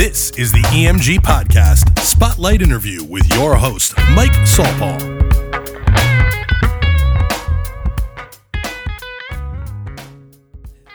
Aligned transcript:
This 0.00 0.30
is 0.38 0.50
the 0.50 0.62
EMG 0.72 1.18
Podcast 1.18 1.98
Spotlight 1.98 2.62
Interview 2.62 3.04
with 3.04 3.30
your 3.34 3.54
host, 3.54 3.92
Mike 4.14 4.32
Saulpaugh. 4.46 4.98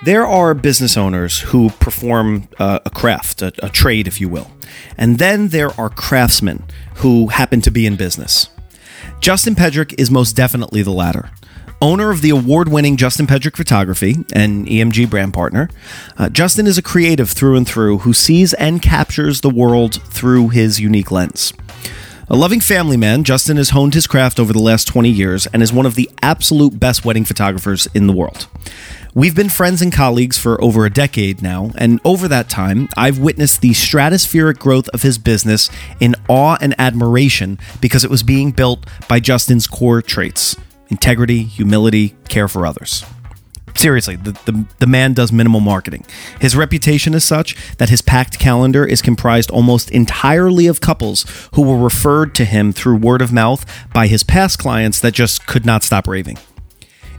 There 0.06 0.26
are 0.26 0.56
business 0.56 0.98
owners 0.98 1.42
who 1.42 1.70
perform 1.70 2.50
uh, 2.58 2.80
a 2.84 2.90
craft, 2.90 3.44
a, 3.44 3.54
a 3.64 3.70
trade, 3.70 4.08
if 4.08 4.20
you 4.20 4.28
will. 4.28 4.50
And 4.98 5.20
then 5.20 5.50
there 5.50 5.80
are 5.80 5.92
craftsmen 5.92 6.64
who 6.96 7.28
happen 7.28 7.62
to 7.62 7.70
be 7.70 7.86
in 7.86 7.98
business. 7.98 8.50
Justin 9.20 9.54
Pedrick 9.54 9.94
is 10.00 10.10
most 10.10 10.36
definitely 10.36 10.82
the 10.82 10.90
latter. 10.90 11.30
Owner 11.82 12.10
of 12.10 12.22
the 12.22 12.30
award 12.30 12.70
winning 12.70 12.96
Justin 12.96 13.28
Pedrick 13.28 13.58
Photography 13.58 14.16
and 14.34 14.66
EMG 14.66 15.10
brand 15.10 15.34
partner, 15.34 15.70
uh, 16.18 16.30
Justin 16.30 16.68
is 16.68 16.78
a 16.78 16.82
creative 16.82 17.30
through 17.30 17.58
and 17.58 17.68
through 17.68 18.00
who 18.00 18.14
sees 18.14 18.54
and 18.54 18.82
captures 18.82 19.42
the 19.42 19.50
world 19.50 20.02
through 20.04 20.50
his 20.50 20.80
unique 20.80 21.12
lens. 21.12 21.52
A 22.30 22.36
loving 22.36 22.62
family 22.62 22.98
man, 22.98 23.24
Justin 23.24 23.58
has 23.58 23.72
honed 23.72 23.94
his 23.94 24.08
craft 24.08 24.40
over 24.40 24.54
the 24.54 24.62
last 24.62 24.88
20 24.88 25.10
years 25.10 25.48
and 25.48 25.62
is 25.62 25.74
one 25.74 25.86
of 25.86 25.96
the 25.96 26.10
absolute 26.24 26.80
best 26.80 27.04
wedding 27.04 27.26
photographers 27.26 27.88
in 27.94 28.08
the 28.08 28.14
world. 28.14 28.48
We've 29.14 29.36
been 29.36 29.50
friends 29.50 29.82
and 29.82 29.94
colleagues 29.94 30.38
for 30.38 30.62
over 30.64 30.86
a 30.86 30.90
decade 30.90 31.42
now, 31.42 31.72
and 31.78 32.00
over 32.04 32.28
that 32.28 32.50
time, 32.50 32.90
I've 32.98 33.20
witnessed 33.20 33.62
the 33.62 33.72
stratospheric 33.72 34.60
growth 34.60 34.90
of 34.90 35.04
his 35.04 35.18
business 35.18 35.70
in 36.00 36.16
awe 36.28 36.58
and 36.60 36.74
admiration 36.80 37.60
because 37.80 38.04
it 38.04 38.10
was 38.10 38.24
being 38.24 38.52
built 38.52 38.86
by 39.08 39.20
Justin's 39.20 39.68
core 39.68 40.02
traits 40.02 40.56
integrity, 40.90 41.44
humility, 41.44 42.16
care 42.28 42.48
for 42.48 42.66
others. 42.66 43.06
Seriously, 43.76 44.16
the, 44.16 44.32
the, 44.46 44.66
the 44.80 44.88
man 44.88 45.14
does 45.14 45.34
minimal 45.34 45.60
marketing. 45.60 46.06
His 46.40 46.56
reputation 46.56 47.14
is 47.14 47.26
such 47.26 47.56
that 47.76 47.90
his 47.90 48.02
packed 48.02 48.40
calendar 48.40 48.86
is 48.86 49.02
comprised 49.02 49.52
almost 49.52 49.92
entirely 49.92 50.68
of 50.68 50.80
couples 50.80 51.26
who 51.54 51.62
were 51.62 51.78
referred 51.78 52.34
to 52.36 52.46
him 52.46 52.72
through 52.72 52.96
word 52.96 53.22
of 53.22 53.34
mouth 53.34 53.66
by 53.94 54.08
his 54.08 54.24
past 54.24 54.60
clients 54.60 55.00
that 55.02 55.14
just 55.14 55.46
could 55.46 55.66
not 55.66 55.84
stop 55.84 56.08
raving. 56.08 56.38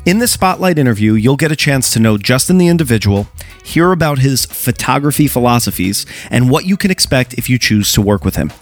In 0.06 0.18
this 0.18 0.32
spotlight 0.32 0.78
interview, 0.78 1.12
you'll 1.12 1.36
get 1.36 1.52
a 1.52 1.56
chance 1.56 1.92
to 1.92 2.00
know 2.00 2.16
Justin 2.16 2.58
the 2.58 2.68
individual, 2.68 3.28
hear 3.64 3.92
about 3.92 4.20
his 4.20 4.46
photography 4.46 5.26
philosophies, 5.26 6.06
and 6.30 6.48
what 6.48 6.64
you 6.64 6.76
can 6.76 6.90
expect 6.90 7.34
if 7.34 7.50
you 7.50 7.58
choose 7.58 7.92
to 7.92 8.00
work 8.00 8.24
with 8.24 8.36
him. 8.36 8.52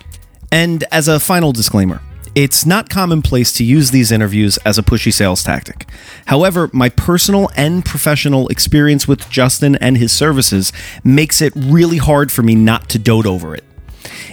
And 0.51 0.85
as 0.91 1.07
a 1.07 1.21
final 1.21 1.53
disclaimer, 1.53 2.01
it's 2.35 2.67
not 2.67 2.89
commonplace 2.89 3.53
to 3.55 3.65
use 3.65 3.91
these 3.91 4.11
interviews 4.11 4.57
as 4.59 4.79
a 4.79 4.83
pushy 4.83 5.13
sales 5.13 5.43
tactic. 5.43 5.87
However, 6.27 6.69
my 6.73 6.89
personal 6.89 7.51
and 7.57 7.85
professional 7.85 8.49
experience 8.49 9.07
with 9.07 9.29
Justin 9.31 9.77
and 9.77 9.97
his 9.97 10.13
services 10.13 10.73
makes 11.05 11.41
it 11.41 11.53
really 11.57 11.99
hard 11.99 12.33
for 12.33 12.43
me 12.43 12.55
not 12.55 12.89
to 12.91 12.99
dote 12.99 13.27
over 13.27 13.55
it. 13.55 13.65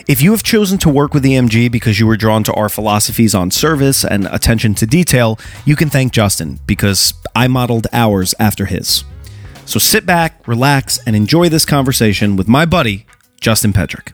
If 0.07 0.21
you 0.21 0.31
have 0.31 0.43
chosen 0.43 0.77
to 0.79 0.89
work 0.89 1.13
with 1.13 1.23
EMG 1.23 1.71
because 1.71 1.99
you 1.99 2.07
were 2.07 2.17
drawn 2.17 2.43
to 2.43 2.53
our 2.53 2.69
philosophies 2.69 3.35
on 3.35 3.51
service 3.51 4.03
and 4.03 4.27
attention 4.27 4.73
to 4.75 4.87
detail, 4.87 5.39
you 5.65 5.75
can 5.75 5.89
thank 5.89 6.11
Justin 6.11 6.59
because 6.65 7.13
I 7.35 7.47
modeled 7.47 7.87
ours 7.93 8.33
after 8.39 8.65
his. 8.65 9.03
So 9.65 9.79
sit 9.79 10.05
back, 10.05 10.45
relax, 10.47 10.99
and 11.05 11.15
enjoy 11.15 11.49
this 11.49 11.65
conversation 11.65 12.35
with 12.35 12.47
my 12.47 12.65
buddy, 12.65 13.05
Justin 13.39 13.73
Pedrick. 13.73 14.13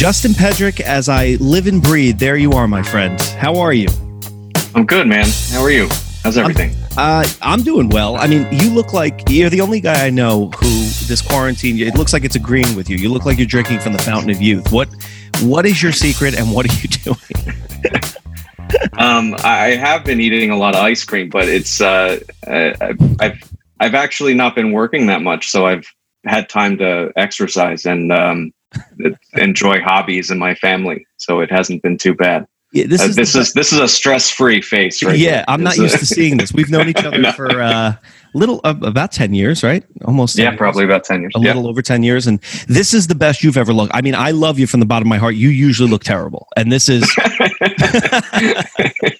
Justin 0.00 0.32
Pedrick, 0.32 0.80
as 0.80 1.10
I 1.10 1.36
live 1.40 1.66
and 1.66 1.82
breathe, 1.82 2.18
there 2.18 2.36
you 2.38 2.52
are, 2.52 2.66
my 2.66 2.82
friend. 2.82 3.20
How 3.20 3.58
are 3.58 3.74
you? 3.74 3.88
I'm 4.74 4.86
good, 4.86 5.06
man. 5.06 5.26
How 5.50 5.60
are 5.60 5.70
you? 5.70 5.90
How's 6.24 6.38
everything? 6.38 6.74
I'm, 6.96 7.24
uh, 7.24 7.28
I'm 7.42 7.62
doing 7.62 7.90
well. 7.90 8.16
I 8.16 8.26
mean, 8.26 8.48
you 8.50 8.70
look 8.70 8.94
like 8.94 9.28
you're 9.28 9.50
the 9.50 9.60
only 9.60 9.78
guy 9.78 10.06
I 10.06 10.08
know 10.08 10.48
who 10.52 10.68
this 11.04 11.20
quarantine. 11.20 11.78
It 11.78 11.96
looks 11.96 12.14
like 12.14 12.24
it's 12.24 12.34
agreeing 12.34 12.74
with 12.74 12.88
you. 12.88 12.96
You 12.96 13.10
look 13.10 13.26
like 13.26 13.36
you're 13.36 13.46
drinking 13.46 13.80
from 13.80 13.92
the 13.92 13.98
fountain 13.98 14.30
of 14.30 14.40
youth. 14.40 14.72
What 14.72 14.88
What 15.42 15.66
is 15.66 15.82
your 15.82 15.92
secret, 15.92 16.34
and 16.34 16.50
what 16.50 16.64
are 16.64 16.74
you 16.80 16.88
doing? 17.04 17.54
um, 18.94 19.36
I 19.44 19.76
have 19.78 20.02
been 20.06 20.18
eating 20.18 20.48
a 20.48 20.56
lot 20.56 20.74
of 20.74 20.80
ice 20.80 21.04
cream, 21.04 21.28
but 21.28 21.46
it's 21.46 21.78
uh, 21.82 22.20
I've 22.48 23.52
I've 23.80 23.94
actually 23.94 24.32
not 24.32 24.54
been 24.54 24.72
working 24.72 25.08
that 25.08 25.20
much, 25.20 25.50
so 25.50 25.66
I've 25.66 25.84
had 26.24 26.48
time 26.48 26.78
to 26.78 27.12
exercise 27.16 27.84
and 27.84 28.10
um, 28.10 28.54
enjoy 29.34 29.80
hobbies 29.80 30.30
in 30.30 30.38
my 30.38 30.54
family. 30.54 31.06
So 31.16 31.40
it 31.40 31.50
hasn't 31.50 31.82
been 31.82 31.98
too 31.98 32.14
bad. 32.14 32.46
Yeah, 32.72 32.86
this 32.86 33.00
uh, 33.00 33.06
is 33.06 33.16
this 33.16 33.34
is 33.34 33.52
this 33.52 33.72
is 33.72 33.80
a 33.80 33.88
stress 33.88 34.30
free 34.30 34.62
face, 34.62 35.02
right? 35.02 35.18
Yeah, 35.18 35.44
I'm 35.48 35.62
not 35.62 35.76
used 35.76 35.98
to 35.98 36.06
seeing 36.06 36.36
this. 36.36 36.52
We've 36.52 36.70
known 36.70 36.88
each 36.88 36.96
other 37.04 37.32
for 37.32 37.60
uh, 37.60 37.94
little 38.32 38.60
uh, 38.62 38.76
about 38.82 39.10
ten 39.10 39.34
years, 39.34 39.64
right? 39.64 39.84
Almost. 40.04 40.38
Yeah, 40.38 40.56
probably 40.56 40.84
about 40.84 41.02
ten 41.02 41.20
years. 41.20 41.32
A 41.34 41.40
little 41.40 41.66
over 41.66 41.82
ten 41.82 42.04
years, 42.04 42.28
and 42.28 42.40
this 42.68 42.94
is 42.94 43.08
the 43.08 43.16
best 43.16 43.42
you've 43.42 43.56
ever 43.56 43.72
looked. 43.72 43.92
I 43.92 44.02
mean, 44.02 44.14
I 44.14 44.30
love 44.30 44.60
you 44.60 44.68
from 44.68 44.78
the 44.78 44.86
bottom 44.86 45.08
of 45.08 45.10
my 45.10 45.18
heart. 45.18 45.34
You 45.34 45.48
usually 45.48 45.90
look 45.90 46.04
terrible, 46.04 46.46
and 46.56 46.70
this 46.70 46.88
is. 46.88 47.02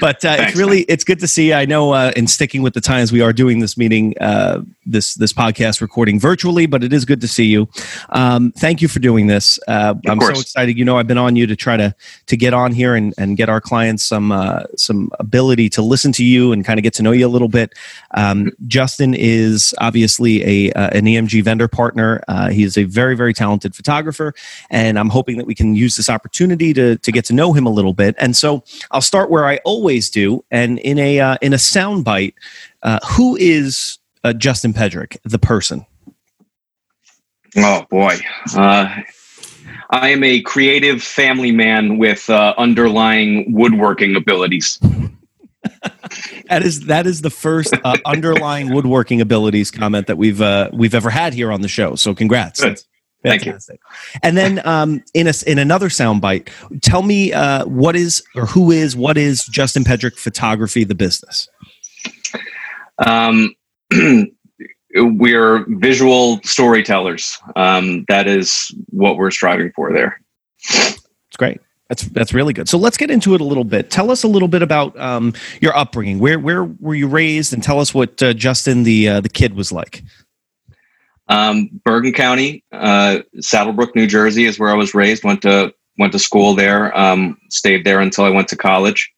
but 0.00 0.24
uh, 0.24 0.36
Thanks, 0.36 0.52
it's 0.52 0.58
really 0.58 0.78
man. 0.78 0.86
it's 0.88 1.04
good 1.04 1.20
to 1.20 1.28
see. 1.28 1.52
I 1.52 1.64
know 1.64 1.92
uh, 1.92 2.12
in 2.16 2.26
sticking 2.26 2.62
with 2.62 2.74
the 2.74 2.80
times 2.80 3.12
we 3.12 3.20
are 3.20 3.32
doing 3.32 3.60
this 3.60 3.76
meeting, 3.76 4.14
uh, 4.20 4.62
this 4.86 5.14
this 5.14 5.32
podcast 5.32 5.80
recording 5.80 6.18
virtually, 6.18 6.66
but 6.66 6.82
it 6.84 6.92
is 6.92 7.04
good 7.04 7.20
to 7.20 7.28
see 7.28 7.46
you. 7.46 7.68
Um, 8.10 8.52
thank 8.52 8.82
you 8.82 8.88
for 8.88 8.98
doing 8.98 9.26
this. 9.26 9.58
Uh, 9.68 9.94
I'm 10.06 10.18
course. 10.18 10.36
so 10.36 10.40
excited. 10.40 10.78
You 10.78 10.84
know, 10.84 10.98
I've 10.98 11.06
been 11.06 11.18
on 11.18 11.36
you 11.36 11.46
to 11.46 11.56
try 11.56 11.76
to 11.76 11.94
to 12.26 12.36
get 12.36 12.54
on 12.54 12.72
here 12.72 12.94
and, 12.94 13.14
and 13.18 13.36
get 13.36 13.48
our 13.48 13.60
clients 13.60 14.04
some 14.04 14.32
uh, 14.32 14.64
some 14.76 15.10
ability 15.18 15.68
to 15.70 15.82
listen 15.82 16.12
to 16.12 16.24
you 16.24 16.52
and 16.52 16.64
kind 16.64 16.78
of 16.78 16.82
get 16.82 16.94
to 16.94 17.02
know 17.02 17.12
you 17.12 17.26
a 17.26 17.28
little 17.28 17.48
bit. 17.48 17.74
Um, 18.12 18.50
Justin 18.66 19.14
is 19.14 19.74
obviously 19.78 20.44
a 20.44 20.72
uh, 20.72 20.90
an 20.90 21.04
EMG 21.04 21.42
vendor 21.44 21.68
partner. 21.68 22.22
he 22.50 22.62
is 22.62 22.76
a 22.76 22.84
very 22.84 23.16
very 23.16 23.34
talented 23.34 23.74
photographer, 23.74 24.34
and 24.70 24.98
I'm 24.98 25.08
hoping 25.08 25.36
that 25.38 25.46
we 25.46 25.54
can 25.54 25.74
use 25.74 25.96
this 25.96 26.10
opportunity 26.10 26.72
to 26.74 26.96
to 26.96 27.12
get 27.12 27.24
to 27.26 27.32
know 27.32 27.52
him 27.52 27.66
a 27.66 27.70
little 27.70 27.94
bit. 27.94 28.14
And 28.18 28.36
so 28.36 28.64
I'll 28.90 29.00
start 29.00 29.30
where 29.30 29.46
I 29.46 29.51
always 29.58 30.10
do, 30.10 30.44
and 30.50 30.78
in 30.78 30.98
a 30.98 31.20
uh, 31.20 31.36
in 31.42 31.52
a 31.52 31.56
soundbite, 31.56 32.34
uh, 32.82 32.98
who 33.06 33.36
is 33.36 33.98
uh, 34.24 34.32
Justin 34.32 34.72
Pedrick, 34.72 35.16
the 35.24 35.38
person? 35.38 35.86
Oh 37.56 37.84
boy, 37.90 38.16
uh, 38.54 38.94
I 39.90 40.08
am 40.08 40.24
a 40.24 40.40
creative 40.42 41.02
family 41.02 41.52
man 41.52 41.98
with 41.98 42.30
uh, 42.30 42.54
underlying 42.56 43.52
woodworking 43.52 44.16
abilities. 44.16 44.78
that 46.48 46.62
is 46.62 46.86
that 46.86 47.06
is 47.06 47.22
the 47.22 47.30
first 47.30 47.74
uh, 47.84 47.96
underlying 48.04 48.72
woodworking 48.72 49.20
abilities 49.20 49.70
comment 49.70 50.06
that 50.06 50.16
we've 50.16 50.42
we've 50.72 50.94
ever 50.94 51.10
had 51.10 51.34
here 51.34 51.52
on 51.52 51.60
the 51.60 51.68
show. 51.68 51.94
So 51.94 52.14
congrats. 52.14 52.62
Fantastic. 53.22 53.80
And 54.22 54.36
then 54.36 54.66
um, 54.66 55.02
in 55.14 55.28
a, 55.28 55.32
in 55.46 55.58
another 55.58 55.88
soundbite, 55.88 56.48
tell 56.80 57.02
me 57.02 57.32
uh, 57.32 57.64
what 57.66 57.94
is 57.94 58.22
or 58.34 58.46
who 58.46 58.70
is 58.70 58.96
what 58.96 59.16
is 59.16 59.44
Justin 59.46 59.84
Pedrick 59.84 60.18
Photography, 60.18 60.84
the 60.84 60.94
business? 60.94 61.48
Um, 63.06 63.54
we're 64.94 65.64
visual 65.78 66.40
storytellers. 66.42 67.38
Um, 67.56 68.04
that 68.08 68.26
is 68.26 68.74
what 68.88 69.16
we're 69.16 69.30
striving 69.30 69.72
for 69.74 69.92
there. 69.92 70.20
It's 70.68 71.36
great. 71.38 71.60
That's 71.88 72.04
that's 72.04 72.32
really 72.32 72.54
good. 72.54 72.68
So 72.68 72.78
let's 72.78 72.96
get 72.96 73.10
into 73.10 73.34
it 73.34 73.40
a 73.40 73.44
little 73.44 73.64
bit. 73.64 73.90
Tell 73.90 74.10
us 74.10 74.22
a 74.22 74.28
little 74.28 74.48
bit 74.48 74.62
about 74.62 74.98
um, 74.98 75.34
your 75.60 75.76
upbringing. 75.76 76.18
Where 76.18 76.38
where 76.38 76.64
were 76.64 76.94
you 76.94 77.06
raised, 77.06 77.52
and 77.52 77.62
tell 77.62 77.80
us 77.80 77.92
what 77.92 78.22
uh, 78.22 78.32
Justin 78.32 78.84
the 78.84 79.08
uh, 79.08 79.20
the 79.20 79.28
kid 79.28 79.54
was 79.54 79.72
like. 79.72 80.02
Um, 81.28 81.70
Bergen 81.84 82.12
County, 82.12 82.64
uh, 82.72 83.20
Saddle 83.40 83.72
Brook, 83.72 83.94
New 83.94 84.06
Jersey, 84.06 84.44
is 84.44 84.58
where 84.58 84.70
I 84.70 84.74
was 84.74 84.94
raised. 84.94 85.24
Went 85.24 85.42
to 85.42 85.72
went 85.98 86.12
to 86.12 86.18
school 86.18 86.54
there. 86.54 86.96
Um, 86.98 87.38
stayed 87.50 87.84
there 87.84 88.00
until 88.00 88.24
I 88.24 88.30
went 88.30 88.48
to 88.48 88.56
college. 88.56 89.12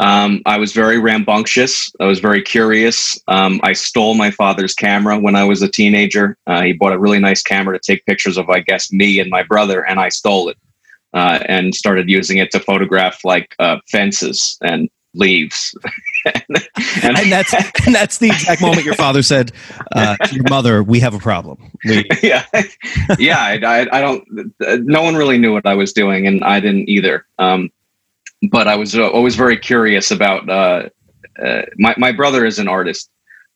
Um, 0.00 0.40
I 0.46 0.58
was 0.58 0.72
very 0.72 0.98
rambunctious. 0.98 1.92
I 2.00 2.06
was 2.06 2.20
very 2.20 2.42
curious. 2.42 3.18
Um, 3.28 3.60
I 3.62 3.74
stole 3.74 4.14
my 4.14 4.30
father's 4.30 4.74
camera 4.74 5.18
when 5.18 5.36
I 5.36 5.44
was 5.44 5.60
a 5.60 5.68
teenager. 5.68 6.38
Uh, 6.46 6.62
he 6.62 6.72
bought 6.72 6.94
a 6.94 6.98
really 6.98 7.18
nice 7.18 7.42
camera 7.42 7.78
to 7.78 7.92
take 7.92 8.06
pictures 8.06 8.38
of, 8.38 8.48
I 8.48 8.60
guess, 8.60 8.90
me 8.90 9.20
and 9.20 9.30
my 9.30 9.42
brother, 9.42 9.84
and 9.84 10.00
I 10.00 10.08
stole 10.08 10.48
it 10.48 10.56
uh, 11.12 11.40
and 11.46 11.74
started 11.74 12.08
using 12.08 12.38
it 12.38 12.50
to 12.52 12.60
photograph 12.60 13.24
like 13.24 13.54
uh, 13.58 13.78
fences 13.88 14.56
and 14.62 14.88
leaves. 15.14 15.74
and, 16.24 17.18
and, 17.18 17.32
that's 17.32 17.54
and 17.86 17.94
that's 17.94 18.18
the 18.18 18.28
exact 18.28 18.60
moment 18.62 18.84
your 18.84 18.94
father 18.94 19.22
said 19.22 19.52
uh, 19.92 20.16
to 20.16 20.34
your 20.34 20.44
mother, 20.48 20.82
"We 20.82 21.00
have 21.00 21.14
a 21.14 21.18
problem." 21.18 21.70
We- 21.84 22.08
yeah, 22.22 22.44
yeah. 23.18 23.38
I, 23.38 23.58
I, 23.64 23.98
I, 23.98 24.00
don't. 24.00 24.24
No 24.86 25.02
one 25.02 25.14
really 25.14 25.38
knew 25.38 25.52
what 25.52 25.66
I 25.66 25.74
was 25.74 25.92
doing, 25.92 26.26
and 26.26 26.44
I 26.44 26.60
didn't 26.60 26.88
either. 26.88 27.26
Um, 27.38 27.70
but 28.50 28.68
I 28.68 28.76
was 28.76 28.96
uh, 28.96 29.08
always 29.08 29.36
very 29.36 29.56
curious 29.56 30.10
about. 30.10 30.48
Uh, 30.48 30.88
uh, 31.42 31.62
my 31.76 31.94
my 31.96 32.12
brother 32.12 32.44
is 32.44 32.58
an 32.58 32.68
artist 32.68 33.10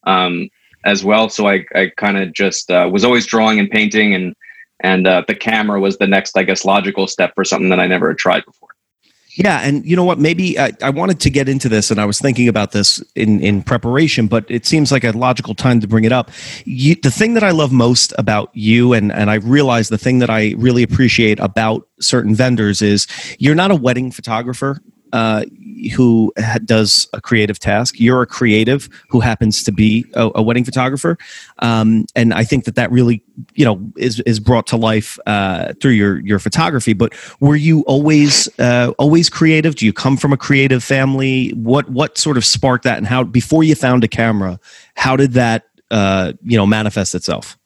um, 0.07 0.49
as 0.85 1.05
well, 1.05 1.29
so 1.29 1.49
I 1.49 1.65
I 1.75 1.91
kind 1.97 2.19
of 2.19 2.33
just 2.33 2.71
uh, 2.71 2.89
was 2.93 3.05
always 3.05 3.27
drawing 3.27 3.59
and 3.59 3.71
painting 3.71 4.15
and 4.15 4.35
and 4.81 5.07
uh, 5.07 5.23
the 5.27 5.35
camera 5.35 5.81
was 5.81 5.97
the 5.97 6.07
next, 6.07 6.37
I 6.37 6.43
guess, 6.43 6.65
logical 6.65 7.07
step 7.07 7.35
for 7.35 7.45
something 7.45 7.71
that 7.71 7.81
I 7.81 7.87
never 7.87 8.09
had 8.09 8.19
tried 8.19 8.45
before. 8.45 8.74
Yeah, 9.37 9.61
and 9.63 9.85
you 9.85 9.97
know 9.97 10.05
what? 10.05 10.21
Maybe 10.21 10.57
I, 10.61 10.73
I, 10.81 10.91
wanted 10.91 11.19
to 11.21 11.31
get 11.31 11.49
into 11.49 11.69
this, 11.69 11.91
and 11.91 12.01
I 12.01 12.05
was 12.05 12.21
thinking 12.21 12.47
about 12.47 12.71
this 12.71 13.03
in 13.17 13.41
in 13.41 13.65
preparation, 13.65 14.29
but 14.29 14.45
it 14.49 14.65
seems 14.65 14.93
like 14.93 15.03
a 15.03 15.11
logical 15.11 15.57
time 15.57 15.81
to 15.81 15.89
bring 15.89 16.05
it 16.05 16.13
up. 16.13 16.31
You, 16.65 16.95
the 16.95 17.11
thing 17.11 17.35
that 17.35 17.43
I 17.43 17.51
love 17.51 17.73
most 17.73 18.13
about 18.17 18.51
you, 18.53 18.93
and 18.93 19.11
and 19.11 19.33
I 19.33 19.35
realize 19.35 19.89
the 19.89 19.99
thing 19.99 20.21
that 20.21 20.31
I 20.31 20.55
really 20.57 20.85
appreciate 20.85 21.41
about 21.41 21.89
certain 21.99 22.37
vendors 22.37 22.81
is 22.81 23.09
you're 23.41 23.57
not 23.57 23.73
a 23.73 23.75
wedding 23.75 24.13
photographer 24.13 24.81
uh, 25.15 25.45
who 25.95 26.33
does 26.65 27.07
a 27.13 27.21
creative 27.21 27.61
task. 27.61 28.01
You're 28.01 28.23
a 28.23 28.27
creative 28.27 28.89
who 29.09 29.21
happens 29.21 29.63
to 29.63 29.71
be 29.71 30.05
a, 30.15 30.29
a 30.35 30.43
wedding 30.43 30.65
photographer, 30.65 31.17
um, 31.61 32.07
and 32.17 32.35
I 32.35 32.43
think 32.43 32.65
that 32.65 32.75
that 32.75 32.91
really, 32.91 33.23
you 33.55 33.65
know, 33.65 33.81
is 33.97 34.19
is 34.21 34.41
brought 34.41 34.67
to 34.69 34.77
life 34.77 35.17
uh, 35.27 35.73
through 35.81 35.93
your 35.93 36.19
your 36.19 36.41
photography. 36.41 36.95
But 36.95 37.15
were 37.39 37.55
you 37.55 37.83
always 37.83 38.49
uh, 38.59 38.93
always 38.99 39.31
creative? 39.31 39.77
Do 39.77 39.87
you 39.87 39.93
come 39.93 40.17
from 40.17 40.33
a 40.33 40.37
creative 40.37 40.83
family? 40.83 41.51
What 41.51 41.89
what 41.89 42.19
sort 42.19 42.37
of 42.37 42.45
sparked 42.45 42.83
that, 42.83 42.99
and 42.99 43.07
how 43.07 43.23
before 43.23 43.63
you 43.63 43.77
found 43.77 44.03
a 44.03 44.09
camera, 44.09 44.59
how 44.97 45.15
did 45.15 45.35
that 45.35 45.65
uh, 45.93 46.33
you 46.43 46.57
know 46.57 46.67
manifest 46.67 47.15
itself? 47.15 47.57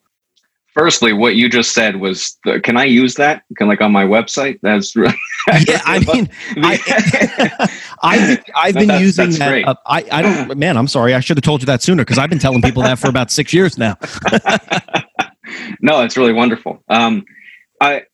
Firstly, 0.78 1.12
what 1.12 1.34
you 1.34 1.48
just 1.48 1.72
said 1.72 1.96
was, 1.96 2.38
can 2.62 2.76
I 2.76 2.84
use 2.84 3.16
that? 3.16 3.42
Can 3.56 3.66
like 3.66 3.80
on 3.80 3.90
my 3.90 4.04
website? 4.04 4.60
That's 4.62 4.94
really. 4.94 5.14
yeah, 5.66 5.82
I 5.84 5.98
mean, 6.12 6.28
I, 6.58 7.78
I've, 8.02 8.44
I've 8.54 8.74
been 8.74 9.00
using 9.00 9.30
that. 9.32 9.64
Uh, 9.66 9.74
I, 9.86 10.04
I 10.10 10.22
don't, 10.22 10.58
man, 10.58 10.76
I'm 10.76 10.88
sorry. 10.88 11.14
I 11.14 11.20
should 11.20 11.36
have 11.36 11.44
told 11.44 11.62
you 11.62 11.66
that 11.66 11.82
sooner 11.82 12.02
because 12.04 12.18
I've 12.18 12.30
been 12.30 12.38
telling 12.38 12.62
people 12.62 12.82
that 12.84 12.98
for 12.98 13.08
about 13.08 13.30
six 13.30 13.52
years 13.52 13.76
now. 13.76 13.96
no, 15.80 16.02
it's 16.02 16.16
really 16.16 16.32
wonderful. 16.32 16.82
Um, 16.88 17.24
I, 17.80 18.04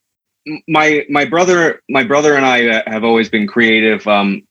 my, 0.67 1.05
my 1.11 1.27
brother, 1.27 1.83
my 1.91 2.05
brother 2.05 2.35
and 2.35 2.47
I 2.47 2.69
uh, 2.69 2.83
have 2.87 3.05
always 3.05 3.29
been 3.29 3.47
creative. 3.47 4.07
Um, 4.07 4.47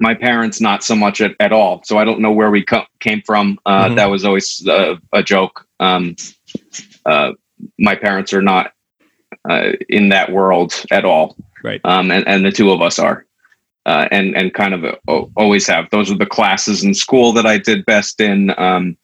my 0.00 0.14
parents, 0.14 0.60
not 0.60 0.82
so 0.82 0.96
much 0.96 1.20
at, 1.20 1.36
at 1.38 1.52
all. 1.52 1.82
So 1.84 1.98
I 1.98 2.04
don't 2.04 2.20
know 2.20 2.32
where 2.32 2.50
we 2.50 2.64
co- 2.64 2.86
came 3.00 3.22
from. 3.22 3.58
Uh, 3.66 3.86
mm-hmm. 3.86 3.94
That 3.96 4.06
was 4.06 4.24
always 4.24 4.66
uh, 4.66 4.96
a 5.12 5.22
joke. 5.22 5.66
Um, 5.80 6.16
uh, 7.06 7.32
my 7.78 7.94
parents 7.94 8.32
are 8.32 8.42
not 8.42 8.72
uh, 9.48 9.72
in 9.88 10.10
that 10.10 10.32
world 10.32 10.84
at 10.90 11.04
all. 11.04 11.36
Right. 11.62 11.80
Um, 11.84 12.10
and, 12.10 12.26
and 12.26 12.44
the 12.44 12.52
two 12.52 12.70
of 12.70 12.80
us 12.80 12.98
are. 12.98 13.26
Uh, 13.84 14.06
and 14.12 14.36
and 14.36 14.54
kind 14.54 14.74
of 14.74 14.84
uh, 14.84 15.24
always 15.36 15.66
have. 15.66 15.90
Those 15.90 16.08
are 16.08 16.16
the 16.16 16.24
classes 16.24 16.84
in 16.84 16.94
school 16.94 17.32
that 17.32 17.46
I 17.46 17.58
did 17.58 17.84
best 17.84 18.20
in. 18.20 18.56
Um, 18.56 18.96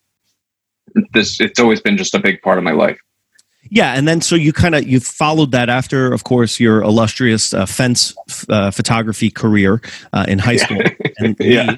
this 1.13 1.41
it's 1.41 1.59
always 1.59 1.81
been 1.81 1.97
just 1.97 2.15
a 2.15 2.21
big 2.21 2.41
part 2.43 2.59
of 2.59 2.65
my 2.65 2.71
life. 2.71 3.01
Yeah, 3.71 3.95
and 3.95 4.09
then 4.09 4.21
so 4.21 4.35
you 4.35 4.53
kind 4.53 4.75
of 4.75 4.87
you 4.87 5.01
followed 5.01 5.51
that 5.51 5.69
after, 5.69 6.13
of 6.13 6.25
course, 6.25 6.61
your 6.61 6.83
illustrious 6.83 7.53
uh, 7.53 7.67
fence 7.67 8.15
uh, 8.49 8.71
photography 8.71 9.31
career 9.31 9.83
uh, 10.13 10.25
in 10.29 10.39
high 10.39 10.57
school. 10.57 10.81
and 11.19 11.37
yeah. 11.41 11.77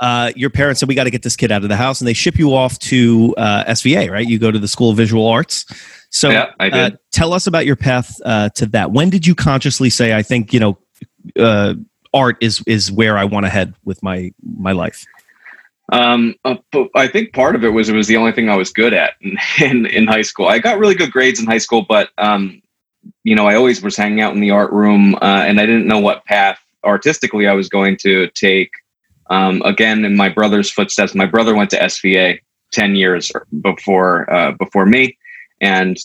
Uh, 0.00 0.32
your 0.36 0.50
parents 0.50 0.80
said 0.80 0.88
we 0.88 0.94
got 0.94 1.04
to 1.04 1.10
get 1.10 1.22
this 1.22 1.36
kid 1.36 1.50
out 1.50 1.62
of 1.62 1.68
the 1.68 1.76
house, 1.76 2.00
and 2.00 2.06
they 2.06 2.12
ship 2.12 2.38
you 2.38 2.54
off 2.54 2.78
to 2.78 3.34
uh, 3.38 3.64
SVA, 3.64 4.10
right? 4.10 4.28
You 4.28 4.38
go 4.38 4.50
to 4.50 4.58
the 4.58 4.68
School 4.68 4.90
of 4.90 4.96
Visual 4.96 5.26
Arts. 5.26 5.64
So, 6.14 6.30
yeah, 6.30 6.52
uh, 6.60 6.90
tell 7.10 7.32
us 7.32 7.48
about 7.48 7.66
your 7.66 7.74
path 7.74 8.16
to 8.24 8.66
that. 8.70 8.92
When 8.92 9.10
did 9.10 9.26
you 9.26 9.34
consciously 9.34 9.90
say, 9.90 10.14
"I 10.14 10.22
think 10.22 10.52
you 10.52 10.60
know, 10.60 11.76
art 12.14 12.36
is 12.40 12.62
is 12.68 12.92
where 12.92 13.18
I 13.18 13.24
want 13.24 13.46
to 13.46 13.50
head 13.50 13.74
with 13.84 14.00
my 14.02 14.32
my 14.42 14.72
life"? 14.72 15.04
Um, 15.92 16.34
uh, 16.44 16.56
but 16.72 16.88
I 16.94 17.08
think 17.08 17.32
part 17.32 17.54
of 17.54 17.64
it 17.64 17.70
was 17.70 17.88
it 17.88 17.94
was 17.94 18.06
the 18.06 18.16
only 18.16 18.32
thing 18.32 18.48
I 18.48 18.56
was 18.56 18.72
good 18.72 18.94
at 18.94 19.14
in, 19.20 19.36
in, 19.60 19.86
in 19.86 20.06
high 20.06 20.22
school. 20.22 20.46
I 20.46 20.58
got 20.58 20.78
really 20.78 20.94
good 20.94 21.12
grades 21.12 21.40
in 21.40 21.46
high 21.46 21.58
school, 21.58 21.84
but 21.88 22.10
um, 22.18 22.62
you 23.22 23.34
know, 23.34 23.46
I 23.46 23.54
always 23.54 23.82
was 23.82 23.96
hanging 23.96 24.20
out 24.20 24.34
in 24.34 24.40
the 24.40 24.50
art 24.50 24.72
room, 24.72 25.14
uh, 25.16 25.44
and 25.46 25.60
I 25.60 25.66
didn't 25.66 25.86
know 25.86 25.98
what 25.98 26.24
path 26.24 26.58
artistically 26.84 27.46
I 27.46 27.52
was 27.52 27.68
going 27.68 27.96
to 27.98 28.28
take. 28.30 28.70
Um, 29.30 29.62
again, 29.62 30.04
in 30.04 30.16
my 30.16 30.28
brother's 30.28 30.70
footsteps, 30.70 31.14
my 31.14 31.26
brother 31.26 31.54
went 31.54 31.70
to 31.70 31.78
SVA 31.78 32.38
ten 32.70 32.94
years 32.94 33.30
before 33.60 34.32
uh, 34.32 34.52
before 34.52 34.86
me, 34.86 35.16
and 35.60 35.96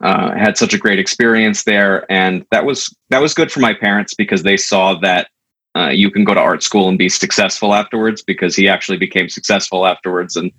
uh, 0.00 0.34
had 0.34 0.56
such 0.56 0.74
a 0.74 0.78
great 0.78 0.98
experience 0.98 1.64
there. 1.64 2.10
And 2.10 2.46
that 2.50 2.64
was 2.64 2.94
that 3.10 3.20
was 3.20 3.34
good 3.34 3.52
for 3.52 3.60
my 3.60 3.74
parents 3.74 4.14
because 4.14 4.42
they 4.42 4.56
saw 4.56 4.98
that 5.00 5.28
uh, 5.76 5.88
you 5.88 6.10
can 6.10 6.24
go 6.24 6.34
to 6.34 6.40
art 6.40 6.62
school 6.62 6.88
and 6.88 6.98
be 6.98 7.08
successful 7.08 7.74
afterwards 7.74 8.22
because 8.22 8.56
he 8.56 8.68
actually 8.68 8.98
became 8.98 9.28
successful 9.28 9.86
afterwards 9.86 10.36
and 10.36 10.50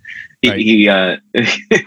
he 0.42 0.50
right. 0.50 0.60
he, 0.60 0.90
uh, 0.90 1.18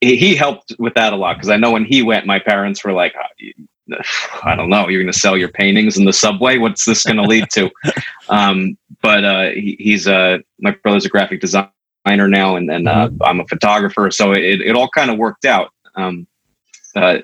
he 0.00 0.36
helped 0.36 0.72
with 0.78 0.94
that 0.94 1.12
a 1.12 1.16
lot 1.16 1.36
because 1.36 1.48
I 1.48 1.56
know 1.56 1.72
when 1.72 1.84
he 1.84 2.02
went, 2.02 2.26
my 2.26 2.38
parents 2.38 2.84
were 2.84 2.92
like, 2.92 3.14
I 4.44 4.54
don't 4.54 4.68
know, 4.68 4.88
you're 4.88 5.02
going 5.02 5.12
to 5.12 5.18
sell 5.18 5.36
your 5.36 5.48
paintings 5.48 5.96
in 5.96 6.04
the 6.04 6.12
subway. 6.12 6.58
What's 6.58 6.84
this 6.84 7.04
going 7.04 7.16
to 7.16 7.22
lead 7.22 7.50
to? 7.52 7.70
um, 8.28 8.76
but 9.02 9.24
uh, 9.24 9.50
he, 9.50 9.76
he's 9.78 10.06
a 10.06 10.14
uh, 10.14 10.38
my 10.60 10.72
brother's 10.82 11.04
a 11.04 11.08
graphic 11.08 11.40
designer 11.40 11.70
now, 12.14 12.56
and 12.56 12.68
then 12.68 12.86
uh, 12.86 13.08
mm-hmm. 13.08 13.22
I'm 13.22 13.40
a 13.40 13.46
photographer, 13.46 14.10
so 14.10 14.32
it, 14.32 14.60
it 14.60 14.76
all 14.76 14.88
kind 14.88 15.10
of 15.10 15.18
worked 15.18 15.44
out. 15.44 15.72
Um, 15.94 16.26
uh, 16.94 17.18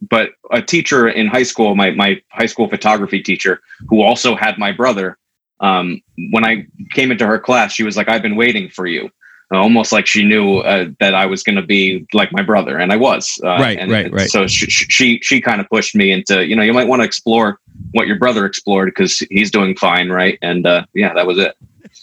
but 0.00 0.30
a 0.50 0.62
teacher 0.62 1.08
in 1.08 1.26
high 1.26 1.42
school, 1.42 1.74
my 1.74 1.90
my 1.90 2.22
high 2.30 2.46
school 2.46 2.68
photography 2.68 3.22
teacher, 3.22 3.60
who 3.88 4.02
also 4.02 4.36
had 4.36 4.58
my 4.58 4.72
brother, 4.72 5.18
um, 5.60 6.00
when 6.30 6.44
I 6.44 6.66
came 6.92 7.10
into 7.10 7.26
her 7.26 7.38
class, 7.38 7.72
she 7.72 7.82
was 7.82 7.96
like, 7.96 8.08
"I've 8.08 8.22
been 8.22 8.36
waiting 8.36 8.68
for 8.68 8.86
you." 8.86 9.10
Uh, 9.52 9.58
almost 9.58 9.92
like 9.92 10.06
she 10.06 10.24
knew 10.24 10.58
uh, 10.58 10.88
that 11.00 11.14
I 11.14 11.26
was 11.26 11.42
going 11.42 11.56
to 11.56 11.62
be 11.62 12.06
like 12.12 12.32
my 12.32 12.42
brother, 12.42 12.78
and 12.78 12.92
I 12.92 12.96
was. 12.96 13.38
Uh, 13.44 13.48
right, 13.48 13.78
and, 13.78 13.90
right, 13.90 14.10
right. 14.10 14.30
So 14.30 14.46
she 14.46 14.66
she, 14.66 15.20
she 15.22 15.40
kind 15.40 15.60
of 15.60 15.68
pushed 15.68 15.94
me 15.94 16.12
into, 16.12 16.46
you 16.46 16.56
know, 16.56 16.62
you 16.62 16.72
might 16.72 16.88
want 16.88 17.00
to 17.00 17.06
explore 17.06 17.60
what 17.92 18.06
your 18.06 18.18
brother 18.18 18.46
explored 18.46 18.86
because 18.86 19.18
he's 19.30 19.50
doing 19.50 19.76
fine, 19.76 20.08
right? 20.08 20.38
And 20.40 20.66
uh, 20.66 20.86
yeah, 20.94 21.12
that 21.14 21.26
was 21.26 21.38
it. 21.38 21.56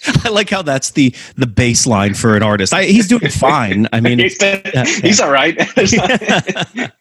I 0.24 0.30
like 0.30 0.50
how 0.50 0.62
that's 0.62 0.92
the 0.92 1.16
the 1.36 1.46
baseline 1.46 2.18
for 2.18 2.36
an 2.36 2.44
artist. 2.44 2.74
I, 2.74 2.86
he's 2.86 3.08
doing 3.08 3.30
fine. 3.30 3.88
I 3.94 4.00
mean, 4.00 4.20
he's, 4.20 4.42
yeah, 4.42 4.86
he's 4.86 5.20
all 5.20 5.32
right. 5.32 5.58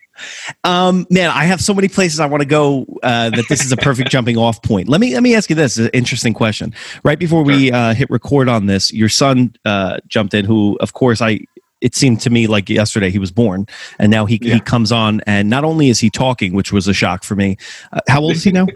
Um, 0.64 1.06
man, 1.08 1.30
I 1.30 1.44
have 1.44 1.62
so 1.62 1.72
many 1.72 1.88
places 1.88 2.20
I 2.20 2.26
want 2.26 2.42
to 2.42 2.46
go 2.46 2.84
uh, 3.02 3.30
that 3.30 3.46
this 3.48 3.64
is 3.64 3.72
a 3.72 3.76
perfect 3.78 4.10
jumping 4.10 4.36
off 4.36 4.62
point. 4.62 4.86
Let 4.86 5.00
me 5.00 5.14
let 5.14 5.22
me 5.22 5.34
ask 5.34 5.48
you 5.48 5.56
this: 5.56 5.78
an 5.78 5.88
interesting 5.94 6.34
question. 6.34 6.74
Right 7.02 7.18
before 7.18 7.42
we 7.42 7.72
uh, 7.72 7.94
hit 7.94 8.10
record 8.10 8.46
on 8.46 8.66
this, 8.66 8.92
your 8.92 9.08
son 9.08 9.54
uh, 9.64 9.96
jumped 10.08 10.34
in, 10.34 10.44
who, 10.44 10.76
of 10.80 10.92
course, 10.92 11.22
I 11.22 11.40
it 11.80 11.94
seemed 11.94 12.20
to 12.20 12.30
me 12.30 12.46
like 12.46 12.68
yesterday 12.68 13.10
he 13.10 13.18
was 13.18 13.30
born, 13.30 13.66
and 13.98 14.10
now 14.10 14.26
he 14.26 14.38
yeah. 14.42 14.54
he 14.54 14.60
comes 14.60 14.92
on, 14.92 15.22
and 15.26 15.48
not 15.48 15.64
only 15.64 15.88
is 15.88 16.00
he 16.00 16.10
talking, 16.10 16.52
which 16.52 16.72
was 16.72 16.86
a 16.86 16.94
shock 16.94 17.24
for 17.24 17.34
me. 17.34 17.56
Uh, 17.92 18.00
how 18.08 18.20
old 18.20 18.32
is 18.32 18.44
he 18.44 18.52
now? 18.52 18.66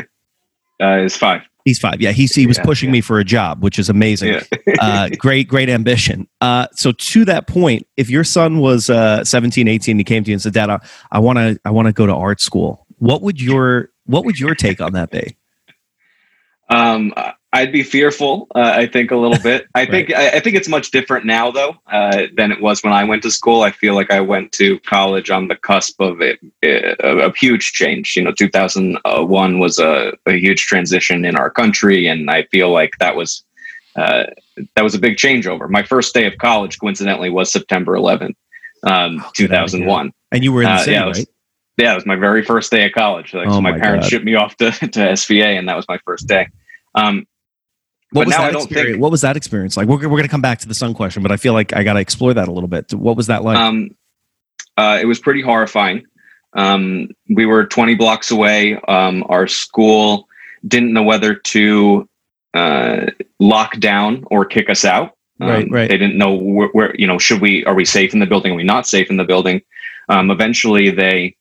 Uh, 0.80 1.02
he's 1.02 1.16
five. 1.16 1.42
He's 1.64 1.78
five. 1.78 2.00
Yeah, 2.00 2.12
he's, 2.12 2.35
he 2.35 2.47
was 2.47 2.59
yeah, 2.59 2.64
pushing 2.64 2.90
yeah. 2.90 2.94
me 2.94 3.00
for 3.00 3.18
a 3.18 3.25
job, 3.25 3.62
which 3.62 3.78
is 3.78 3.88
amazing. 3.88 4.35
Yeah. 4.35 4.75
uh, 4.80 5.09
great, 5.18 5.49
great 5.49 5.71
ambition. 5.71 6.28
Uh, 6.42 6.66
so 6.73 6.92
to 6.92 7.25
that 7.25 7.47
point, 7.47 7.87
if 7.97 8.11
your 8.11 8.23
son 8.23 8.59
was 8.59 8.90
uh, 8.90 9.25
17, 9.25 9.66
18, 9.66 9.97
he 9.97 10.04
came 10.04 10.25
to 10.25 10.30
you 10.30 10.35
and 10.35 10.42
said, 10.42 10.52
"Dad, 10.52 10.68
I 11.11 11.18
want 11.18 11.38
to, 11.38 11.59
I 11.64 11.71
want 11.71 11.87
to 11.87 11.92
go 11.92 12.04
to 12.06 12.14
art 12.14 12.42
school," 12.42 12.87
what 12.99 13.23
would 13.23 13.40
your, 13.40 13.90
what 14.04 14.26
would 14.26 14.38
your 14.38 14.54
take 14.54 14.83
on 14.83 14.92
that 14.92 15.11
be? 15.11 15.37
Um, 16.68 17.14
I'd 17.54 17.70
be 17.70 17.84
fearful. 17.84 18.49
Uh, 18.52 18.73
I 18.75 18.87
think 18.88 19.12
a 19.12 19.16
little 19.16 19.38
bit. 19.38 19.68
I 19.76 19.80
right. 19.82 19.90
think 19.90 20.12
I, 20.12 20.30
I, 20.30 20.40
think 20.40 20.56
it's 20.56 20.68
much 20.68 20.90
different 20.90 21.25
now, 21.25 21.52
though, 21.52 21.76
uh, 21.87 22.26
than 22.37 22.50
it 22.50 22.61
was 22.61 22.82
when 22.82 22.92
I 22.92 23.04
went 23.04 23.23
to 23.23 23.30
school. 23.30 23.62
I 23.62 23.70
feel 23.70 23.94
like 23.94 24.11
I 24.11 24.20
went 24.20 24.50
to 24.54 24.80
college 24.80 25.30
on 25.30 25.46
the 25.46 25.54
cusp 25.54 26.00
of 26.00 26.20
a, 26.20 26.37
a, 26.64 27.28
a 27.28 27.32
huge 27.37 27.73
change. 27.73 28.16
You 28.16 28.25
know, 28.25 28.32
2001 28.32 29.58
was 29.61 29.78
a, 29.78 30.14
a, 30.26 30.32
huge 30.32 30.66
transition 30.66 31.25
in 31.25 31.37
our 31.37 31.49
country, 31.49 32.08
and 32.08 32.28
I 32.28 32.42
feel 32.50 32.73
like 32.73 32.99
that 32.99 33.14
was 33.14 33.44
uh, 33.94 34.25
that 34.75 34.82
was 34.82 34.96
a 34.96 34.99
big 34.99 35.16
changeover. 35.16 35.70
My 35.70 35.84
first 35.84 36.12
day 36.12 36.26
of 36.26 36.37
college, 36.38 36.80
coincidentally, 36.80 37.30
was 37.30 37.52
September 37.52 37.92
11th, 37.92 38.34
um, 38.82 39.23
oh, 39.25 39.30
2001. 39.37 40.12
And 40.32 40.42
you 40.42 40.52
were 40.52 40.62
in 40.62 40.66
the 40.66 40.73
uh, 40.73 40.78
city, 40.78 40.90
yeah, 40.90 41.04
right? 41.04 41.28
yeah, 41.76 41.92
it 41.92 41.94
was 41.94 42.06
my 42.06 42.16
very 42.16 42.44
first 42.44 42.73
day 42.73 42.84
of 42.84 42.92
college. 42.92 43.32
Like, 43.32 43.46
oh 43.46 43.52
so 43.52 43.61
my, 43.61 43.70
my 43.70 43.78
parents 43.78 44.06
God. 44.06 44.11
shipped 44.11 44.25
me 44.25 44.34
off 44.34 44.56
to, 44.56 44.70
to 44.80 44.88
SVA, 44.88 45.56
and 45.56 45.68
that 45.68 45.76
was 45.76 45.87
my 45.87 46.00
first 46.04 46.26
day. 46.26 46.49
Um, 46.96 47.26
what 48.14 48.26
was 48.26 48.37
that 48.37 48.54
experience? 48.54 48.90
Think, 48.90 49.02
what 49.02 49.11
was 49.11 49.21
that 49.23 49.37
experience 49.37 49.76
like? 49.76 49.88
We're, 49.88 49.97
we're 49.97 50.09
going 50.09 50.23
to 50.23 50.28
come 50.28 50.40
back 50.40 50.61
to 50.61 50.68
the 50.68 50.75
son 50.75 50.94
question, 50.94 51.23
but 51.23 51.33
I 51.33 51.37
feel 51.37 51.52
like 51.52 51.75
I 51.75 51.83
got 51.83 51.94
to 51.94 52.00
explore 52.00 52.33
that 52.35 52.49
a 52.49 52.52
little 52.52 52.68
bit. 52.68 52.92
What 52.94 53.16
was 53.16 53.26
that 53.26 53.42
like? 53.44 53.56
Um, 53.56 53.97
uh, 54.76 54.99
it 55.00 55.06
was 55.06 55.18
pretty 55.18 55.42
horrifying. 55.42 56.06
Um, 56.52 57.09
we 57.28 57.47
were 57.47 57.66
20 57.66 57.94
blocks 57.97 58.30
away. 58.30 58.76
Um, 58.88 59.25
our 59.28 59.49
school 59.49 60.28
didn't 60.66 60.92
know 60.92 61.02
whether 61.02 61.35
to 61.35 62.09
uh, 62.54 63.06
lock 63.40 63.78
down 63.80 64.25
or 64.30 64.44
kick 64.44 64.71
us 64.71 64.85
out. 64.85 65.16
right, 65.40 65.64
um, 65.64 65.71
right. 65.71 65.88
They 65.88 65.99
didn't 65.99 66.16
know 66.16 66.35
where, 66.35 66.68
where, 66.68 66.97
you 66.97 67.06
know, 67.06 67.18
should 67.18 67.40
we, 67.40 67.64
are 67.64 67.75
we 67.75 67.85
safe 67.85 68.14
in 68.14 68.21
the 68.21 68.26
building? 68.26 68.52
Are 68.52 68.56
we 68.56 68.64
not 68.64 68.87
safe 68.87 69.11
in 69.11 69.16
the 69.16 69.25
building? 69.25 69.62
Um, 70.09 70.30
eventually 70.30 70.90
they 70.90 71.37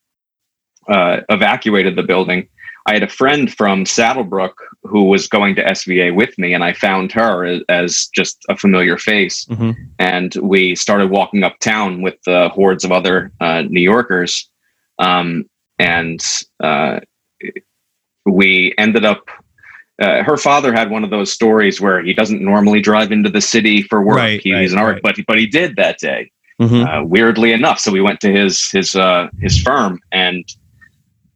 uh, 0.88 1.22
evacuated 1.30 1.96
the 1.96 2.04
building 2.04 2.50
I 2.86 2.94
had 2.94 3.04
a 3.04 3.08
friend 3.08 3.54
from 3.54 3.86
Saddle 3.86 4.24
Brook 4.24 4.62
who 4.84 5.06
was 5.06 5.28
going 5.28 5.56
to 5.56 5.64
SVA 5.64 6.14
with 6.14 6.38
me, 6.38 6.54
and 6.54 6.64
I 6.64 6.74
found 6.74 7.12
her 7.14 7.62
as, 7.70 8.08
just 8.14 8.44
a 8.50 8.58
familiar 8.58 8.98
face. 8.98 9.46
Mm-hmm. 9.46 9.72
And 10.00 10.36
we 10.42 10.76
started 10.76 11.10
walking 11.10 11.44
uptown 11.44 12.02
with 12.02 12.16
the 12.26 12.50
hordes 12.50 12.84
of 12.84 12.92
other 12.92 13.32
uh, 13.40 13.62
New 13.64 13.82
Yorkers. 13.82 14.50
um, 15.00 15.46
and 15.80 16.22
uh, 16.62 17.00
we 18.26 18.74
ended 18.78 19.06
up. 19.06 19.28
Uh, 20.02 20.24
her 20.24 20.38
father 20.38 20.74
had 20.74 20.90
one 20.90 21.04
of 21.04 21.10
those 21.12 21.32
stories 21.32 21.80
where 21.80 22.02
he 22.02 22.14
doesn't 22.14 22.42
normally 22.42 22.82
drive 22.82 23.12
into 23.12 23.30
the 23.30 23.42
city 23.42 23.82
for 23.84 24.02
work. 24.02 24.18
Right, 24.18 24.42
He- 24.42 24.54
right, 24.54 24.62
he's 24.62 24.74
an 24.74 24.80
art, 24.80 24.96
right. 25.04 25.16
but 25.16 25.26
but 25.28 25.38
he 25.38 25.46
did 25.46 25.76
that 25.76 26.00
day 26.00 26.32
Mhm. 26.62 26.86
uh, 27.02 27.06
weirdly 27.06 27.52
enough. 27.52 27.80
So 27.80 27.92
we 27.92 28.02
went 28.02 28.20
to 28.22 28.32
his 28.32 28.70
his 28.72 28.96
uh, 28.96 29.30
his 29.40 29.62
firm 29.62 30.00
and 30.12 30.44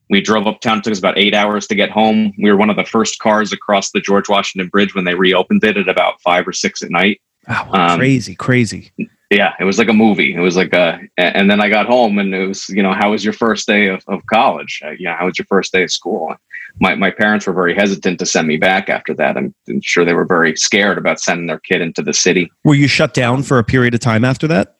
we 0.09 0.21
drove 0.21 0.47
uptown. 0.47 0.79
It 0.79 0.83
took 0.83 0.91
us 0.91 0.99
about 0.99 1.17
eight 1.17 1.33
hours 1.33 1.67
to 1.67 1.75
get 1.75 1.89
home. 1.89 2.33
We 2.37 2.49
were 2.49 2.57
one 2.57 2.69
of 2.69 2.75
the 2.75 2.85
first 2.85 3.19
cars 3.19 3.51
across 3.51 3.91
the 3.91 3.99
George 3.99 4.29
Washington 4.29 4.69
Bridge 4.69 4.95
when 4.95 5.05
they 5.05 5.15
reopened 5.15 5.63
it 5.63 5.77
at 5.77 5.89
about 5.89 6.21
five 6.21 6.47
or 6.47 6.53
six 6.53 6.81
at 6.81 6.89
night. 6.89 7.21
Wow, 7.47 7.69
Um, 7.73 7.99
crazy, 7.99 8.35
crazy. 8.35 8.91
Yeah, 9.29 9.53
it 9.59 9.65
was 9.65 9.77
like 9.77 9.89
a 9.89 9.93
movie. 9.93 10.33
It 10.33 10.39
was 10.39 10.55
like 10.55 10.73
a, 10.73 11.01
and 11.17 11.51
then 11.51 11.59
I 11.59 11.67
got 11.67 11.85
home 11.85 12.17
and 12.17 12.33
it 12.33 12.47
was, 12.47 12.69
you 12.69 12.81
know, 12.81 12.93
how 12.93 13.11
was 13.11 13.25
your 13.25 13.33
first 13.33 13.67
day 13.67 13.87
of, 13.87 14.03
of 14.07 14.25
college? 14.27 14.81
Uh, 14.85 14.91
you 14.91 15.05
know, 15.05 15.15
how 15.17 15.25
was 15.25 15.37
your 15.37 15.45
first 15.47 15.73
day 15.73 15.83
of 15.83 15.91
school? 15.91 16.33
My, 16.79 16.95
my 16.95 17.11
parents 17.11 17.45
were 17.47 17.53
very 17.53 17.75
hesitant 17.75 18.19
to 18.19 18.25
send 18.25 18.47
me 18.47 18.55
back 18.55 18.87
after 18.87 19.13
that. 19.15 19.35
I'm, 19.35 19.53
I'm 19.67 19.81
sure 19.81 20.05
they 20.05 20.13
were 20.13 20.25
very 20.25 20.55
scared 20.55 20.97
about 20.97 21.19
sending 21.19 21.47
their 21.47 21.59
kid 21.59 21.81
into 21.81 22.01
the 22.01 22.13
city. 22.13 22.49
Were 22.63 22.75
you 22.75 22.87
shut 22.87 23.13
down 23.13 23.43
for 23.43 23.59
a 23.59 23.63
period 23.63 23.93
of 23.93 23.99
time 23.99 24.23
after 24.23 24.47
that? 24.47 24.77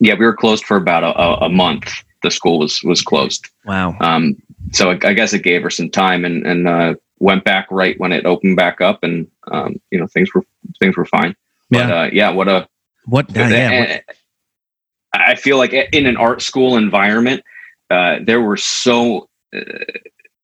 Yeah, 0.00 0.14
we 0.18 0.26
were 0.26 0.36
closed 0.36 0.64
for 0.64 0.76
about 0.76 1.02
a, 1.02 1.18
a, 1.18 1.46
a 1.46 1.48
month. 1.48 1.90
The 2.22 2.30
school 2.30 2.58
was 2.58 2.82
was 2.82 3.02
closed. 3.02 3.48
Wow. 3.64 3.96
Um, 4.00 4.36
so 4.72 4.90
I, 4.90 4.98
I 5.04 5.12
guess 5.12 5.32
it 5.32 5.42
gave 5.42 5.62
her 5.62 5.70
some 5.70 5.90
time 5.90 6.24
and, 6.24 6.46
and 6.46 6.68
uh, 6.68 6.94
went 7.18 7.44
back 7.44 7.68
right 7.70 7.98
when 8.00 8.12
it 8.12 8.26
opened 8.26 8.56
back 8.56 8.80
up, 8.80 9.02
and 9.02 9.26
um, 9.50 9.80
you 9.90 9.98
know 9.98 10.06
things 10.06 10.32
were 10.34 10.44
things 10.80 10.96
were 10.96 11.04
fine. 11.04 11.34
But 11.70 11.88
Yeah. 11.88 12.00
uh, 12.00 12.10
yeah, 12.12 12.30
what 12.30 12.48
a 12.48 12.68
What? 13.06 13.30
Yeah, 13.34 13.48
yeah, 13.48 13.92
what- 14.04 14.16
I 15.14 15.34
feel 15.34 15.56
like 15.56 15.72
in 15.72 16.06
an 16.06 16.16
art 16.16 16.42
school 16.42 16.76
environment, 16.76 17.42
uh, 17.90 18.16
there 18.22 18.40
were 18.40 18.56
so 18.56 19.28
uh, 19.56 19.60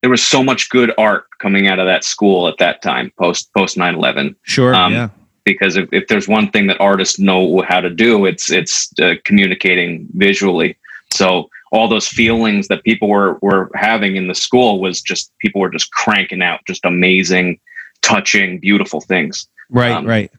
there 0.00 0.10
was 0.10 0.22
so 0.24 0.42
much 0.42 0.68
good 0.70 0.92
art 0.98 1.26
coming 1.38 1.68
out 1.68 1.78
of 1.78 1.86
that 1.86 2.04
school 2.04 2.48
at 2.48 2.58
that 2.58 2.82
time, 2.82 3.12
post 3.18 3.52
post 3.54 3.76
9-11. 3.76 4.34
sure. 4.42 4.74
um, 4.74 4.92
yeah. 4.92 5.08
Because 5.44 5.76
if, 5.76 5.88
if 5.92 6.06
there's 6.06 6.28
one 6.28 6.50
thing 6.52 6.68
that 6.68 6.80
artists 6.80 7.18
know 7.18 7.62
how 7.62 7.80
to 7.80 7.90
do, 7.90 8.26
it's 8.26 8.50
it's 8.50 8.92
uh, 9.00 9.14
communicating 9.24 10.06
visually. 10.14 10.76
So 11.12 11.50
all 11.72 11.88
those 11.88 12.06
feelings 12.06 12.68
that 12.68 12.84
people 12.84 13.08
were 13.08 13.38
were 13.40 13.70
having 13.74 14.16
in 14.16 14.28
the 14.28 14.34
school 14.34 14.80
was 14.80 15.00
just 15.00 15.32
people 15.40 15.60
were 15.60 15.70
just 15.70 15.90
cranking 15.90 16.42
out 16.42 16.60
just 16.66 16.84
amazing, 16.84 17.58
touching, 18.02 18.60
beautiful 18.60 19.00
things. 19.00 19.48
Right. 19.70 19.90
um, 19.90 20.06
right. 20.06 20.30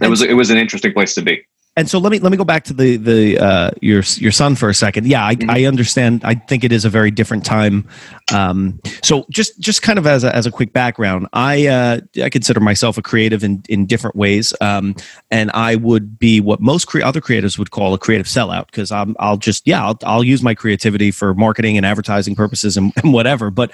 It 0.00 0.08
was 0.08 0.22
it 0.22 0.34
was 0.34 0.50
an 0.50 0.56
interesting 0.56 0.92
place 0.92 1.14
to 1.14 1.22
be. 1.22 1.46
And 1.74 1.88
so 1.88 1.98
let 1.98 2.12
me 2.12 2.18
let 2.18 2.30
me 2.30 2.36
go 2.36 2.44
back 2.44 2.64
to 2.64 2.74
the 2.74 2.98
the 2.98 3.38
uh, 3.38 3.70
your 3.80 4.02
your 4.16 4.30
son 4.30 4.56
for 4.56 4.68
a 4.68 4.74
second. 4.74 5.06
Yeah, 5.06 5.24
I, 5.24 5.36
Mhm. 5.36 5.50
I 5.50 5.64
understand. 5.64 6.20
I 6.22 6.34
think 6.34 6.64
it 6.64 6.72
is 6.72 6.84
a 6.84 6.90
very 6.90 7.10
different 7.10 7.46
time. 7.46 7.88
Um, 8.30 8.78
so 9.02 9.24
just 9.30 9.58
just 9.58 9.80
kind 9.80 9.98
of 9.98 10.06
as 10.06 10.22
a, 10.22 10.36
as 10.36 10.44
a 10.44 10.50
quick 10.50 10.74
background, 10.74 11.28
I 11.32 11.66
uh, 11.68 12.00
I 12.22 12.28
consider 12.28 12.60
myself 12.60 12.98
a 12.98 13.02
creative 13.02 13.42
in 13.42 13.62
in 13.70 13.86
different 13.86 14.16
ways, 14.16 14.52
um, 14.60 14.94
and 15.30 15.50
I 15.52 15.76
would 15.76 16.18
be 16.18 16.42
what 16.42 16.60
most 16.60 16.88
cre- 16.88 17.02
other 17.02 17.22
creatives 17.22 17.58
would 17.58 17.70
call 17.70 17.94
a 17.94 17.98
creative 17.98 18.26
sellout 18.26 18.66
because 18.66 18.92
I'm 18.92 19.16
I'll 19.18 19.38
just 19.38 19.66
yeah 19.66 19.82
I'll, 19.82 19.98
I'll 20.04 20.24
use 20.24 20.42
my 20.42 20.54
creativity 20.54 21.10
for 21.10 21.32
marketing 21.32 21.78
and 21.78 21.86
advertising 21.86 22.34
purposes 22.34 22.76
and, 22.76 22.92
and 23.02 23.14
whatever. 23.14 23.50
But 23.50 23.70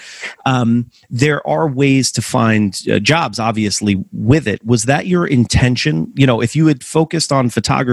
um, 0.46 0.88
there 1.10 1.44
are 1.48 1.66
ways 1.66 2.12
to 2.12 2.22
find 2.22 2.80
uh, 2.88 3.00
jobs 3.00 3.40
obviously 3.40 4.04
with 4.12 4.46
it 4.46 4.64
was 4.64 4.84
that 4.84 5.08
your 5.08 5.26
intention 5.26 6.12
you 6.14 6.26
know 6.28 6.40
if 6.40 6.54
you 6.54 6.68
had 6.68 6.84
focused 6.84 7.32
on 7.32 7.50
photography 7.50 7.87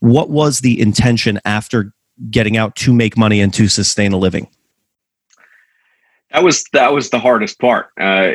what 0.00 0.30
was 0.30 0.60
the 0.60 0.80
intention 0.80 1.40
after 1.44 1.92
getting 2.30 2.56
out 2.56 2.76
to 2.76 2.92
make 2.92 3.16
money 3.16 3.40
and 3.40 3.52
to 3.54 3.68
sustain 3.68 4.12
a 4.12 4.16
living 4.18 4.46
That 6.32 6.42
was 6.44 6.64
that 6.72 6.92
was 6.92 7.10
the 7.10 7.18
hardest 7.18 7.58
part. 7.58 7.88
Uh, 8.00 8.32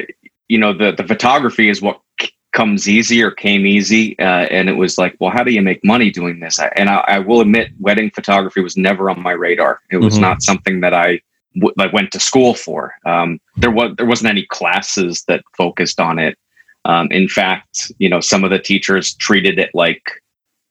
you 0.48 0.58
know, 0.58 0.74
the 0.74 0.92
the 0.92 1.04
photography 1.08 1.68
is 1.70 1.82
what 1.82 2.00
c- 2.22 2.30
comes 2.54 2.88
easy 2.88 3.24
or 3.24 3.32
came 3.32 3.66
easy, 3.66 4.18
uh, 4.20 4.46
and 4.52 4.70
it 4.70 4.74
was 4.74 4.98
like, 4.98 5.16
well, 5.20 5.32
how 5.32 5.44
do 5.44 5.52
you 5.52 5.62
make 5.62 5.84
money 5.84 6.12
doing 6.12 6.40
this? 6.40 6.60
I, 6.60 6.68
and 6.76 6.90
I, 6.90 7.04
I 7.08 7.20
will 7.20 7.42
admit, 7.42 7.72
wedding 7.80 8.12
photography 8.12 8.62
was 8.62 8.78
never 8.78 9.10
on 9.10 9.22
my 9.22 9.32
radar. 9.32 9.82
It 9.92 9.98
was 9.98 10.18
Mhm. 10.18 10.22
not 10.22 10.44
something 10.44 10.82
that 10.82 10.94
I 10.94 11.22
w- 11.56 11.74
I 11.80 11.88
went 11.88 12.12
to 12.12 12.20
school 12.20 12.54
for. 12.54 12.94
Um, 13.06 13.40
there 13.58 13.72
was 13.72 13.96
there 13.98 14.06
wasn't 14.06 14.30
any 14.30 14.46
classes 14.46 15.24
that 15.28 15.44
focused 15.58 16.00
on 16.00 16.20
it. 16.20 16.38
Um, 16.86 17.08
in 17.12 17.28
fact, 17.28 17.92
you 17.98 18.10
know, 18.10 18.20
some 18.22 18.44
of 18.44 18.52
the 18.52 18.60
teachers 18.60 19.16
treated 19.16 19.58
it 19.60 19.72
like, 19.74 20.04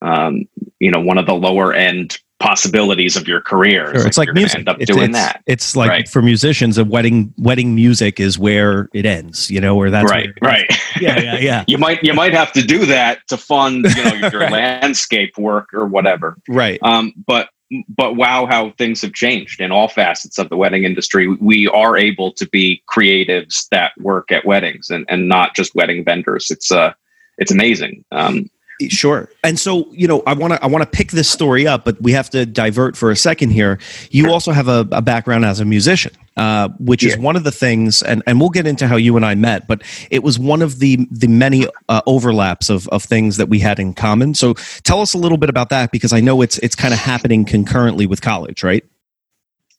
um, 0.06 0.44
you 0.78 0.90
know, 0.90 1.00
one 1.00 1.18
of 1.18 1.26
the 1.26 1.34
lower 1.34 1.72
end 1.74 2.18
possibilities 2.38 3.16
of 3.16 3.26
your 3.26 3.40
career. 3.40 3.94
Sure, 3.96 4.06
it's 4.06 4.18
like 4.18 4.26
you're 4.26 4.34
music. 4.34 4.58
End 4.58 4.68
up 4.68 4.76
It's- 4.78 4.94
doing 4.94 5.10
it's, 5.10 5.18
that. 5.18 5.42
it's 5.46 5.74
like 5.74 5.88
Right. 5.88 6.08
for 6.08 6.20
musicians 6.20 6.76
a 6.78 6.84
wedding 6.84 7.32
wedding 7.38 7.74
music 7.74 8.20
is 8.20 8.38
where 8.38 8.90
it 8.92 9.06
ends 9.06 9.50
you 9.50 9.58
know 9.58 9.74
where 9.74 9.90
that's 9.90 10.10
right, 10.10 10.30
where- 10.40 10.50
right. 10.52 10.70
yeah 11.00 11.18
yeah 11.18 11.38
yeah. 11.38 11.64
You 11.68 11.78
might 11.78 12.04
you 12.04 12.12
might 12.12 12.34
have 12.34 12.52
to 12.52 12.62
do 12.62 12.84
that 12.86 13.26
to 13.28 13.36
fund 13.38 13.86
you 13.96 14.04
know 14.04 14.28
your 14.30 14.50
landscape 14.50 15.38
work 15.38 15.72
or 15.72 15.86
whatever. 15.86 16.36
Right. 16.46 16.78
Um 16.82 17.14
but 17.26 17.48
but 17.88 18.16
wow 18.16 18.44
how 18.46 18.70
things 18.76 19.00
have 19.00 19.14
changed 19.14 19.60
in 19.62 19.72
all 19.72 19.88
facets 19.88 20.38
of 20.38 20.50
the 20.50 20.56
wedding 20.58 20.84
industry. 20.84 21.26
We 21.28 21.68
are 21.68 21.96
able 21.96 22.32
to 22.34 22.46
be 22.50 22.82
creatives 22.88 23.66
that 23.70 23.92
work 23.98 24.30
at 24.30 24.44
weddings 24.44 24.90
and 24.90 25.06
and 25.08 25.26
not 25.26 25.56
just 25.56 25.74
wedding 25.74 26.04
vendors. 26.04 26.50
It's 26.50 26.70
uh 26.70 26.92
it's 27.38 27.50
amazing. 27.50 28.04
Um 28.12 28.50
Sure. 28.88 29.30
And 29.42 29.58
so, 29.58 29.90
you 29.92 30.06
know, 30.06 30.22
I 30.26 30.34
want 30.34 30.52
to 30.52 30.62
I 30.62 30.66
want 30.66 30.82
to 30.82 30.90
pick 30.90 31.10
this 31.10 31.30
story 31.30 31.66
up, 31.66 31.84
but 31.84 32.00
we 32.02 32.12
have 32.12 32.28
to 32.30 32.44
divert 32.44 32.96
for 32.96 33.10
a 33.10 33.16
second 33.16 33.50
here. 33.50 33.78
You 34.10 34.30
also 34.30 34.52
have 34.52 34.68
a, 34.68 34.86
a 34.92 35.00
background 35.00 35.46
as 35.46 35.60
a 35.60 35.64
musician, 35.64 36.12
uh, 36.36 36.68
which 36.78 37.02
is 37.02 37.16
one 37.16 37.36
of 37.36 37.44
the 37.44 37.52
things, 37.52 38.02
and, 38.02 38.22
and 38.26 38.38
we'll 38.38 38.50
get 38.50 38.66
into 38.66 38.86
how 38.86 38.96
you 38.96 39.16
and 39.16 39.24
I 39.24 39.34
met, 39.34 39.66
but 39.66 39.82
it 40.10 40.22
was 40.22 40.38
one 40.38 40.60
of 40.60 40.78
the 40.78 41.08
the 41.10 41.28
many 41.28 41.66
uh, 41.88 42.02
overlaps 42.06 42.68
of, 42.68 42.86
of 42.88 43.02
things 43.02 43.38
that 43.38 43.48
we 43.48 43.60
had 43.60 43.78
in 43.78 43.94
common. 43.94 44.34
So, 44.34 44.52
tell 44.84 45.00
us 45.00 45.14
a 45.14 45.18
little 45.18 45.38
bit 45.38 45.48
about 45.48 45.70
that 45.70 45.90
because 45.90 46.12
I 46.12 46.20
know 46.20 46.42
it's 46.42 46.58
it's 46.58 46.76
kind 46.76 46.92
of 46.92 47.00
happening 47.00 47.46
concurrently 47.46 48.06
with 48.06 48.20
college, 48.20 48.62
right? 48.62 48.84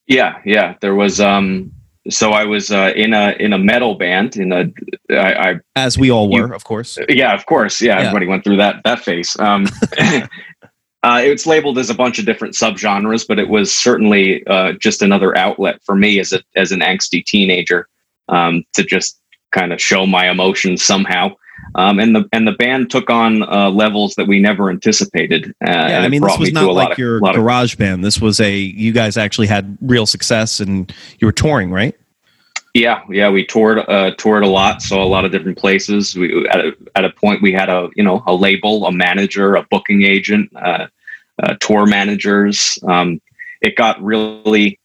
yeah 0.07 0.39
yeah 0.45 0.75
there 0.81 0.95
was 0.95 1.19
um 1.19 1.71
so 2.09 2.31
i 2.31 2.43
was 2.43 2.71
uh 2.71 2.91
in 2.95 3.13
a 3.13 3.35
in 3.39 3.53
a 3.53 3.57
metal 3.57 3.95
band 3.95 4.35
in 4.37 4.51
a 4.51 4.71
i, 5.11 5.51
I 5.51 5.55
As 5.75 5.97
we 5.97 6.09
all 6.11 6.31
You- 6.33 6.43
were, 6.47 6.53
of 6.53 6.63
course. 6.63 6.97
yeah 7.09 7.33
of 7.33 7.45
course 7.45 7.81
yeah, 7.81 7.93
Yeah. 7.95 7.99
everybody 8.07 8.27
went 8.27 8.43
through 8.43 8.57
that 8.57 8.81
that 8.83 8.99
phase 9.03 9.37
um 9.39 9.65
uh, 11.03 11.21
it's 11.23 11.45
labeled 11.45 11.77
as 11.77 11.89
a 11.89 11.93
bunch 11.93 12.19
of 12.19 12.25
different 12.25 12.53
subgenres 12.53 13.25
but 13.27 13.39
it 13.39 13.49
was 13.49 13.73
certainly 13.73 14.45
uh, 14.47 14.73
just 14.73 15.01
another 15.01 15.37
outlet 15.37 15.81
for 15.83 15.95
me 15.95 16.19
as 16.19 16.33
a 16.33 16.41
as 16.55 16.71
an 16.71 16.79
angsty 16.81 17.23
teenager 17.25 17.87
um, 18.29 18.63
to 18.73 18.83
just 18.83 19.19
kind 19.51 19.71
of 19.71 19.81
show 19.81 20.05
my 20.05 20.29
emotions 20.29 20.83
somehow 20.83 21.33
um, 21.75 21.99
and 21.99 22.15
the 22.15 22.27
and 22.33 22.47
the 22.47 22.53
band 22.53 22.89
took 22.89 23.09
on 23.09 23.43
uh, 23.43 23.69
levels 23.69 24.15
that 24.15 24.27
we 24.27 24.39
never 24.39 24.69
anticipated 24.69 25.53
uh, 25.65 25.69
Yeah, 25.69 25.99
I 25.99 26.07
mean, 26.07 26.21
this 26.21 26.37
was 26.37 26.49
me 26.49 26.53
not 26.53 26.73
like 26.73 26.93
of- 26.93 26.97
your 26.97 27.19
lot 27.19 27.35
of 27.35 27.41
garage 27.41 27.75
band. 27.75 28.03
This 28.03 28.19
was 28.19 28.39
a 28.39 28.55
you 28.55 28.91
guys 28.91 29.17
actually 29.17 29.47
had 29.47 29.77
real 29.81 30.05
success 30.05 30.59
and 30.59 30.93
you 31.19 31.27
were 31.27 31.31
touring, 31.31 31.71
right? 31.71 31.95
Yeah, 32.73 33.01
yeah, 33.09 33.29
we 33.29 33.43
toured 33.43 33.79
uh, 33.89 34.11
toured 34.17 34.43
a 34.43 34.47
lot, 34.47 34.81
saw 34.81 35.03
a 35.03 35.07
lot 35.07 35.25
of 35.25 35.31
different 35.31 35.57
places. 35.57 36.15
We 36.15 36.47
at 36.49 36.59
a, 36.59 36.75
at 36.95 37.05
a 37.05 37.09
point 37.09 37.41
we 37.41 37.51
had 37.51 37.69
a 37.69 37.89
you 37.95 38.03
know 38.03 38.23
a 38.27 38.35
label, 38.35 38.85
a 38.85 38.91
manager, 38.91 39.55
a 39.55 39.63
booking 39.63 40.03
agent, 40.03 40.55
uh, 40.55 40.87
uh, 41.41 41.55
tour 41.59 41.87
managers. 41.87 42.77
Um, 42.87 43.19
it 43.61 43.75
got 43.75 44.01
really 44.03 44.79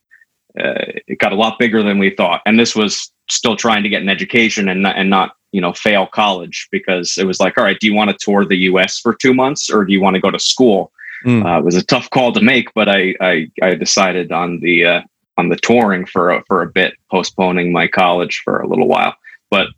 uh, 0.59 0.85
it 1.07 1.19
got 1.19 1.33
a 1.33 1.37
lot 1.37 1.59
bigger 1.59 1.83
than 1.83 1.99
we 1.99 2.11
thought, 2.11 2.41
and 2.47 2.59
this 2.59 2.75
was 2.75 3.13
still 3.33 3.57
trying 3.57 3.83
to 3.83 3.89
get 3.89 4.03
an 4.03 4.09
education 4.09 4.69
and 4.69 4.83
not, 4.83 4.97
and 4.97 5.11
not 5.11 5.37
you 5.53 5.61
know 5.61 5.73
fail 5.73 6.07
college 6.07 6.69
because 6.71 7.17
it 7.19 7.27
was 7.27 7.41
like, 7.41 7.59
all 7.59 7.65
right, 7.65 7.79
do 7.81 7.87
you 7.87 7.95
want 7.95 8.11
to 8.11 8.17
tour 8.19 8.45
the 8.45 8.57
U.S. 8.57 8.99
for 8.99 9.15
two 9.15 9.35
months 9.35 9.71
or 9.71 9.85
do 9.85 9.93
you 9.93 10.01
want 10.01 10.15
to 10.15 10.21
go 10.21 10.31
to 10.31 10.39
school? 10.39 10.93
Mm. 11.25 11.45
Uh, 11.45 11.59
it 11.59 11.65
was 11.65 11.77
a 11.77 11.85
tough 11.85 12.11
call 12.11 12.33
to 12.33 12.43
make, 12.43 12.73
but 12.75 12.89
I 12.89 13.15
I, 13.21 13.51
I 13.63 13.75
decided 13.75 14.33
on 14.33 14.61
the 14.61 14.85
uh, 14.85 15.03
on 15.39 15.49
the 15.49 15.57
touring 15.57 16.07
for 16.07 16.31
a, 16.31 16.45
for 16.47 16.63
a 16.63 16.67
bit, 16.67 16.95
postponing 17.11 17.73
my 17.73 17.89
college 17.89 18.43
for 18.45 18.61
a 18.61 18.69
little 18.69 18.89
while. 18.89 19.15
But 19.51 19.69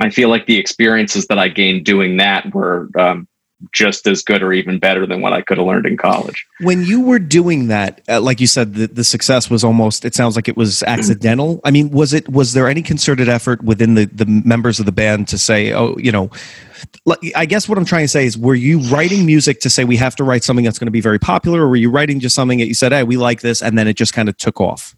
I 0.00 0.10
feel 0.10 0.28
like 0.28 0.46
the 0.46 0.58
experiences 0.58 1.26
that 1.26 1.38
I 1.38 1.48
gained 1.48 1.84
doing 1.84 2.16
that 2.16 2.54
were 2.54 2.88
um, 2.98 3.28
just 3.72 4.06
as 4.06 4.22
good 4.22 4.42
or 4.42 4.52
even 4.52 4.78
better 4.78 5.06
than 5.06 5.20
what 5.20 5.32
I 5.32 5.42
could 5.42 5.58
have 5.58 5.66
learned 5.66 5.86
in 5.86 5.96
college. 5.96 6.46
when 6.60 6.84
you 6.84 7.00
were 7.00 7.18
doing 7.18 7.68
that 7.68 8.00
uh, 8.08 8.20
like 8.20 8.40
you 8.40 8.46
said 8.46 8.74
the, 8.74 8.86
the 8.86 9.04
success 9.04 9.48
was 9.48 9.62
almost 9.62 10.04
it 10.04 10.14
sounds 10.14 10.36
like 10.36 10.48
it 10.48 10.56
was 10.56 10.82
accidental 10.86 11.60
i 11.64 11.70
mean 11.70 11.90
was 11.90 12.12
it 12.12 12.28
was 12.28 12.52
there 12.54 12.68
any 12.68 12.82
concerted 12.82 13.28
effort 13.28 13.62
within 13.62 13.94
the 13.94 14.06
the 14.06 14.26
members 14.26 14.80
of 14.80 14.86
the 14.86 14.92
band 14.92 15.28
to 15.28 15.38
say 15.38 15.72
oh 15.72 15.96
you 15.98 16.10
know 16.12 16.30
like, 17.04 17.18
i 17.36 17.46
guess 17.46 17.68
what 17.68 17.78
i'm 17.78 17.84
trying 17.84 18.04
to 18.04 18.08
say 18.08 18.26
is 18.26 18.36
were 18.36 18.54
you 18.54 18.80
writing 18.80 19.24
music 19.26 19.60
to 19.60 19.70
say 19.70 19.84
we 19.84 19.96
have 19.96 20.16
to 20.16 20.24
write 20.24 20.42
something 20.44 20.64
that's 20.64 20.78
going 20.78 20.86
to 20.86 20.92
be 20.92 21.00
very 21.00 21.18
popular 21.18 21.62
or 21.62 21.68
were 21.68 21.76
you 21.76 21.90
writing 21.90 22.20
just 22.20 22.34
something 22.34 22.58
that 22.58 22.66
you 22.66 22.74
said 22.74 22.92
hey 22.92 23.02
we 23.02 23.16
like 23.16 23.40
this 23.40 23.62
and 23.62 23.78
then 23.78 23.86
it 23.86 23.94
just 23.94 24.12
kind 24.12 24.28
of 24.28 24.36
took 24.36 24.60
off 24.60 24.96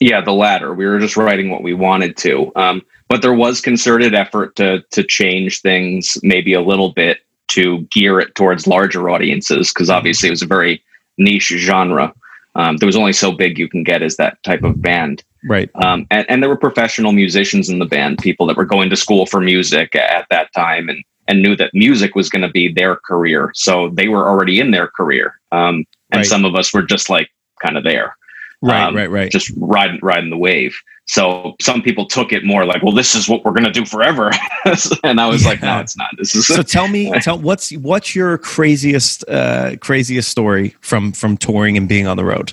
Yeah, 0.00 0.22
the 0.22 0.32
latter. 0.32 0.72
We 0.72 0.86
were 0.86 0.98
just 0.98 1.16
writing 1.16 1.50
what 1.50 1.62
we 1.62 1.74
wanted 1.74 2.16
to, 2.18 2.50
um, 2.56 2.80
but 3.08 3.20
there 3.20 3.34
was 3.34 3.60
concerted 3.60 4.14
effort 4.14 4.56
to 4.56 4.82
to 4.92 5.02
change 5.04 5.60
things 5.60 6.16
maybe 6.22 6.54
a 6.54 6.62
little 6.62 6.92
bit 6.92 7.18
to 7.50 7.80
gear 7.90 8.20
it 8.20 8.34
towards 8.34 8.66
larger 8.66 9.08
audiences 9.10 9.72
because 9.72 9.90
obviously 9.90 10.28
it 10.28 10.32
was 10.32 10.42
a 10.42 10.46
very 10.46 10.82
niche 11.18 11.48
genre. 11.56 12.12
Um, 12.54 12.78
there 12.78 12.86
was 12.86 12.96
only 12.96 13.12
so 13.12 13.32
big 13.32 13.58
you 13.58 13.68
can 13.68 13.84
get 13.84 14.02
as 14.02 14.16
that 14.16 14.42
type 14.42 14.62
of 14.64 14.80
band. 14.82 15.22
Right. 15.48 15.70
Um, 15.76 16.06
and, 16.10 16.28
and 16.28 16.42
there 16.42 16.50
were 16.50 16.56
professional 16.56 17.12
musicians 17.12 17.68
in 17.68 17.78
the 17.78 17.84
band, 17.86 18.18
people 18.18 18.46
that 18.46 18.56
were 18.56 18.64
going 18.64 18.90
to 18.90 18.96
school 18.96 19.26
for 19.26 19.40
music 19.40 19.94
at 19.94 20.26
that 20.30 20.52
time 20.54 20.88
and, 20.88 21.02
and 21.28 21.42
knew 21.42 21.54
that 21.56 21.70
music 21.72 22.14
was 22.14 22.28
going 22.28 22.42
to 22.42 22.50
be 22.50 22.72
their 22.72 22.96
career. 22.96 23.50
So 23.54 23.90
they 23.90 24.08
were 24.08 24.28
already 24.28 24.60
in 24.60 24.72
their 24.72 24.88
career. 24.88 25.40
Um, 25.52 25.86
and 26.12 26.18
Right. 26.18 26.26
some 26.26 26.44
of 26.44 26.56
us 26.56 26.74
were 26.74 26.82
just 26.82 27.08
like 27.08 27.30
kind 27.62 27.76
of 27.76 27.84
there 27.84 28.16
Right. 28.62 28.82
um, 28.84 28.94
right. 28.94 29.10
Right. 29.10 29.30
just 29.30 29.50
riding 29.56 29.98
riding 30.02 30.30
the 30.30 30.36
wave. 30.36 30.76
So 31.06 31.56
some 31.60 31.82
people 31.82 32.06
took 32.06 32.32
it 32.32 32.44
more 32.44 32.64
like, 32.66 32.82
well, 32.82 32.94
this 32.94 33.14
is 33.14 33.28
what 33.28 33.44
we're 33.44 33.52
gonna 33.52 33.72
do 33.72 33.84
forever, 33.84 34.30
and 35.02 35.20
I 35.20 35.26
was 35.28 35.44
like, 35.44 35.60
no, 35.62 35.80
it's 35.80 35.96
not. 35.96 36.10
This 36.18 36.34
is 36.34 36.46
so 36.46 36.62
tell 36.62 36.86
me, 36.88 37.10
tell 37.20 37.38
what's 37.38 37.72
what's 37.72 38.14
your 38.14 38.38
craziest 38.38 39.24
uh, 39.28 39.76
craziest 39.80 40.28
story 40.28 40.76
from 40.82 41.12
from 41.12 41.36
touring 41.36 41.76
and 41.76 41.88
being 41.88 42.06
on 42.06 42.16
the 42.16 42.24
road 42.24 42.52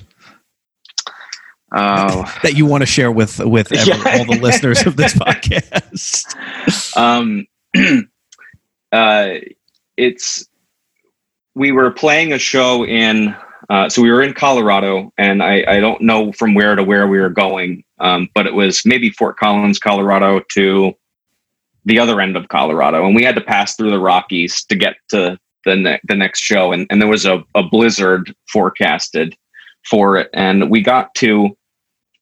uh, 1.72 2.24
that 2.42 2.54
you 2.56 2.66
want 2.66 2.82
to 2.82 2.86
share 2.86 3.12
with 3.12 3.38
with 3.40 3.70
every, 3.72 3.92
Yeah. 3.92 4.18
all 4.18 4.24
the 4.24 4.40
listeners 4.40 4.86
of 4.86 4.96
this 4.96 5.14
podcast? 5.14 6.34
um, 6.96 7.46
uh, 8.92 9.28
it's 9.96 10.48
we 11.54 11.70
were 11.72 11.90
playing 11.90 12.32
a 12.32 12.38
show 12.38 12.84
in. 12.84 13.36
Uh, 13.70 13.88
so 13.88 14.00
we 14.00 14.10
were 14.10 14.22
in 14.22 14.32
Colorado, 14.32 15.12
and 15.18 15.42
I, 15.42 15.62
I 15.68 15.80
don't 15.80 16.00
know 16.00 16.32
from 16.32 16.54
where 16.54 16.74
to 16.74 16.82
where 16.82 17.06
we 17.06 17.18
were 17.20 17.28
going, 17.28 17.84
um, 18.00 18.28
but 18.34 18.46
it 18.46 18.54
was 18.54 18.82
maybe 18.86 19.10
Fort 19.10 19.36
Collins, 19.36 19.78
Colorado, 19.78 20.40
to 20.52 20.94
the 21.84 21.98
other 21.98 22.20
end 22.20 22.36
of 22.36 22.48
Colorado, 22.48 23.04
and 23.06 23.14
we 23.14 23.24
had 23.24 23.34
to 23.34 23.40
pass 23.42 23.76
through 23.76 23.90
the 23.90 23.98
Rockies 23.98 24.64
to 24.64 24.74
get 24.76 24.96
to 25.10 25.38
the 25.64 25.76
ne- 25.76 26.00
the 26.04 26.14
next 26.14 26.40
show, 26.40 26.72
and, 26.72 26.86
and 26.90 27.00
there 27.00 27.08
was 27.08 27.26
a, 27.26 27.42
a 27.54 27.62
blizzard 27.62 28.34
forecasted 28.50 29.36
for 29.90 30.16
it, 30.16 30.30
and 30.32 30.70
we 30.70 30.80
got 30.80 31.14
to 31.16 31.56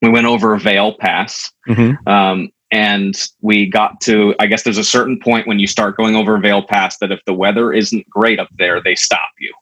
we 0.02 0.10
went 0.10 0.26
over 0.26 0.56
Vail 0.56 0.94
Pass, 0.94 1.50
Mhm. 1.68 1.96
um, 2.08 2.50
and 2.72 3.14
we 3.40 3.64
got 3.66 4.00
to 4.00 4.34
i 4.40 4.46
guess 4.46 4.64
there's 4.64 4.76
a 4.76 4.82
certain 4.84 5.20
point 5.20 5.46
when 5.46 5.60
you 5.60 5.68
start 5.68 5.96
going 5.96 6.16
over 6.16 6.36
Vail 6.38 6.62
Pass 6.64 6.98
that 6.98 7.12
if 7.12 7.20
the 7.24 7.32
weather 7.32 7.72
isn't 7.72 8.08
great 8.10 8.40
up 8.40 8.48
there 8.58 8.82
they 8.82 8.96
stop 8.96 9.30
you 9.38 9.54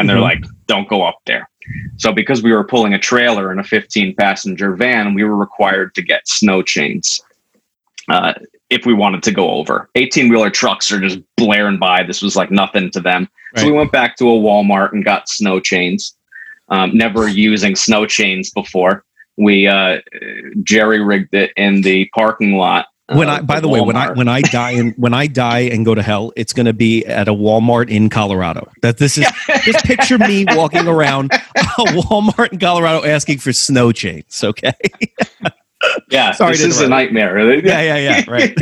and 0.00 0.08
they're 0.08 0.16
Mhm. 0.16 0.22
like 0.22 0.44
don't 0.66 0.88
go 0.88 1.02
up 1.02 1.18
there. 1.26 1.48
So 1.98 2.12
because 2.12 2.42
we 2.42 2.52
were 2.52 2.64
pulling 2.64 2.94
a 2.94 2.98
trailer 2.98 3.52
in 3.52 3.58
a 3.58 3.64
15 3.64 4.14
passenger 4.16 4.74
van 4.74 5.14
we 5.14 5.22
were 5.24 5.36
required 5.36 5.94
to 5.94 6.02
get 6.02 6.26
snow 6.26 6.62
chains 6.62 7.20
uh, 8.08 8.32
if 8.70 8.86
we 8.86 8.94
wanted 8.94 9.22
to 9.24 9.32
go 9.32 9.50
over. 9.50 9.88
18 9.94 10.28
wheeler 10.28 10.50
trucks 10.50 10.90
are 10.90 11.00
just 11.00 11.20
blaring 11.36 11.78
by. 11.78 12.02
This 12.02 12.22
was 12.22 12.34
like 12.34 12.50
nothing 12.50 12.90
to 12.90 13.00
them. 13.00 13.28
So 13.56 13.66
we 13.66 13.72
went 13.72 13.92
back 13.92 14.16
to 14.18 14.28
a 14.30 14.38
walmart 14.38 14.92
and 14.92 15.04
got 15.04 15.28
snow 15.28 15.60
chains 15.60 16.14
um, 16.70 16.96
never 16.96 17.28
using 17.28 17.74
snow 17.76 18.06
chains 18.06 18.50
before. 18.50 19.04
We 19.36 19.66
uh, 19.66 19.98
jerry 20.62 21.00
rigged 21.00 21.34
it 21.34 21.52
in 21.56 21.82
the 21.82 22.08
parking 22.14 22.54
lot. 22.54 22.86
When 23.10 23.28
uh, 23.28 23.34
I, 23.34 23.40
by 23.40 23.58
the 23.58 23.68
way, 23.68 23.80
when 23.80 23.96
I 23.96 24.12
when 24.12 24.28
I 24.28 24.40
die 24.40 24.70
and 24.72 24.94
when 24.96 25.14
I 25.14 25.26
die 25.26 25.60
and 25.60 25.84
go 25.84 25.96
to 25.96 26.02
hell, 26.02 26.32
it's 26.36 26.52
going 26.52 26.66
to 26.66 26.72
be 26.72 27.04
at 27.06 27.26
a 27.26 27.34
Walmart 27.34 27.90
in 27.90 28.08
Colorado. 28.08 28.70
That 28.82 28.98
this 28.98 29.18
is 29.18 29.26
just 29.64 29.84
picture 29.84 30.16
me 30.16 30.44
walking 30.50 30.86
around 30.86 31.32
a 31.32 31.38
Walmart 31.56 32.52
in 32.52 32.60
Colorado 32.60 33.04
asking 33.04 33.38
for 33.38 33.52
snow 33.52 33.90
chains. 33.90 34.44
Okay. 34.44 34.72
yeah, 36.10 36.30
Sorry 36.32 36.52
this 36.52 36.62
is 36.62 36.80
a 36.80 36.88
nightmare. 36.88 37.36
Yeah, 37.64 37.82
yeah, 37.82 37.96
yeah. 37.96 38.24
Right. 38.30 38.56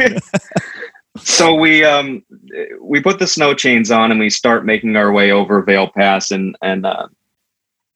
so 1.19 1.55
we 1.55 1.85
um 1.85 2.25
we 2.81 3.02
put 3.02 3.19
the 3.19 3.26
snow 3.26 3.52
chains 3.52 3.90
on 3.90 4.11
and 4.11 4.19
we 4.19 4.31
start 4.31 4.64
making 4.64 4.97
our 4.97 5.12
way 5.12 5.31
over 5.31 5.62
Vail 5.62 5.90
Pass 5.95 6.31
and 6.31 6.57
and 6.62 6.87
uh, 6.87 7.09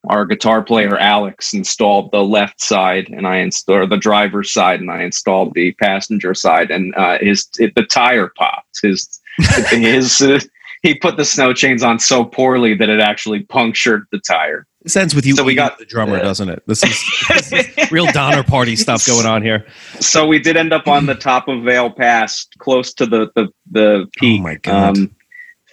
our 0.09 0.25
guitar 0.25 0.61
player 0.61 0.97
Alex 0.97 1.53
installed 1.53 2.11
the 2.11 2.23
left 2.23 2.61
side 2.61 3.07
and 3.09 3.25
I 3.25 3.37
installed 3.37 3.89
the 3.89 3.97
driver's 3.97 4.51
side 4.51 4.79
and 4.81 4.91
I 4.91 5.03
installed 5.03 5.53
the 5.53 5.71
passenger 5.73 6.33
side 6.33 6.71
and 6.71 6.93
uh, 6.95 7.17
his 7.19 7.47
it, 7.59 7.73
the 7.75 7.83
tire 7.85 8.31
popped 8.37 8.79
his 8.81 9.19
his 9.69 10.21
uh, 10.21 10.39
he 10.81 10.93
put 10.95 11.15
the 11.15 11.23
snow 11.25 11.53
chains 11.53 11.81
on 11.83 11.97
so 11.99 12.25
poorly 12.25 12.73
that 12.75 12.89
it 12.89 12.99
actually 12.99 13.43
punctured 13.43 14.05
the 14.11 14.19
tire. 14.19 14.67
This 14.81 14.97
ends 14.97 15.15
with 15.15 15.25
you. 15.25 15.33
So 15.33 15.45
we 15.45 15.55
got- 15.55 15.79
the 15.79 15.85
drummer, 15.85 16.17
uh, 16.17 16.23
doesn't 16.23 16.49
it? 16.49 16.61
This 16.67 16.83
is, 16.83 17.01
this 17.29 17.53
is 17.53 17.91
real 17.91 18.05
Donner 18.07 18.43
Party 18.43 18.75
stuff 18.75 19.05
going 19.07 19.25
on 19.25 19.41
here. 19.41 19.65
so 20.01 20.27
we 20.27 20.39
did 20.39 20.57
end 20.57 20.73
up 20.73 20.89
on 20.89 21.05
the 21.05 21.15
top 21.15 21.47
of 21.47 21.63
Vail 21.63 21.89
Pass, 21.89 22.45
close 22.57 22.93
to 22.95 23.05
the 23.05 23.31
the, 23.35 23.47
the 23.71 24.07
peak, 24.17 24.41
Oh 24.41 24.43
my 24.43 24.55
God. 24.55 24.97
um, 24.97 25.15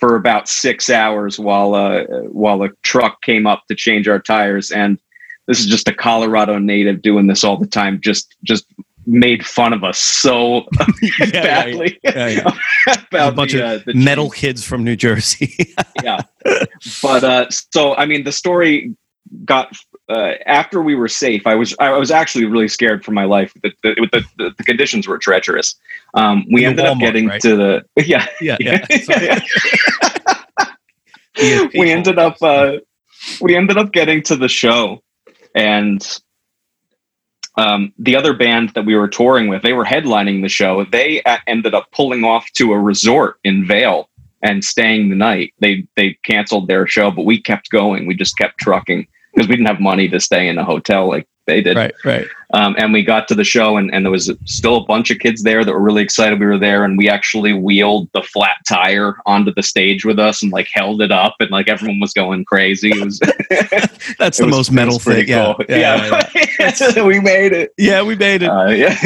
for 0.00 0.16
about 0.16 0.48
six 0.48 0.88
hours 0.90 1.38
while 1.38 1.74
uh, 1.74 2.04
while 2.30 2.62
a 2.62 2.70
truck 2.82 3.22
came 3.22 3.46
up 3.46 3.66
to 3.68 3.74
change 3.74 4.08
our 4.08 4.18
tires. 4.18 4.72
And 4.72 4.98
this 5.46 5.60
is 5.60 5.66
just 5.66 5.86
a 5.88 5.94
Colorado 5.94 6.58
native 6.58 7.02
doing 7.02 7.26
this 7.26 7.44
all 7.44 7.58
the 7.58 7.66
time. 7.66 8.00
Just 8.00 8.34
just 8.42 8.64
made 9.06 9.44
fun 9.46 9.72
of 9.72 9.84
us 9.84 9.98
so 9.98 10.64
Yeah, 11.18 11.30
badly 11.30 11.98
yeah, 12.02 12.28
yeah. 12.28 12.50
about 13.10 13.32
a 13.32 13.36
bunch 13.36 13.52
the, 13.52 13.74
of 13.74 13.80
uh, 13.80 13.84
the 13.86 13.94
metal 13.94 14.30
change. 14.30 14.40
kids 14.40 14.64
from 14.64 14.84
New 14.84 14.96
Jersey. 14.96 15.74
yeah. 16.02 16.22
But 17.02 17.24
uh, 17.24 17.50
so 17.50 17.94
I 17.94 18.06
mean, 18.06 18.24
the 18.24 18.32
story 18.32 18.94
got 19.44 19.76
uh, 20.10 20.34
after 20.46 20.82
we 20.82 20.96
were 20.96 21.08
safe. 21.08 21.46
I 21.46 21.54
was 21.54 21.74
I 21.78 21.90
was 21.96 22.10
actually 22.10 22.44
really 22.46 22.68
scared 22.68 23.04
for 23.04 23.12
my 23.12 23.24
life. 23.24 23.54
The 23.62 23.72
the, 23.82 24.24
the, 24.36 24.54
the, 24.56 24.64
conditions 24.64 25.06
were 25.06 25.18
treacherous. 25.18 25.76
Um, 26.14 26.44
we 26.50 26.64
ended 26.64 26.84
up 26.84 26.98
getting 26.98 27.28
right? 27.28 27.40
to 27.42 27.56
the 27.56 27.84
yeah. 28.04 28.26
yeah, 28.40 28.56
yeah. 28.60 28.84
Sorry. 28.98 29.40
we 31.78 31.92
ended 31.92 32.18
up 32.18 32.42
uh, 32.42 32.78
we 33.40 33.56
ended 33.56 33.78
up 33.78 33.92
getting 33.92 34.22
to 34.24 34.34
the 34.34 34.48
show, 34.48 35.00
and 35.54 36.04
um, 37.56 37.92
the 37.96 38.16
other 38.16 38.34
band 38.34 38.70
that 38.70 38.84
we 38.84 38.96
were 38.96 39.08
touring 39.08 39.46
with, 39.46 39.62
they 39.62 39.74
were 39.74 39.84
headlining 39.84 40.42
the 40.42 40.48
show. 40.48 40.84
They 40.84 41.22
uh, 41.22 41.38
ended 41.46 41.72
up 41.72 41.88
pulling 41.92 42.24
off 42.24 42.50
to 42.54 42.72
a 42.72 42.78
resort 42.78 43.36
in 43.44 43.64
Vail 43.64 44.08
and 44.42 44.64
staying 44.64 45.08
the 45.08 45.16
night. 45.16 45.54
They 45.60 45.86
they 45.94 46.18
canceled 46.24 46.66
their 46.66 46.88
show, 46.88 47.12
but 47.12 47.26
we 47.26 47.40
kept 47.40 47.70
going. 47.70 48.06
We 48.06 48.16
just 48.16 48.36
kept 48.36 48.58
trucking 48.58 49.06
because 49.34 49.48
we 49.48 49.56
didn't 49.56 49.68
have 49.68 49.80
money 49.80 50.08
to 50.08 50.20
stay 50.20 50.48
in 50.48 50.58
a 50.58 50.64
hotel 50.64 51.08
like 51.08 51.26
they 51.46 51.60
did. 51.62 51.76
Right, 51.76 51.94
right. 52.04 52.28
Um, 52.52 52.74
and 52.78 52.92
we 52.92 53.02
got 53.02 53.28
to 53.28 53.34
the 53.34 53.44
show, 53.44 53.76
and, 53.76 53.92
and 53.94 54.04
there 54.04 54.10
was 54.10 54.30
still 54.44 54.76
a 54.76 54.84
bunch 54.84 55.10
of 55.10 55.18
kids 55.18 55.42
there 55.42 55.64
that 55.64 55.72
were 55.72 55.80
really 55.80 56.02
excited 56.02 56.38
we 56.38 56.46
were 56.46 56.58
there. 56.58 56.84
And 56.84 56.98
we 56.98 57.08
actually 57.08 57.52
wheeled 57.52 58.08
the 58.12 58.22
flat 58.22 58.56
tire 58.68 59.16
onto 59.26 59.52
the 59.54 59.62
stage 59.62 60.04
with 60.04 60.18
us 60.18 60.42
and 60.42 60.52
like 60.52 60.68
held 60.72 61.00
it 61.02 61.12
up, 61.12 61.36
and 61.40 61.50
like 61.50 61.68
everyone 61.68 62.00
was 62.00 62.12
going 62.12 62.44
crazy. 62.44 62.90
It 62.90 63.04
was 63.04 63.18
That's 64.18 64.38
the 64.38 64.46
was- 64.46 64.54
most 64.56 64.72
metal 64.72 64.98
thing. 64.98 65.28
Yeah, 65.28 65.54
yeah, 65.68 66.28
yeah, 66.58 66.72
Yeah. 66.94 67.02
we 67.04 67.20
made 67.20 67.52
it. 67.52 67.72
Yeah, 67.76 68.02
we 68.02 68.16
made 68.16 68.42
it. 68.42 68.48
Uh, 68.48 68.68
yeah. 68.68 68.96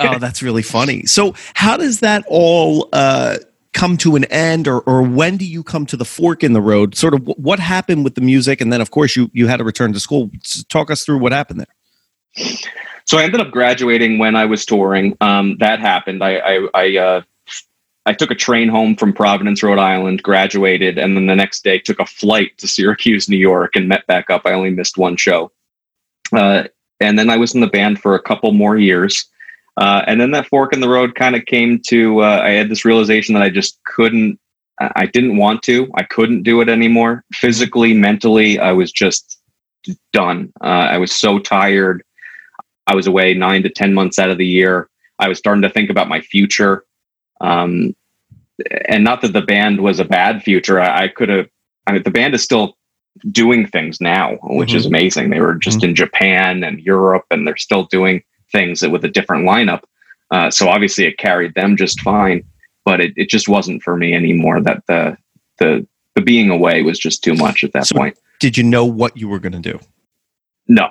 oh, 0.00 0.18
that's 0.18 0.42
really 0.42 0.62
funny. 0.62 1.06
So, 1.06 1.34
how 1.54 1.76
does 1.76 2.00
that 2.00 2.24
all 2.28 2.88
uh, 2.92 3.38
come 3.72 3.96
to 3.98 4.16
an 4.16 4.24
end, 4.24 4.66
or, 4.66 4.80
or 4.80 5.02
when 5.02 5.36
do 5.36 5.44
you 5.44 5.62
come 5.62 5.86
to 5.86 5.96
the 5.96 6.04
fork 6.04 6.42
in 6.42 6.52
the 6.52 6.60
road? 6.60 6.94
Sort 6.94 7.14
of, 7.14 7.26
what 7.36 7.58
happened 7.58 8.04
with 8.04 8.14
the 8.14 8.20
music, 8.20 8.60
and 8.60 8.72
then, 8.72 8.80
of 8.80 8.90
course, 8.90 9.16
you 9.16 9.30
you 9.32 9.46
had 9.46 9.58
to 9.58 9.64
return 9.64 9.92
to 9.92 10.00
school. 10.00 10.30
Talk 10.68 10.90
us 10.90 11.04
through 11.04 11.18
what 11.18 11.32
happened 11.32 11.60
there. 11.60 12.46
so 13.04 13.18
I 13.18 13.24
ended 13.24 13.40
up 13.40 13.50
graduating 13.50 14.18
when 14.18 14.36
I 14.36 14.44
was 14.44 14.64
touring. 14.64 15.16
Um, 15.20 15.56
that 15.58 15.80
happened. 15.80 16.22
I 16.22 16.36
I 16.38 16.68
I, 16.74 16.96
uh, 16.96 17.22
I 18.06 18.12
took 18.12 18.30
a 18.30 18.34
train 18.34 18.68
home 18.68 18.96
from 18.96 19.12
Providence, 19.12 19.62
Rhode 19.62 19.78
Island, 19.78 20.22
graduated, 20.22 20.98
and 20.98 21.16
then 21.16 21.26
the 21.26 21.36
next 21.36 21.62
day 21.62 21.78
took 21.78 22.00
a 22.00 22.06
flight 22.06 22.56
to 22.58 22.68
Syracuse, 22.68 23.28
New 23.28 23.36
York, 23.36 23.76
and 23.76 23.88
met 23.88 24.06
back 24.06 24.30
up. 24.30 24.42
I 24.44 24.52
only 24.52 24.70
missed 24.70 24.98
one 24.98 25.16
show, 25.16 25.52
uh, 26.32 26.64
and 26.98 27.18
then 27.18 27.30
I 27.30 27.36
was 27.36 27.54
in 27.54 27.60
the 27.60 27.66
band 27.66 28.00
for 28.00 28.14
a 28.14 28.22
couple 28.22 28.52
more 28.52 28.76
years. 28.76 29.26
Uh, 29.76 30.02
and 30.06 30.20
then 30.20 30.30
that 30.32 30.46
fork 30.46 30.72
in 30.72 30.80
the 30.80 30.88
road 30.88 31.14
kind 31.14 31.36
of 31.36 31.46
came 31.46 31.80
to. 31.86 32.22
Uh, 32.22 32.42
I 32.42 32.50
had 32.50 32.68
this 32.68 32.84
realization 32.84 33.34
that 33.34 33.42
I 33.42 33.50
just 33.50 33.78
couldn't. 33.84 34.38
I 34.78 35.04
didn't 35.06 35.36
want 35.36 35.62
to. 35.64 35.90
I 35.96 36.04
couldn't 36.04 36.42
do 36.42 36.62
it 36.62 36.68
anymore. 36.70 37.22
Physically, 37.34 37.92
mentally, 37.92 38.58
I 38.58 38.72
was 38.72 38.90
just 38.90 39.38
done. 40.12 40.52
Uh, 40.62 40.88
I 40.94 40.96
was 40.96 41.12
so 41.12 41.38
tired. 41.38 42.02
I 42.86 42.94
was 42.94 43.06
away 43.06 43.34
nine 43.34 43.62
to 43.62 43.68
10 43.68 43.92
months 43.92 44.18
out 44.18 44.30
of 44.30 44.38
the 44.38 44.46
year. 44.46 44.88
I 45.18 45.28
was 45.28 45.38
starting 45.38 45.62
to 45.62 45.70
think 45.70 45.90
about 45.90 46.08
my 46.08 46.20
future. 46.22 46.84
Um, 47.42 47.94
and 48.88 49.04
not 49.04 49.20
that 49.20 49.32
the 49.32 49.42
band 49.42 49.80
was 49.80 50.00
a 50.00 50.04
bad 50.04 50.42
future. 50.42 50.80
I, 50.80 51.04
I 51.04 51.08
could 51.08 51.28
have, 51.28 51.48
I 51.86 51.92
mean, 51.92 52.02
the 52.02 52.10
band 52.10 52.34
is 52.34 52.42
still 52.42 52.76
doing 53.30 53.66
things 53.66 54.00
now, 54.00 54.38
which 54.42 54.74
is 54.74 54.86
amazing. 54.86 55.30
They 55.30 55.40
were 55.40 55.54
just 55.54 55.84
in 55.84 55.94
Japan 55.94 56.64
and 56.64 56.80
Europe, 56.80 57.24
and 57.30 57.46
they're 57.46 57.56
still 57.56 57.84
doing 57.84 58.22
things 58.52 58.80
that 58.80 58.90
with 58.90 59.04
a 59.04 59.08
different 59.08 59.46
lineup. 59.46 59.82
Uh, 60.30 60.50
so 60.50 60.68
obviously 60.68 61.06
it 61.06 61.18
carried 61.18 61.54
them 61.54 61.76
just 61.76 62.00
fine, 62.00 62.44
but 62.84 63.00
it, 63.00 63.12
it 63.16 63.28
just 63.28 63.48
wasn't 63.48 63.82
for 63.82 63.96
me 63.96 64.14
anymore. 64.14 64.60
That 64.60 64.82
the, 64.86 65.16
the, 65.58 65.86
the 66.14 66.20
being 66.22 66.50
away 66.50 66.82
was 66.82 66.98
just 66.98 67.22
too 67.24 67.34
much 67.34 67.64
at 67.64 67.72
that 67.72 67.86
So- 67.86 67.96
point. 67.96 68.16
Did 68.38 68.56
you 68.56 68.64
know 68.64 68.86
what 68.86 69.16
you 69.16 69.28
were 69.28 69.38
going 69.38 69.60
to 69.60 69.72
do? 69.72 69.78
No, 70.66 70.88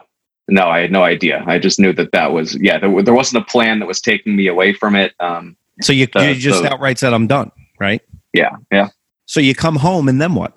no, 0.47 0.67
I 0.67 0.81
had 0.81 0.91
no 0.91 1.03
idea. 1.03 1.43
I 1.47 1.57
just 1.57 1.79
knew 1.79 1.93
that 1.93 2.11
that 2.11 2.31
was 2.31 2.55
yeah. 2.61 2.77
There, 2.77 3.01
there 3.01 3.13
wasn't 3.15 3.41
a 3.41 3.45
plan 3.45 3.79
that 3.79 3.87
was 3.87 4.01
taking 4.01 4.35
me 4.35 4.45
away 4.47 4.73
from 4.73 4.95
it. 4.95 5.13
Um, 5.19 5.55
So 5.81 5.91
you, 5.93 6.05
The- 6.07 6.27
you 6.33 6.35
just 6.35 6.61
the- 6.61 6.71
outright 6.73 6.99
said, 6.99 7.11
"I'm 7.13 7.25
done." 7.27 7.51
Right. 7.79 8.01
yeah, 8.33 8.51
yeah. 8.71 8.89
So 9.25 9.39
you 9.39 9.55
come 9.55 9.77
home, 9.77 10.07
and 10.09 10.21
then 10.21 10.35
what? 10.35 10.53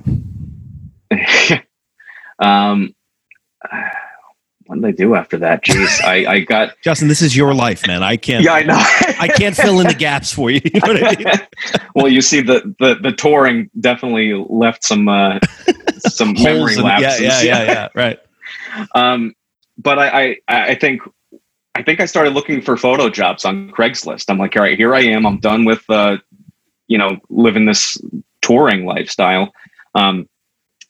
um, 2.41 2.95
did 4.75 4.85
I 4.85 4.91
do 4.93 5.15
after 5.15 5.37
that? 5.39 5.65
Jeez, 5.65 6.03
I, 6.03 6.27
I 6.31 6.41
got 6.41 6.75
Justin. 6.83 7.09
This 7.09 7.23
is 7.23 7.37
your 7.37 7.55
life, 7.55 7.87
man. 7.87 8.03
I 8.03 8.17
can't. 8.17 8.45
yeah, 8.45 8.53
I 8.55 8.63
know. 8.63 8.77
I 9.21 9.29
can't 9.29 9.57
fill 9.57 9.81
in 9.81 9.87
the 9.87 9.95
gaps 9.95 10.33
for 10.33 10.51
you. 10.51 10.61
You 10.73 10.81
know 10.81 10.93
what 10.93 11.05
I 11.05 11.25
mean? 11.25 11.83
well, 11.95 12.09
you 12.09 12.23
see, 12.23 12.41
the, 12.41 12.75
the 12.79 12.95
the 12.95 13.13
touring 13.13 13.71
definitely 13.81 14.33
left 14.49 14.85
some 14.85 15.09
uh, 15.09 15.39
some 15.99 16.35
memory 16.35 16.75
in- 16.75 16.79
yeah, 16.81 16.85
lapses. 16.85 17.21
yeah, 17.21 17.43
yeah, 17.43 17.63
yeah. 17.65 17.89
Right. 17.95 18.19
Um, 18.95 19.35
but 19.79 19.99
I, 19.99 20.09
I 20.09 20.37
I 20.49 20.75
think 20.75 21.03
I 21.75 21.83
think 21.83 22.01
I 22.01 22.07
started 22.07 22.35
looking 22.35 22.61
for 22.63 22.77
photo 22.77 23.09
jobs 23.11 23.45
on 23.45 23.71
Craigslist. 23.71 24.27
I'm 24.29 24.39
like, 24.39 24.57
all 24.57 24.63
right, 24.63 24.77
here 24.77 24.95
I 24.95 25.01
am. 25.03 25.27
I'm 25.27 25.39
done 25.39 25.65
with 25.65 25.83
uh, 25.89 26.19
you 26.87 26.99
know 26.99 27.19
living 27.29 27.67
this 27.67 28.01
touring 28.41 28.85
lifestyle. 28.85 29.53
Um, 29.95 30.29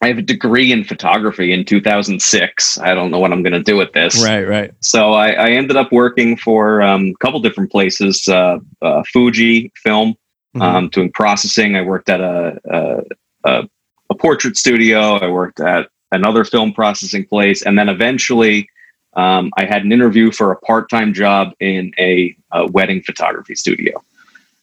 I 0.03 0.07
have 0.07 0.17
a 0.17 0.21
degree 0.21 0.71
in 0.71 0.83
photography 0.83 1.53
in 1.53 1.63
2006. 1.63 2.77
I 2.79 2.93
don't 2.93 3.09
know 3.09 3.19
what 3.19 3.31
I'm 3.31 3.41
going 3.41 3.53
to 3.53 3.63
do 3.63 3.77
with 3.77 3.93
this. 3.93 4.21
Right. 4.23 4.43
Right. 4.45 4.73
So 4.81 5.13
I, 5.13 5.31
I 5.31 5.49
ended 5.51 5.77
up 5.77 5.91
working 5.93 6.35
for 6.35 6.81
um, 6.81 7.07
a 7.07 7.25
couple 7.25 7.39
different 7.39 7.71
places. 7.71 8.27
Uh, 8.27 8.59
uh, 8.81 9.03
Fuji 9.11 9.71
Film, 9.77 10.15
Mhm. 10.55 10.61
um, 10.61 10.89
doing 10.89 11.11
processing. 11.11 11.75
I 11.75 11.81
worked 11.81 12.09
at 12.09 12.21
a, 12.21 12.59
a, 12.65 13.03
a, 13.49 13.69
a 14.11 14.15
portrait 14.15 14.55
studio. 14.57 15.15
I 15.15 15.27
worked 15.27 15.59
at 15.59 15.89
another 16.11 16.43
film 16.43 16.73
processing 16.73 17.25
place, 17.25 17.63
and 17.63 17.79
then 17.79 17.89
eventually, 17.89 18.69
um, 19.13 19.51
I 19.57 19.65
had 19.65 19.83
an 19.83 19.91
interview 19.91 20.31
for 20.31 20.51
a 20.51 20.57
part-time 20.57 21.13
job 21.13 21.53
in 21.59 21.91
a, 21.97 22.35
a 22.51 22.67
wedding 22.67 23.01
photography 23.01 23.55
studio, 23.55 24.03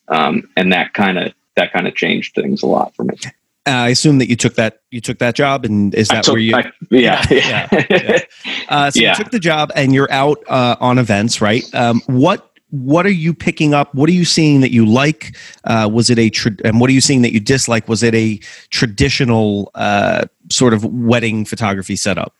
um, 0.08 0.48
and 0.56 0.72
that 0.72 0.94
kind 0.94 1.18
of 1.18 1.32
that 1.56 1.72
kind 1.72 1.88
of 1.88 1.94
changed 1.96 2.36
things 2.36 2.62
a 2.62 2.66
lot 2.66 2.94
for 2.94 3.02
me. 3.04 3.16
Uh, 3.66 3.70
I 3.72 3.88
assume 3.90 4.18
that 4.18 4.28
you 4.28 4.36
took 4.36 4.54
that 4.54 4.80
you 4.90 5.00
took 5.00 5.18
that 5.18 5.34
job, 5.34 5.64
and 5.66 5.94
is 5.94 6.08
that 6.08 6.24
took- 6.24 6.32
where 6.34 6.40
you? 6.42 6.54
I- 6.56 6.70
yeah, 6.90 7.24
Yeah, 7.30 7.68
yeah, 7.90 8.18
Uh, 8.68 8.90
so 8.90 9.00
Yeah. 9.00 9.10
you 9.10 9.16
took 9.22 9.30
the 9.32 9.38
job, 9.38 9.70
and 9.76 9.92
you're 9.94 10.10
out 10.10 10.38
uh, 10.48 10.76
on 10.80 10.98
events, 10.98 11.40
right? 11.40 11.62
Um, 11.74 12.00
what 12.06 12.46
what 12.70 13.04
are 13.04 13.10
you 13.10 13.34
picking 13.34 13.74
up? 13.74 13.92
What 13.94 14.08
are 14.08 14.12
you 14.12 14.24
seeing 14.24 14.60
that 14.60 14.72
you 14.72 14.86
like? 14.86 15.36
Uh, 15.64 15.90
was 15.92 16.08
it 16.08 16.18
a 16.20 16.30
tra- 16.30 16.54
and 16.64 16.80
what 16.80 16.88
are 16.88 16.92
you 16.92 17.00
seeing 17.00 17.20
that 17.22 17.32
you 17.32 17.40
dislike? 17.40 17.88
Was 17.88 18.02
it 18.02 18.14
a 18.14 18.38
traditional 18.70 19.70
uh, 19.74 20.22
sort 20.50 20.72
of 20.72 20.84
wedding 20.84 21.44
photography 21.44 21.96
setup? 21.96 22.32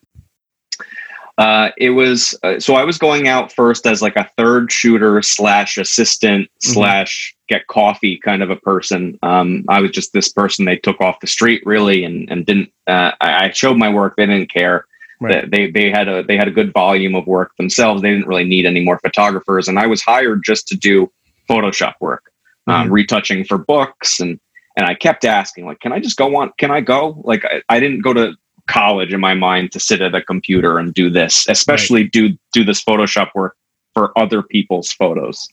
Uh, 1.39 1.71
it 1.79 1.91
was 1.91 2.39
uh, 2.43 2.59
so 2.61 2.75
I 2.75 2.85
was 2.85 2.99
going 2.99 3.27
out 3.29 3.53
first 3.53 3.87
as 3.87 4.03
like 4.03 4.17
a 4.17 4.29
third 4.37 4.71
shooter 4.71 5.23
slash 5.23 5.79
assistant 5.79 6.49
Mhm. 6.49 6.73
slash 6.75 7.35
get 7.49 7.67
coffee 7.67 8.17
kind 8.19 8.43
of 8.43 8.51
a 8.51 8.57
person. 8.57 9.19
Um, 9.23 9.65
I 9.69 9.81
was 9.81 9.91
just 9.91 10.13
this 10.13 10.29
person 10.31 10.65
they 10.65 10.77
took 10.77 11.01
off 11.01 11.21
the 11.21 11.27
street 11.27 11.63
really 11.65 12.05
and 12.05 12.31
and 12.31 12.45
didn't. 12.45 12.71
Uh, 12.87 13.13
I, 13.21 13.47
I 13.47 13.51
showed 13.51 13.77
my 13.79 13.89
work. 13.89 14.15
They 14.17 14.27
didn't 14.27 14.53
care. 14.53 14.87
Right. 15.23 15.51
They, 15.51 15.71
they 15.71 15.91
had 15.91 16.09
a 16.09 16.23
they 16.23 16.37
had 16.37 16.49
a 16.49 16.53
good 16.53 16.73
volume 16.73 17.15
of 17.15 17.27
work 17.27 17.55
themselves. 17.57 18.01
They 18.03 18.11
didn't 18.11 18.27
really 18.27 18.45
need 18.45 18.65
any 18.67 18.83
more 18.83 18.99
photographers, 18.99 19.69
and 19.69 19.79
I 19.79 19.87
was 19.87 20.03
hired 20.03 20.43
just 20.45 20.67
to 20.69 20.77
do 20.77 21.11
Photoshop 21.49 21.95
work, 22.01 22.31
um, 22.67 22.91
retouching 22.91 23.45
for 23.45 23.59
books 23.59 24.21
and. 24.21 24.39
And 24.77 24.87
I 24.87 24.95
kept 24.95 25.25
asking, 25.25 25.67
like, 25.67 25.81
can 25.81 25.93
I 25.93 25.99
just 25.99 26.17
go 26.17 26.37
on? 26.37 26.53
Can 26.57 26.71
I 26.71 26.81
go? 26.81 27.21
Like, 27.25 27.45
I, 27.45 27.61
I 27.69 27.81
didn't 27.81 28.01
go 28.03 28.15
to 28.15 28.35
college 28.71 29.13
in 29.13 29.21
my 29.21 29.35
mind 29.35 29.73
to 29.73 29.81
sit 29.81 30.01
at 30.01 30.15
a 30.15 30.23
computer 30.23 30.79
and 30.79 30.95
do 30.95 31.11
this, 31.11 31.47
especially 31.49 32.05
do 32.05 32.37
do 32.53 32.65
this 32.65 32.83
Photoshop 32.83 33.29
work 33.35 33.57
for 33.95 34.17
other 34.19 34.43
people's 34.43 34.93
photos. 34.93 35.49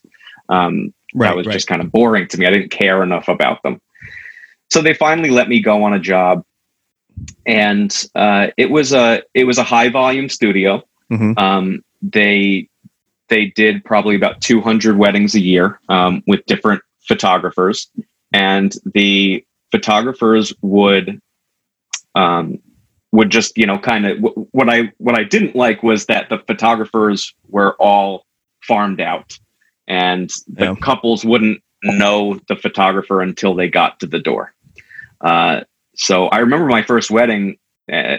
Um, 0.50 0.94
Right, 1.14 1.30
that 1.30 1.38
was 1.38 1.48
right. 1.48 1.54
just 1.54 1.68
kind 1.68 1.82
of 1.82 1.92
boring 1.92 2.28
to 2.28 2.38
me. 2.38 2.46
I 2.46 2.52
didn't 2.52 2.70
care 2.70 3.02
enough 3.02 3.28
about 3.30 3.64
them. 3.64 3.82
So 4.70 4.82
they 4.82 4.94
finally 4.94 5.30
let 5.30 5.48
me 5.48 5.62
go 5.62 5.84
on 5.84 5.94
a 5.94 6.00
job, 6.00 6.44
and 7.46 8.06
uh, 8.14 8.48
it 8.58 8.70
was 8.70 8.94
a 8.94 9.24
it 9.34 9.46
was 9.46 9.58
a 9.58 9.64
high 9.64 9.90
volume 9.90 10.28
studio. 10.30 10.84
Mhm. 11.12 11.40
Um, 11.40 11.82
they 12.02 12.68
they 13.30 13.46
did 13.48 13.84
probably 13.86 14.16
about 14.16 14.42
200 14.42 14.98
weddings 14.98 15.34
a 15.34 15.40
year 15.40 15.80
um, 15.90 16.22
with 16.28 16.46
different 16.46 16.82
photographers, 17.08 17.90
and 18.34 18.76
the 18.94 19.44
photographers 19.72 20.54
would 20.62 21.22
um, 22.16 22.60
would 23.18 23.30
just 23.32 23.58
you 23.58 23.66
know 23.66 23.78
kind 23.80 24.06
of 24.06 24.18
what 24.52 24.70
I 24.70 24.92
what 25.06 25.16
I 25.20 25.24
didn't 25.24 25.56
like 25.56 25.82
was 25.84 26.06
that 26.06 26.30
the 26.30 26.40
photographers 26.50 27.34
were 27.50 27.74
all 27.80 28.26
farmed 28.70 29.02
out, 29.02 29.38
and 29.88 30.30
the 30.48 30.66
Yeah. 30.66 30.76
couples 30.90 31.26
wouldn't 31.26 31.60
know 31.84 32.40
the 32.48 32.56
photographer 32.56 33.22
until 33.22 33.56
they 33.56 33.70
got 33.70 34.00
to 34.02 34.08
the 34.08 34.20
door. 34.20 34.54
Uh, 35.22 35.62
so 35.96 36.28
I 36.28 36.40
remember 36.40 36.68
my 36.68 36.84
first 36.84 37.10
wedding. 37.12 37.58
Uh, 37.92 38.18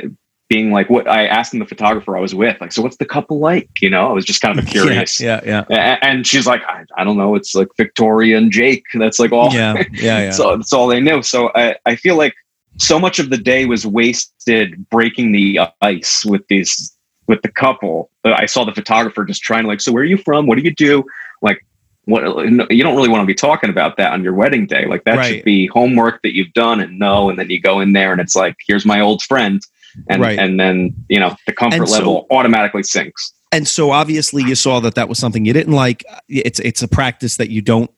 being 0.51 0.73
like 0.73 0.89
what 0.89 1.07
I 1.07 1.27
asked 1.27 1.53
the 1.53 1.67
photographer 1.67 2.17
I 2.17 2.21
was 2.21 2.35
with, 2.35 2.59
like, 2.59 2.73
so 2.73 2.81
what's 2.81 2.97
the 2.97 3.05
couple 3.05 3.39
like? 3.39 3.69
You 3.83 3.91
know, 3.91 4.09
I 4.09 4.13
was 4.15 4.25
just 4.25 4.41
kind 4.41 4.59
of 4.59 4.65
curious. 4.77 5.21
Yeah, 5.21 5.43
yeah, 5.45 5.65
A- 5.69 6.03
And 6.03 6.27
she's 6.27 6.47
like, 6.47 6.63
I, 6.67 6.87
I 6.97 7.05
don't 7.05 7.19
know. 7.19 7.35
It's 7.35 7.55
like 7.55 7.69
Victoria 7.77 8.39
and 8.39 8.51
Jake. 8.51 8.85
That's 8.95 9.19
like 9.19 9.31
all. 9.31 9.53
yeah, 9.53 9.75
yeah, 9.93 10.21
yeah. 10.25 10.31
So 10.31 10.57
that's 10.57 10.73
all 10.73 10.87
they 10.87 11.01
knew. 11.01 11.23
So 11.23 11.51
I, 11.55 11.77
I 11.85 11.97
feel 11.97 12.17
like 12.17 12.33
so 12.79 12.99
much 12.99 13.19
of 13.19 13.31
the 13.31 13.37
day 13.39 13.67
was 13.67 13.87
wasted 13.87 14.89
breaking 14.91 15.33
the 15.33 15.61
ice 15.83 16.25
with 16.25 16.47
these 16.49 16.95
with 17.27 17.43
the 17.43 17.51
couple. 17.51 18.11
Uh, 18.25 18.35
I 18.37 18.47
saw 18.47 18.65
the 18.65 18.73
photographer 18.73 19.25
just 19.25 19.43
trying 19.43 19.63
to 19.65 19.69
like, 19.69 19.81
so 19.81 19.93
where 19.93 20.03
are 20.03 20.07
you 20.07 20.17
from? 20.17 20.47
What 20.47 20.57
do 20.57 20.63
you 20.65 20.75
do? 20.75 21.05
Like, 21.43 21.65
what 22.05 22.23
you 22.71 22.83
don't 22.83 22.97
really 22.97 23.09
want 23.11 23.21
to 23.23 23.27
be 23.27 23.35
talking 23.35 23.69
about 23.69 23.99
that 23.99 24.13
on 24.13 24.23
your 24.25 24.33
wedding 24.33 24.67
day. 24.67 24.87
Like 24.87 25.05
that 25.05 25.19
Right. 25.19 25.35
should 25.37 25.45
be 25.45 25.67
homework 25.67 26.23
that 26.23 26.35
you've 26.35 26.53
done 26.55 26.81
and 26.81 26.99
know. 26.99 27.29
And 27.29 27.39
then 27.39 27.51
you 27.51 27.61
go 27.61 27.81
in 27.81 27.93
there 27.93 28.13
and 28.13 28.21
it's 28.21 28.35
like, 28.35 28.57
here's 28.67 28.87
my 28.87 29.01
old 29.01 29.23
friend, 29.23 29.61
and 30.09 30.23
Right. 30.23 30.39
and 30.39 30.59
then 30.59 30.95
you 31.11 31.21
know 31.21 31.37
the 31.47 31.53
comfort 31.53 31.87
so- 31.89 31.93
level 31.99 32.27
automatically 32.31 32.83
sinks. 32.83 33.33
and 33.53 33.67
so 33.67 33.91
obviously 33.91 34.43
you 34.45 34.55
saw 34.55 34.79
that 34.81 34.95
that 34.95 35.09
was 35.09 35.19
something 35.19 35.45
you 35.47 35.53
didn't 35.55 35.73
like 35.73 36.05
it's 36.29 36.61
it's 36.61 36.83
a 36.83 36.89
practice 36.89 37.37
that 37.39 37.49
you 37.51 37.61
don't 37.63 37.91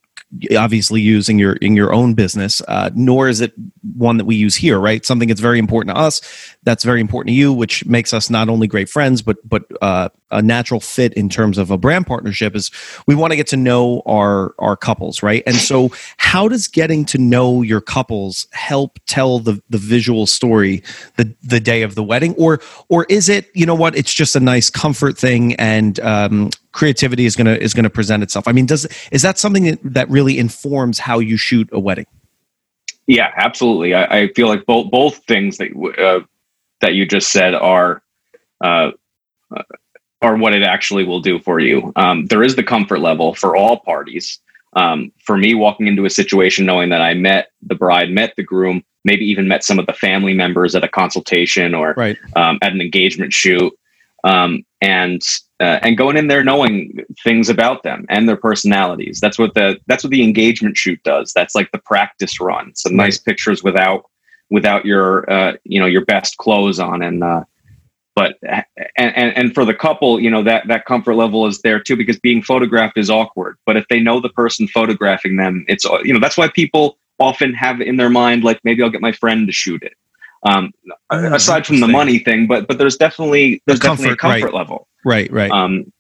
obviously 0.57 1.01
use 1.01 1.29
in 1.29 1.39
your 1.39 1.55
in 1.55 1.75
your 1.75 1.93
own 1.93 2.15
business 2.15 2.63
uh, 2.69 2.91
nor 2.95 3.29
is 3.29 3.41
it 3.41 3.53
one 3.97 4.17
that 4.17 4.25
we 4.25 4.37
use 4.37 4.55
here 4.55 4.79
right? 4.79 5.05
Something 5.05 5.29
that's 5.29 5.41
very 5.41 5.59
important 5.59 5.95
to 5.95 6.01
us 6.01 6.21
that's 6.63 6.85
very 6.85 7.01
important 7.01 7.29
to 7.29 7.35
you 7.35 7.53
which 7.53 7.85
makes 7.87 8.13
us 8.13 8.31
not 8.31 8.49
only 8.49 8.67
great 8.67 8.89
friends 8.89 9.23
but 9.23 9.37
but 9.49 9.65
uh, 9.81 10.09
a 10.31 10.43
natural 10.43 10.81
fit 10.81 11.13
in 11.15 11.29
terms 11.29 11.59
of 11.59 11.71
a 11.71 11.79
brand 11.79 12.07
partnership 12.07 12.55
is 12.55 12.71
we 13.07 13.15
want 13.15 13.33
to 13.33 13.37
get 13.37 13.47
to 13.49 13.57
know 13.57 14.03
our 14.07 14.55
our 14.59 14.77
couples 14.77 15.23
right? 15.23 15.43
And 15.47 15.57
so 15.57 15.91
how 16.17 16.49
does 16.49 16.69
getting 16.69 17.05
to 17.07 17.19
know 17.19 17.63
your 17.63 17.81
couples 17.81 18.47
help 18.53 18.99
tell 19.07 19.39
the 19.39 19.63
the 19.71 19.79
visual 19.79 20.27
story 20.27 20.83
the 21.17 21.35
the 21.43 21.61
day 21.61 21.83
of 21.83 21.95
the 21.95 22.03
wedding? 22.03 22.35
Or 22.35 22.61
or 22.89 23.07
is 23.09 23.29
it 23.29 23.51
you 23.55 23.67
know 23.67 23.75
what 23.75 23.97
it's 23.97 24.13
just 24.13 24.37
a 24.37 24.41
nice 24.41 24.71
comfort 24.71 25.19
thing 25.19 25.55
and 25.57 25.99
um, 26.01 26.51
creativity 26.73 27.27
is 27.27 27.37
gonna 27.37 27.55
is 27.55 27.75
gonna 27.75 27.91
present 27.91 28.23
itself? 28.23 28.47
I 28.47 28.53
mean 28.53 28.67
does 28.67 28.87
is 29.11 29.23
that 29.23 29.39
something 29.39 29.79
that, 29.83 30.11
really 30.11 30.39
informs 30.39 30.99
how 30.99 31.21
you 31.21 31.37
shoot 31.37 31.69
a 31.71 31.79
wedding? 31.79 32.07
Yeah, 33.07 33.33
absolutely. 33.37 33.95
I, 33.95 34.23
I 34.23 34.29
feel 34.33 34.49
like 34.49 34.67
both 34.67 34.91
both 34.91 35.25
things 35.27 35.59
that 35.59 35.71
uh, 35.99 36.27
that 36.81 36.95
you 36.95 37.07
just 37.07 37.33
said 37.33 37.55
are 37.55 38.03
uh, 38.63 38.91
uh, 39.55 39.63
are 40.23 40.37
what 40.37 40.53
it 40.53 40.63
actually 40.63 41.05
will 41.05 41.21
do 41.21 41.39
for 41.39 41.61
you. 41.61 41.93
Um, 41.97 42.27
there 42.27 42.43
is 42.43 42.57
the 42.57 42.63
comfort 42.63 42.99
level 42.99 43.35
for 43.35 43.57
all 43.57 43.79
parties. 43.79 44.39
Um, 44.75 45.13
for 45.25 45.37
me, 45.37 45.55
walking 45.55 45.89
into 45.89 46.05
a 46.05 46.11
situation 46.11 46.67
knowing 46.67 46.91
that 46.91 47.01
I 47.01 47.15
met 47.15 47.51
the 47.63 47.75
bride, 47.75 48.11
met 48.11 48.35
the 48.37 48.43
groom, 48.43 48.85
maybe 49.05 49.25
even 49.25 49.49
met 49.49 49.65
some 49.65 49.79
of 49.79 49.87
the 49.87 49.93
family 49.93 50.35
members 50.35 50.75
at 50.75 50.85
a 50.85 50.89
consultation 50.89 51.75
or 51.75 51.95
right 51.97 52.19
um, 52.37 52.59
at 52.63 52.73
an 52.73 52.81
engagement 52.81 53.33
shoot, 53.33 53.73
um, 54.25 54.65
and 54.81 55.23
uh, 55.59 55.79
and 55.83 55.99
going 55.99 56.17
in 56.17 56.29
there 56.29 56.45
knowing 56.45 57.05
things 57.25 57.49
about 57.49 57.83
them 57.83 58.07
and 58.09 58.29
their 58.29 58.37
personalities. 58.37 59.21
That's 59.21 59.39
what 59.39 59.55
the 59.55 59.81
that's 59.87 60.05
what 60.05 60.11
the 60.11 60.23
engagement 60.23 60.77
shoot 60.77 61.03
does. 61.03 61.33
That's 61.33 61.55
like 61.55 61.71
the 61.73 61.79
practice 61.79 62.41
run. 62.41 62.75
Some 62.75 62.95
nice 62.95 63.19
pictures 63.19 63.65
without 63.65 64.05
without 64.51 64.85
your 64.85 65.31
uh, 65.31 65.55
you 65.65 65.81
know 65.81 65.87
your 65.87 66.05
best 66.05 66.37
clothes 66.37 66.79
on 66.79 67.03
and. 67.03 67.25
Uh, 67.25 67.45
but 68.17 68.37
and, 68.43 68.65
and 68.97 69.37
and 69.37 69.55
for 69.55 69.65
the 69.65 69.73
couple, 69.73 70.21
you 70.21 70.29
know 70.29 70.43
that 70.43 70.67
that 70.67 70.85
comfort 70.85 71.15
level 71.15 71.47
is 71.47 71.63
there 71.63 71.81
too 71.81 71.97
because 71.97 72.19
being 72.19 72.43
photographed 72.43 72.99
is 72.99 73.09
awkward. 73.09 73.57
But 73.65 73.77
if 73.77 73.87
they 73.89 74.01
know 74.01 74.21
the 74.21 74.29
person 74.29 74.67
photographing 74.67 75.37
them, 75.37 75.65
it's 75.69 75.85
you 75.85 76.13
know 76.13 76.21
that's 76.21 76.37
why 76.37 76.49
people 76.49 76.99
often 77.21 77.55
have 77.55 77.81
in 77.81 77.97
their 77.97 78.11
mind 78.11 78.43
like 78.43 78.61
maybe 78.65 78.83
I'll 78.83 78.91
get 78.91 79.01
my 79.01 79.13
friend 79.13 79.47
to 79.47 79.53
shoot 79.53 79.83
it. 79.83 79.95
Um, 80.43 80.73
aside 81.11 81.67
from 81.67 81.81
the 81.81 81.87
money 81.89 82.19
thing, 82.19 82.47
but 82.47 82.67
but 82.67 82.79
there's 82.79 82.97
definitely 82.97 83.63
there's 83.67 83.79
definitely 83.79 84.15
a 84.15 84.17
comfort, 84.17 84.29
right. 84.29 84.41
comfort 84.43 84.57
level 84.57 84.89
right 85.05 85.31
right 85.31 85.51
um, 85.51 85.93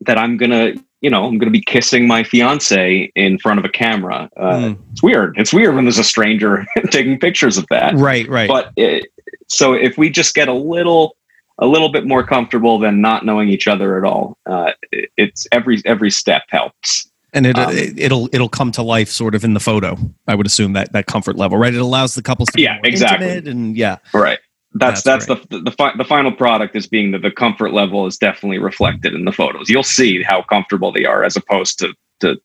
that 0.00 0.18
I'm 0.18 0.36
gonna 0.36 0.74
you 1.00 1.10
know 1.10 1.24
I'm 1.24 1.38
gonna 1.38 1.50
be 1.50 1.60
kissing 1.62 2.06
my 2.06 2.22
fiance 2.24 3.10
in 3.14 3.38
front 3.38 3.58
of 3.58 3.64
a 3.64 3.68
camera. 3.68 4.28
Uh, 4.36 4.42
Mm. 4.56 4.78
It's 4.92 5.02
weird. 5.02 5.38
It's 5.38 5.52
weird 5.52 5.74
when 5.74 5.84
there's 5.84 5.98
a 5.98 6.04
stranger 6.04 6.64
taking 6.90 7.18
pictures 7.18 7.58
of 7.58 7.66
that. 7.70 7.94
right 7.96 8.26
right 8.28 8.48
But 8.48 8.72
it, 8.76 9.06
so 9.48 9.72
if 9.74 9.96
we 9.98 10.10
just 10.10 10.34
get 10.34 10.48
a 10.48 10.52
little 10.54 11.16
a 11.58 11.66
little 11.66 11.90
bit 11.90 12.06
more 12.06 12.22
comfortable 12.24 12.78
than 12.78 13.00
not 13.00 13.24
knowing 13.24 13.48
each 13.48 13.66
other 13.66 13.96
at 13.96 14.04
all, 14.04 14.36
uh, 14.46 14.72
it, 14.92 15.10
it's 15.16 15.46
every 15.52 15.80
every 15.86 16.10
step 16.10 16.42
helps. 16.48 17.10
and 17.32 17.46
it, 17.46 17.58
um, 17.58 17.70
it 17.76 17.98
it'll 17.98 18.28
it'll 18.32 18.48
come 18.48 18.70
to 18.72 18.82
life 18.82 19.08
sort 19.08 19.34
of 19.34 19.44
in 19.44 19.52
the 19.52 19.60
photo 19.60 19.96
i 20.28 20.34
would 20.34 20.46
assume 20.46 20.72
that 20.74 20.92
that 20.92 21.06
comfort 21.06 21.36
level 21.36 21.58
right 21.58 21.74
it 21.74 21.80
allows 21.80 22.14
the 22.14 22.22
couples 22.22 22.48
to 22.48 22.54
be 22.56 22.62
Yeah, 22.62 22.74
more 22.74 22.80
exactly. 22.86 23.38
and 23.50 23.76
yeah 23.76 23.96
Right. 24.14 24.38
That's 24.78 25.02
That's 25.02 25.26
that's, 25.26 25.46
the 25.46 25.60
the, 25.60 25.70
fi- 25.70 25.96
the 25.96 26.04
final 26.04 26.32
product 26.32 26.76
is 26.76 26.86
being 26.86 27.12
that 27.12 27.22
the 27.22 27.30
comfort 27.30 27.72
level 27.72 28.06
is 28.06 28.16
definitely 28.18 28.58
reflected 28.58 29.14
in 29.14 29.24
the 29.24 29.32
photos. 29.32 29.68
You'll 29.68 29.82
see 29.82 30.22
how 30.22 30.42
comfortable 30.42 30.92
they 30.92 31.04
are 31.04 31.24
as 31.24 31.36
opposed 31.36 31.78
to 31.80 31.94
to 32.20 32.40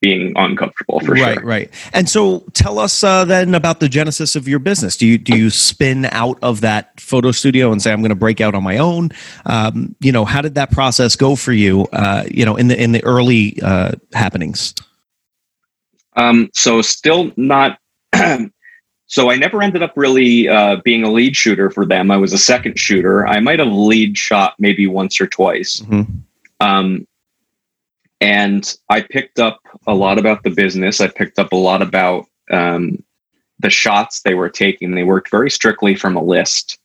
being 0.00 0.32
uncomfortable 0.36 1.00
for 1.00 1.12
right, 1.12 1.18
sure. 1.18 1.26
Right, 1.26 1.44
right. 1.44 1.90
And 1.92 2.08
so, 2.08 2.40
tell 2.54 2.78
us 2.78 3.04
uh, 3.04 3.24
then 3.24 3.54
about 3.54 3.80
the 3.80 3.88
genesis 3.88 4.34
of 4.34 4.48
your 4.48 4.58
business. 4.58 4.96
Do 4.96 5.06
you 5.06 5.18
do 5.18 5.36
you 5.36 5.50
spin 5.50 6.06
out 6.06 6.38
of 6.42 6.62
that 6.62 6.98
photo 6.98 7.30
studio 7.32 7.70
and 7.70 7.82
say, 7.82 7.92
"I'm 7.92 8.00
going 8.00 8.10
to 8.10 8.14
break 8.14 8.40
out 8.40 8.54
on 8.54 8.62
my 8.62 8.78
own"? 8.78 9.10
Um, 9.46 9.94
you 10.00 10.12
know, 10.12 10.24
how 10.24 10.40
did 10.40 10.54
that 10.54 10.70
process 10.70 11.16
go 11.16 11.36
for 11.36 11.52
you? 11.52 11.86
Uh, 11.92 12.24
you 12.30 12.44
know, 12.44 12.56
in 12.56 12.68
the 12.68 12.82
in 12.82 12.92
the 12.92 13.04
early 13.04 13.60
uh, 13.62 13.92
happenings. 14.12 14.74
Um, 16.16 16.50
so 16.54 16.82
still 16.82 17.32
not. 17.36 17.78
so 19.10 19.28
I 19.28 19.34
never 19.34 19.60
ended 19.60 19.82
up 19.82 19.92
really 19.96 20.48
uh, 20.48 20.76
being 20.84 21.02
a 21.02 21.10
lead 21.10 21.36
shooter 21.36 21.68
for 21.68 21.84
them. 21.84 22.12
I 22.12 22.16
was 22.16 22.32
a 22.32 22.38
second 22.38 22.78
shooter. 22.78 23.26
I 23.26 23.40
might 23.40 23.58
have 23.58 23.72
lead 23.72 24.16
shot 24.16 24.54
maybe 24.60 24.86
once 24.86 25.20
or 25.20 25.26
twice. 25.26 25.80
Mhm. 25.80 26.22
Um, 26.60 27.08
and 28.20 28.72
I 28.88 29.00
picked 29.00 29.40
up 29.40 29.58
a 29.88 29.94
lot 29.94 30.18
about 30.18 30.44
the 30.44 30.50
business. 30.50 31.00
I 31.00 31.08
picked 31.08 31.40
up 31.40 31.50
a 31.50 31.56
lot 31.56 31.82
about 31.82 32.26
um, 32.52 33.02
the 33.58 33.68
shots 33.68 34.20
they 34.20 34.34
were 34.34 34.48
taking. 34.48 34.94
They 34.94 35.02
worked 35.02 35.32
very 35.32 35.50
strictly 35.50 35.96
from 35.96 36.14
a 36.14 36.22
list 36.22 36.78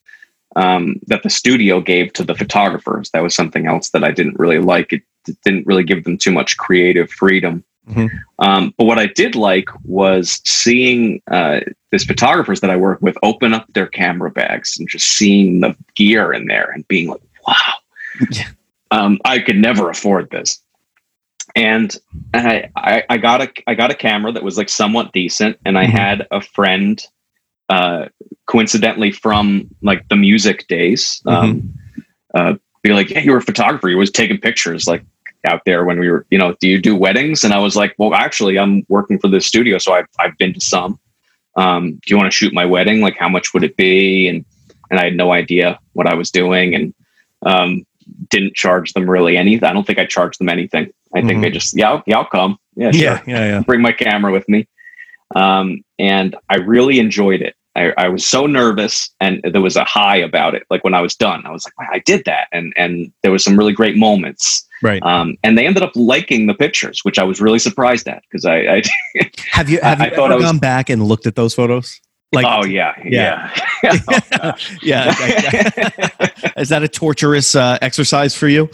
um, 0.55 0.95
that 1.05 1.21
the 1.21 1.29
studio 1.29 1.79
gave 1.79 2.11
to 2.13 2.23
the 2.23 2.33
photographers. 2.33 3.11
That 3.11 3.21
was 3.21 3.35
something 3.35 3.67
else 3.67 3.91
that 3.91 4.03
I 4.03 4.09
didn't 4.09 4.39
really 4.39 4.59
like. 4.59 4.93
It, 4.93 5.03
it 5.27 5.38
didn't 5.45 5.67
really 5.67 5.83
give 5.83 6.05
them 6.05 6.17
too 6.17 6.31
much 6.31 6.57
creative 6.57 7.11
freedom. 7.11 7.63
Mhm. 7.89 8.09
Um, 8.39 8.73
but 8.77 8.85
what 8.85 8.99
I 8.99 9.05
did 9.07 9.35
like 9.35 9.69
was 9.83 10.41
seeing 10.45 11.21
uh, 11.29 11.61
these 11.91 12.03
photographers 12.03 12.61
that 12.61 12.69
I 12.69 12.77
work 12.77 13.01
with 13.01 13.17
open 13.23 13.53
up 13.53 13.65
their 13.73 13.87
camera 13.87 14.31
bags 14.31 14.77
and 14.77 14.89
just 14.89 15.07
seeing 15.07 15.59
the 15.61 15.75
gear 15.95 16.33
in 16.33 16.47
there 16.47 16.71
and 16.71 16.87
being 16.87 17.07
like, 17.09 17.21
wow, 17.47 17.73
Yeah. 18.31 18.47
um, 18.91 19.19
I 19.25 19.39
could 19.39 19.57
never 19.57 19.89
afford 19.89 20.29
this. 20.31 20.59
And 21.55 21.95
I, 22.33 22.69
I, 22.75 23.03
I 23.09 23.17
got 23.17 23.41
a 23.41 23.51
I 23.67 23.75
got 23.75 23.91
a 23.91 23.95
camera 23.95 24.31
that 24.33 24.43
was 24.43 24.57
like 24.57 24.67
somewhat 24.67 25.13
decent, 25.13 25.57
and 25.63 25.77
I 25.77 25.85
Mhm. 25.85 25.89
had 25.91 26.27
a 26.31 26.41
friend, 26.41 27.01
uh, 27.69 28.07
coincidentally 28.47 29.11
from 29.11 29.69
like 29.81 30.07
the 30.09 30.17
music 30.17 30.67
days, 30.67 31.21
um, 31.27 31.71
uh, 32.33 32.55
be 32.81 32.91
like, 32.93 33.09
"Yeah, 33.09 33.19
you 33.19 33.31
were 33.31 33.37
a 33.37 33.41
photographer. 33.41 33.87
You 33.89 33.97
was 33.97 34.11
taking 34.11 34.37
pictures 34.37 34.85
like 34.85 35.05
out 35.45 35.62
there 35.65 35.86
when 35.86 35.99
we 35.99 36.10
were, 36.10 36.25
you 36.29 36.38
know, 36.38 36.55
do 36.60 36.67
you 36.67 36.79
do 36.81 36.95
weddings?" 36.95 37.43
And 37.43 37.53
I 37.53 37.60
was 37.60 37.75
like, 37.75 37.95
"Well, 37.97 38.13
actually, 38.13 38.58
I'm 38.60 38.84
working 38.89 39.19
for 39.19 39.27
this 39.27 39.45
studio, 39.45 39.77
so 39.77 39.93
I've 39.93 40.08
I've 40.19 40.38
been 40.38 40.53
to 40.53 40.60
some. 40.62 40.99
Um, 41.58 41.91
do 41.93 42.01
you 42.08 42.17
want 42.17 42.27
to 42.31 42.36
shoot 42.36 42.53
my 42.53 42.65
wedding? 42.65 43.01
Like, 43.01 43.17
how 43.17 43.29
much 43.29 43.53
would 43.53 43.63
it 43.63 43.77
be?" 43.77 44.27
And 44.27 44.45
and 44.91 44.99
I 44.99 45.05
had 45.05 45.15
no 45.15 45.31
idea 45.31 45.79
what 45.93 46.08
I 46.08 46.13
was 46.13 46.29
doing, 46.31 46.75
and 46.75 46.93
um, 47.45 47.86
didn't 48.29 48.55
charge 48.55 48.93
them 48.93 49.10
really 49.10 49.36
anything. 49.38 49.67
I 49.67 49.73
don't 49.73 49.86
think 49.86 49.99
I 49.99 50.05
charged 50.05 50.39
them 50.39 50.49
anything. 50.49 50.91
I 51.15 51.21
think 51.21 51.39
Mhm. 51.39 51.41
they 51.41 51.49
just, 51.51 51.75
yeah, 51.75 51.89
I'll- 51.91 52.03
yeah, 52.05 52.17
I'll 52.17 52.25
come. 52.25 52.58
Yeah, 52.75 52.91
sure. 52.91 53.01
Yeah, 53.01 53.21
yeah, 53.25 53.45
yeah. 53.47 53.60
Bring 53.62 53.81
my 53.81 53.91
camera 53.93 54.31
with 54.31 54.47
me. 54.49 54.67
Um, 55.36 55.81
and 55.97 56.36
I 56.49 56.58
really 56.58 56.99
enjoyed 56.99 57.41
it. 57.41 57.55
I, 57.75 57.93
I 57.97 58.07
was 58.07 58.25
so 58.25 58.45
nervous, 58.45 59.09
and 59.19 59.41
there 59.51 59.61
was 59.61 59.75
a 59.75 59.83
high 59.83 60.17
about 60.17 60.55
it. 60.55 60.63
Like 60.69 60.83
when 60.83 60.93
I 60.93 61.01
was 61.01 61.15
done, 61.15 61.45
I 61.45 61.51
was 61.51 61.65
like, 61.65 61.77
wow, 61.77 61.88
I 61.91 61.99
did 61.99 62.23
that, 62.25 62.47
and 62.51 62.73
and 62.77 63.11
there 63.23 63.31
was 63.31 63.43
some 63.43 63.57
really 63.57 63.73
great 63.73 63.97
moments. 63.97 64.65
Right. 64.81 65.01
Um, 65.03 65.38
and 65.43 65.57
they 65.57 65.65
ended 65.65 65.83
up 65.83 65.91
liking 65.95 66.47
the 66.47 66.53
pictures, 66.53 66.99
which 67.03 67.17
I 67.17 67.23
was 67.23 67.39
really 67.41 67.59
surprised 67.59 68.07
at 68.07 68.23
because 68.29 68.45
I, 68.45 68.57
I 68.57 68.81
Have 69.51 69.69
you 69.69 69.79
have 69.81 69.99
you 69.99 70.05
I 70.05 70.09
ever 70.09 70.21
I 70.21 70.35
was- 70.35 70.43
gone 70.45 70.59
back 70.59 70.89
and 70.89 71.03
looked 71.03 71.25
at 71.27 71.35
those 71.35 71.53
photos? 71.53 71.99
Like, 72.33 72.45
oh 72.49 72.65
yeah, 72.65 72.93
Yeah. 73.05 73.53
yeah, 73.83 74.55
yeah. 74.81 75.13
Is 76.57 76.67
that 76.69 76.81
a 76.83 76.88
torturous 76.88 77.55
uh, 77.55 77.77
exercise 77.81 78.35
for 78.35 78.47
you? 78.49 78.69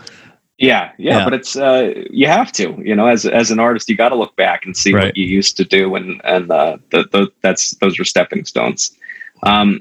Yeah, 0.61 0.91
yeah, 0.99 1.17
Yeah. 1.17 1.23
but 1.23 1.33
it's 1.33 1.55
uh, 1.55 1.93
you 2.11 2.27
have 2.27 2.51
to, 2.53 2.79
you 2.85 2.95
know, 2.95 3.07
as 3.07 3.25
as 3.25 3.49
an 3.49 3.59
artist, 3.59 3.89
you 3.89 3.97
got 3.97 4.09
to 4.09 4.15
look 4.15 4.35
back 4.35 4.63
and 4.65 4.77
see 4.77 4.93
Right. 4.93 5.05
what 5.05 5.17
you 5.17 5.25
used 5.25 5.57
to 5.57 5.65
do, 5.65 5.95
and 5.95 6.21
and 6.23 6.51
uh, 6.51 6.77
the, 6.91 7.05
the, 7.11 7.31
that's 7.41 7.71
those 7.81 7.99
are 7.99 8.05
stepping 8.05 8.45
stones. 8.45 8.95
Um, 9.43 9.79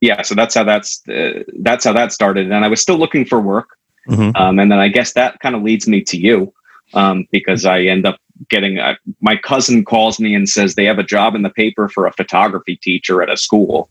yeah, 0.00 0.22
so 0.22 0.34
that's 0.36 0.54
how 0.54 0.62
that's 0.62 1.02
uh, 1.08 1.42
that's 1.62 1.84
how 1.84 1.92
that 1.94 2.12
started, 2.12 2.50
and 2.52 2.64
I 2.64 2.68
was 2.68 2.80
still 2.80 2.96
looking 2.96 3.24
for 3.24 3.40
work, 3.40 3.70
Mhm. 4.08 4.36
um, 4.36 4.58
and 4.60 4.70
then 4.70 4.78
I 4.78 4.88
guess 4.88 5.14
that 5.14 5.40
kind 5.40 5.56
of 5.56 5.62
leads 5.62 5.88
me 5.88 6.00
to 6.02 6.16
you, 6.16 6.54
um, 6.94 7.26
because 7.32 7.64
I 7.66 7.80
end 7.82 8.06
up 8.06 8.18
getting 8.48 8.78
uh, 8.78 8.94
my 9.20 9.36
cousin 9.36 9.84
calls 9.84 10.20
me 10.20 10.34
and 10.36 10.48
says 10.48 10.74
they 10.76 10.84
have 10.84 11.00
a 11.00 11.04
job 11.16 11.34
in 11.34 11.42
the 11.42 11.50
paper 11.50 11.88
for 11.88 12.06
a 12.06 12.12
photography 12.12 12.76
teacher 12.76 13.20
at 13.20 13.30
a 13.30 13.36
school, 13.36 13.90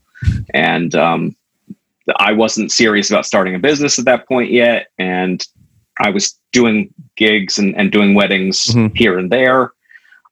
and 0.54 0.94
um, 0.94 1.36
I 2.16 2.32
wasn't 2.32 2.72
serious 2.72 3.10
about 3.10 3.26
starting 3.26 3.54
a 3.54 3.58
business 3.58 3.98
at 3.98 4.06
that 4.06 4.26
point 4.26 4.50
yet, 4.50 4.86
and 4.98 5.46
I 6.00 6.10
was 6.10 6.38
doing 6.52 6.92
gigs 7.16 7.58
and, 7.58 7.74
and 7.76 7.90
doing 7.92 8.14
weddings 8.14 8.66
Mhm. 8.66 8.96
here 8.96 9.18
and 9.18 9.30
there. 9.30 9.72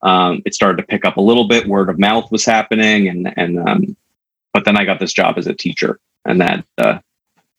Um, 0.03 0.43
it 0.45 0.55
started 0.55 0.79
to 0.79 0.83
pick 0.83 1.05
up 1.05 1.17
a 1.17 1.21
little 1.21 1.47
bit. 1.47 1.67
Word 1.67 1.89
of 1.89 1.99
mouth 1.99 2.31
was 2.33 2.45
happening, 2.45 3.09
and 3.09 3.33
and 3.37 3.59
um, 3.69 3.97
but 4.53 4.65
then 4.65 4.77
I 4.77 4.85
got 4.85 4.99
this 4.99 5.13
job 5.13 5.39
as 5.39 5.47
a 5.47 5.55
teacher, 5.55 6.01
and 6.25 6.41
that 6.41 6.65
uh, 6.79 6.99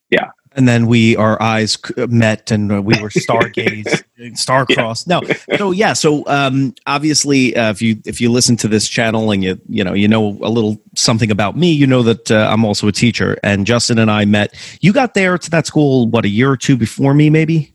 yeah. 0.09 0.31
and 0.55 0.67
then 0.67 0.85
we 0.87 1.15
our 1.15 1.41
eyes 1.41 1.77
met 2.09 2.51
and 2.51 2.71
uh, 2.71 2.81
we 2.81 2.99
were 3.01 3.09
stargazed 3.27 4.03
star-crossed 4.35 5.07
no 5.07 5.19
so 5.57 5.71
yeah 5.71 5.93
so 5.93 6.23
um 6.27 6.73
obviously 6.85 7.55
uh, 7.55 7.71
if 7.71 7.81
you 7.81 7.97
if 8.05 8.21
you 8.21 8.31
listen 8.31 8.55
to 8.55 8.67
this 8.67 8.87
channel 8.87 9.31
and 9.31 9.43
you 9.43 9.59
you 9.67 9.83
know 9.83 9.93
you 9.93 10.07
know 10.07 10.37
a 10.43 10.49
little 10.49 10.79
something 10.95 11.31
about 11.31 11.57
me 11.57 11.71
you 11.71 11.87
know 11.87 12.03
that 12.03 12.29
uh, 12.29 12.47
i'm 12.51 12.63
also 12.63 12.87
a 12.87 12.91
teacher 12.91 13.35
and 13.43 13.65
justin 13.65 13.97
and 13.97 14.11
i 14.11 14.23
met 14.25 14.53
you 14.81 14.93
got 14.93 15.13
there 15.15 15.37
to 15.39 15.49
that 15.49 15.65
school 15.65 16.07
what 16.07 16.23
a 16.23 16.29
year 16.29 16.51
or 16.51 16.57
two 16.57 16.77
before 16.77 17.13
me 17.15 17.29
maybe 17.31 17.72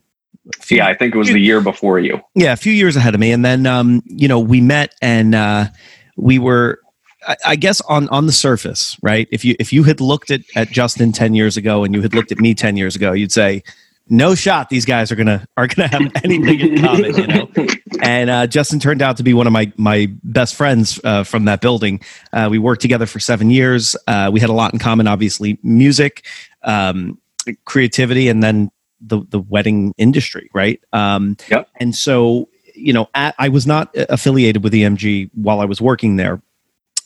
yeah, 0.70 0.86
I 0.86 0.94
think 0.94 1.14
it 1.14 1.18
was 1.18 1.28
the 1.28 1.40
year 1.40 1.60
before 1.60 1.98
you. 1.98 2.20
yeah, 2.34 2.52
a 2.52 2.56
few 2.56 2.72
years 2.72 2.96
ahead 2.96 3.14
of 3.14 3.20
me, 3.20 3.32
and 3.32 3.44
then 3.44 3.66
um, 3.66 4.02
you 4.06 4.28
know 4.28 4.38
we 4.40 4.60
met, 4.60 4.94
and 5.02 5.34
uh, 5.34 5.66
we 6.16 6.38
were, 6.38 6.80
I, 7.26 7.36
I 7.46 7.56
guess, 7.56 7.80
on 7.82 8.08
on 8.08 8.26
the 8.26 8.32
surface, 8.32 8.96
right? 9.02 9.28
If 9.30 9.44
you 9.44 9.56
if 9.58 9.72
you 9.72 9.84
had 9.84 10.00
looked 10.00 10.30
at 10.30 10.40
at 10.56 10.68
Justin 10.70 11.12
ten 11.12 11.34
years 11.34 11.56
ago, 11.56 11.84
and 11.84 11.94
you 11.94 12.02
had 12.02 12.14
looked 12.14 12.32
at 12.32 12.38
me 12.38 12.54
ten 12.54 12.76
years 12.76 12.96
ago, 12.96 13.12
you'd 13.12 13.32
say, 13.32 13.62
"No 14.08 14.34
shot, 14.34 14.68
these 14.70 14.84
guys 14.84 15.12
are 15.12 15.16
gonna 15.16 15.46
are 15.56 15.66
gonna 15.66 15.88
have 15.88 16.10
anything 16.24 16.60
in 16.60 16.82
common," 16.82 17.14
you 17.16 17.26
know. 17.26 17.48
And 18.02 18.30
uh, 18.30 18.46
Justin 18.46 18.78
turned 18.80 19.02
out 19.02 19.16
to 19.18 19.22
be 19.22 19.34
one 19.34 19.46
of 19.46 19.52
my 19.52 19.72
my 19.76 20.08
best 20.24 20.54
friends 20.54 21.00
uh, 21.04 21.24
from 21.24 21.44
that 21.46 21.60
building. 21.60 22.00
Uh, 22.32 22.48
we 22.50 22.58
worked 22.58 22.82
together 22.82 23.06
for 23.06 23.20
seven 23.20 23.50
years. 23.50 23.96
Uh, 24.06 24.30
we 24.32 24.40
had 24.40 24.50
a 24.50 24.54
lot 24.54 24.72
in 24.72 24.78
common, 24.78 25.06
obviously, 25.06 25.58
music, 25.62 26.24
um, 26.62 27.18
creativity, 27.64 28.28
and 28.28 28.42
then 28.42 28.70
the 29.00 29.22
the 29.28 29.38
wedding 29.38 29.94
industry, 29.98 30.50
right? 30.54 30.80
Um, 30.92 31.36
Yep. 31.50 31.68
And 31.80 31.94
so, 31.94 32.48
you 32.74 32.92
know, 32.92 33.08
at, 33.14 33.34
I 33.38 33.48
was 33.48 33.66
not 33.66 33.90
affiliated 33.94 34.62
with 34.62 34.72
EMG 34.72 35.30
while 35.34 35.60
I 35.60 35.64
was 35.64 35.80
working 35.80 36.16
there. 36.16 36.42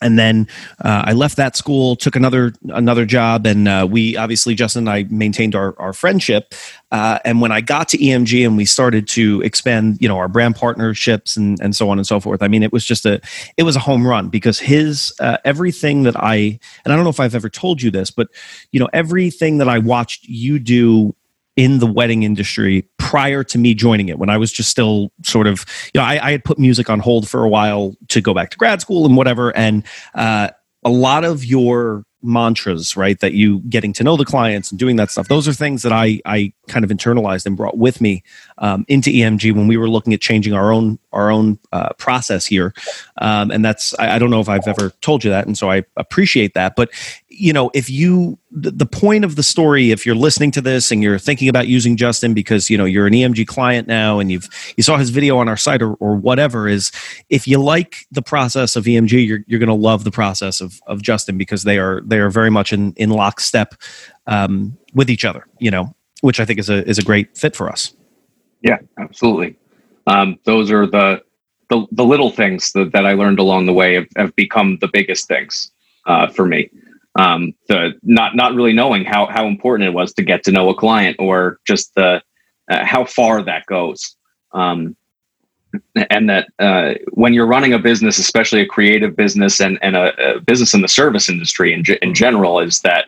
And 0.03 0.19
then 0.19 0.49
uh, 0.85 1.05
I 1.07 1.13
left 1.13 1.37
that 1.37 1.57
school, 1.57 1.95
took 1.95 2.17
another 2.17 2.53
another 2.71 3.07
job, 3.07 3.47
and 3.47 3.69
uh, 3.69 3.87
we 3.89 4.17
obviously 4.17 4.57
Justin 4.57 4.89
and 4.89 4.91
I 4.91 5.05
maintained 5.05 5.55
our 5.55 5.79
our 5.79 5.93
friendship. 5.93 6.55
Uh, 6.91 7.21
and 7.25 7.41
when 7.41 7.53
I 7.53 7.61
got 7.61 7.89
to 7.91 7.99
EMG 7.99 8.45
and 8.45 8.57
we 8.57 8.65
started 8.65 9.07
to 9.09 9.41
expand, 9.43 9.99
you 10.01 10.09
know, 10.09 10.19
our 10.19 10.27
brand 10.27 10.57
partnerships 10.57 11.37
and 11.37 11.61
and 11.61 11.77
so 11.77 11.89
on 11.89 11.99
and 11.99 12.07
so 12.07 12.19
forth. 12.19 12.43
I 12.43 12.49
mean, 12.49 12.65
it 12.65 12.73
was 12.73 12.85
just 12.85 13.07
a 13.07 13.21
it 13.57 13.63
was 13.63 13.77
a 13.77 13.79
home 13.79 14.05
run 14.05 14.29
because 14.29 14.59
his 14.59 15.15
uh, 15.21 15.39
everything 15.45 16.03
that 16.03 16.17
I 16.17 16.59
and 16.85 16.93
I 16.93 16.97
don't 16.97 17.05
know 17.05 17.11
if 17.11 17.21
I've 17.21 17.37
ever 17.37 17.49
told 17.49 17.81
you 17.81 17.93
this, 17.93 18.11
but 18.11 18.27
you 18.73 18.81
know, 18.81 18.89
everything 18.93 19.59
that 19.59 19.69
I 19.69 19.79
watched 19.79 20.25
you 20.25 20.59
do 20.59 21.15
in 21.57 21.79
the 21.79 21.87
wedding 21.87 22.23
industry 22.23 22.89
prior 22.99 23.45
to 23.45 23.59
me 23.59 23.75
joining 23.75 24.09
it 24.09 24.19
when 24.19 24.31
I 24.31 24.39
was 24.39 24.53
just 24.53 24.71
still 24.71 25.13
sort 25.23 25.47
of, 25.47 25.67
you 25.93 26.01
know, 26.01 26.05
I, 26.05 26.29
I 26.29 26.31
had 26.33 26.45
put 26.45 26.59
music 26.59 26.89
on 26.89 26.99
hold 26.99 27.29
for 27.29 27.45
a 27.45 27.49
while 27.49 27.95
to 28.09 28.21
go 28.21 28.33
back 28.33 28.51
to 28.51 28.57
grad 28.57 28.81
school 28.81 29.05
and 29.05 29.17
whatever. 29.17 29.55
And 29.55 29.85
uh, 30.15 30.49
a 30.83 30.91
lot 30.91 31.25
of 31.25 31.45
your 31.45 32.05
mantras, 32.23 32.97
right, 32.97 33.19
that 33.21 33.33
you 33.33 33.59
getting 33.69 33.93
to 33.93 34.05
know 34.05 34.17
the 34.17 34.25
clients 34.25 34.71
and 34.71 34.79
doing 34.79 34.97
that 34.97 35.11
stuff, 35.11 35.29
those 35.29 35.49
are 35.49 35.53
things 35.53 35.83
that 35.83 35.93
I, 35.93 36.21
I 36.25 36.53
kind 36.69 36.85
of 36.85 36.91
internalized 36.91 37.47
and 37.47 37.57
brought 37.57 37.77
with 37.77 38.01
me 38.01 38.23
um, 38.59 38.85
into 38.89 39.11
EMG 39.11 39.53
when 39.55 39.67
we 39.67 39.77
were 39.77 39.89
looking 39.89 40.15
at 40.15 40.21
changing 40.21 40.55
our 40.55 40.73
own, 40.73 40.99
our 41.13 41.31
own 41.31 41.59
uh, 41.73 41.93
process 41.95 42.47
here. 42.47 42.73
Um, 43.19 43.51
and 43.51 43.65
that's, 43.65 43.93
I, 43.99 44.15
I 44.15 44.19
don't 44.19 44.31
know 44.31 44.41
if 44.41 44.49
I've 44.49 44.69
ever 44.69 44.91
told 45.01 45.25
you 45.25 45.31
that. 45.31 45.47
And 45.47 45.59
so 45.59 45.71
I 45.71 45.85
appreciate 45.97 46.55
that. 46.55 46.77
But, 46.77 46.91
you 47.33 47.53
know, 47.53 47.71
if 47.75 47.89
you, 47.89 48.39
the, 48.51 48.87
point 48.87 49.25
of 49.25 49.37
the 49.37 49.43
story, 49.43 49.91
if 49.91 50.05
you're 50.05 50.15
listening 50.15 50.51
to 50.53 50.61
this 50.61 50.91
and 50.91 51.03
you're 51.03 51.19
thinking 51.19 51.49
about 51.49 51.67
using 51.67 51.97
Justin 51.97 52.35
because, 52.35 52.69
you 52.69 52.77
know, 52.77 52.85
you're 52.85 53.07
an 53.07 53.13
EMG 53.13 53.47
client 53.47 53.89
now 53.89 54.19
and 54.19 54.31
you've, 54.31 54.49
you 54.77 54.83
saw 54.83 54.97
his 54.97 55.11
video 55.11 55.39
on 55.39 55.49
our 55.49 55.57
site 55.57 55.83
or, 55.83 55.95
or 55.95 56.15
whatever 56.15 56.69
is 56.69 56.93
if 57.31 57.49
you 57.49 57.59
like 57.59 58.07
the 58.11 58.23
process 58.23 58.77
of 58.77 58.85
EMG, 58.85 59.27
you're, 59.27 59.41
you're 59.47 59.59
going 59.59 59.69
to 59.69 59.75
love 59.75 60.05
the 60.05 60.11
process 60.11 60.61
of, 60.61 60.81
of 60.87 61.03
Justin 61.03 61.39
because 61.39 61.63
they 61.63 61.79
are, 61.79 62.03
they 62.03 62.19
are 62.19 62.31
very 62.31 62.51
much 62.51 62.73
in, 62.73 62.93
in 62.95 63.11
lockstep 63.11 63.75
um, 64.27 64.77
with 64.95 65.09
each 65.09 65.25
other, 65.25 65.47
you 65.59 65.71
know, 65.71 65.95
which 66.21 66.39
I 66.39 66.45
think 66.45 66.59
is 66.59 66.69
a, 66.69 66.87
is 66.89 66.99
a 66.99 67.03
great 67.03 67.37
fit 67.37 67.57
for 67.57 67.69
us. 67.69 67.95
Yeah, 68.61 68.79
absolutely. 68.99 69.57
Um, 70.07 70.39
those 70.45 70.71
are 70.71 70.87
the, 70.87 71.23
the 71.69 71.87
the 71.91 72.05
little 72.05 72.31
things 72.31 72.73
that, 72.73 72.93
that 72.93 73.07
I 73.07 73.15
learned 73.15 73.39
along 73.39 73.67
the 73.67 73.73
way 73.73 73.95
have, 73.95 74.09
have 74.17 74.37
become 74.37 74.79
the 74.81 74.89
biggest 74.89 75.27
things 75.27 75.71
uh, 76.07 76.29
for 76.29 76.47
me. 76.47 76.71
Um, 77.17 77.55
the 77.69 77.93
not 78.03 78.35
not 78.37 78.55
really 78.55 78.73
knowing 78.73 79.05
how 79.05 79.27
how 79.27 79.47
important 79.47 79.89
it 79.89 79.93
was 79.93 80.13
to 80.15 80.23
get 80.23 80.45
to 80.45 80.53
know 80.53 80.69
a 80.71 80.75
client 80.75 81.17
or 81.19 81.59
just 81.67 81.95
the 81.95 82.23
uh, 82.71 82.85
how 82.85 83.05
far 83.05 83.43
that 83.43 83.67
goes. 83.67 84.17
Um, 84.53 84.97
and 86.11 86.29
that 86.29 86.49
uh, 86.59 86.95
when 87.13 87.33
you're 87.33 87.47
running 87.47 87.73
a 87.73 87.79
business, 87.79 88.19
especially 88.19 88.61
a 88.61 88.67
creative 88.67 89.17
business 89.17 89.61
and, 89.61 89.79
and 89.81 89.97
a, 89.97 90.37
a 90.37 90.41
business 90.41 90.75
in 90.75 90.83
the 90.83 90.89
service 90.89 91.31
industry 91.31 91.73
in, 91.73 91.83
in 92.03 92.15
general, 92.15 92.61
is 92.61 92.81
that 92.81 93.07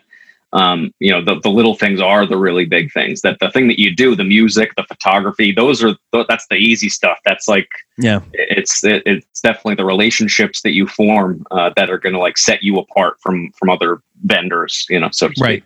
um, 0.54 0.92
you 1.00 1.10
know 1.10 1.22
the, 1.22 1.40
the 1.40 1.50
little 1.50 1.74
things 1.74 2.00
are 2.00 2.24
the 2.26 2.36
really 2.36 2.64
big 2.64 2.92
things 2.92 3.20
that 3.22 3.38
the 3.40 3.50
thing 3.50 3.68
that 3.68 3.78
you 3.78 3.94
do 3.94 4.14
the 4.14 4.24
music 4.24 4.72
the 4.76 4.84
photography 4.84 5.52
those 5.52 5.82
are 5.82 5.96
that's 6.28 6.46
the 6.48 6.56
easy 6.56 6.88
stuff. 6.88 7.18
That's 7.24 7.48
like 7.48 7.68
yeah. 7.98 8.20
it's 8.32 8.84
it, 8.84 9.02
it's 9.04 9.40
definitely 9.40 9.74
the 9.74 9.84
relationships 9.84 10.62
that 10.62 10.72
you 10.72 10.86
form 10.86 11.44
uh, 11.50 11.70
that 11.76 11.90
are 11.90 11.98
going 11.98 12.14
to 12.14 12.18
like 12.18 12.38
set 12.38 12.62
you 12.62 12.78
apart 12.78 13.20
from 13.20 13.50
from 13.58 13.68
other 13.68 14.00
vendors 14.22 14.86
you 14.88 14.98
know 14.98 15.10
so 15.12 15.28
to 15.28 15.34
right. 15.42 15.64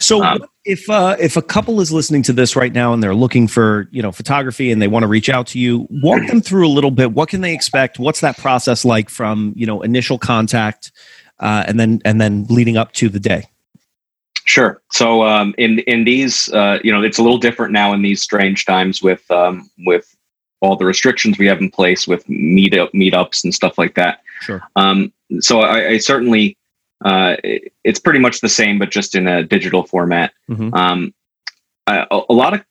So 0.00 0.24
um, 0.24 0.44
if 0.64 0.88
uh, 0.90 1.16
if 1.20 1.36
a 1.36 1.42
couple 1.42 1.80
is 1.80 1.92
listening 1.92 2.22
to 2.24 2.32
this 2.32 2.56
right 2.56 2.72
now 2.72 2.92
and 2.92 3.02
they're 3.02 3.14
looking 3.14 3.46
for 3.46 3.88
you 3.90 4.02
know 4.02 4.12
photography 4.12 4.72
and 4.72 4.82
they 4.82 4.88
want 4.88 5.04
to 5.04 5.06
reach 5.08 5.28
out 5.28 5.48
to 5.48 5.58
you 5.58 5.86
walk 5.90 6.26
them 6.26 6.40
through 6.40 6.66
a 6.66 6.70
little 6.70 6.90
bit. 6.90 7.12
What 7.12 7.28
can 7.28 7.40
they 7.40 7.54
expect? 7.54 7.98
What's 7.98 8.20
that 8.20 8.38
process 8.38 8.84
like 8.84 9.08
from 9.08 9.52
you 9.56 9.66
know 9.66 9.82
initial 9.82 10.18
contact 10.18 10.92
uh, 11.38 11.64
and 11.66 11.78
then 11.78 12.00
and 12.04 12.20
then 12.20 12.46
leading 12.48 12.76
up 12.76 12.92
to 12.94 13.08
the 13.08 13.20
day 13.20 13.46
Sure. 14.48 14.80
So 14.90 15.24
um, 15.24 15.54
in 15.58 15.80
in 15.80 16.04
these, 16.04 16.50
uh, 16.54 16.78
you 16.82 16.90
know, 16.90 17.02
it's 17.02 17.18
a 17.18 17.22
little 17.22 17.36
different 17.36 17.70
now 17.70 17.92
in 17.92 18.00
these 18.00 18.22
strange 18.22 18.64
times 18.64 19.02
with 19.02 19.30
um, 19.30 19.70
with 19.86 20.16
all 20.60 20.74
the 20.74 20.86
restrictions 20.86 21.38
we 21.38 21.44
have 21.46 21.60
in 21.60 21.70
place 21.70 22.08
with 22.08 22.26
meetup 22.28 22.90
meetups 22.94 23.44
and 23.44 23.54
stuff 23.54 23.76
like 23.76 23.94
that. 23.94 24.22
Sure. 24.40 24.62
Um, 24.74 25.12
so 25.40 25.60
I, 25.60 25.88
I 25.88 25.98
certainly, 25.98 26.56
uh, 27.04 27.36
it, 27.44 27.74
it's 27.84 28.00
pretty 28.00 28.20
much 28.20 28.40
the 28.40 28.48
same, 28.48 28.78
but 28.78 28.90
just 28.90 29.14
in 29.14 29.28
a 29.28 29.42
digital 29.42 29.84
format. 29.84 30.32
Mm-hmm. 30.48 30.72
Um, 30.72 31.12
I, 31.86 32.06
a, 32.10 32.32
lot 32.32 32.54
of 32.54 32.64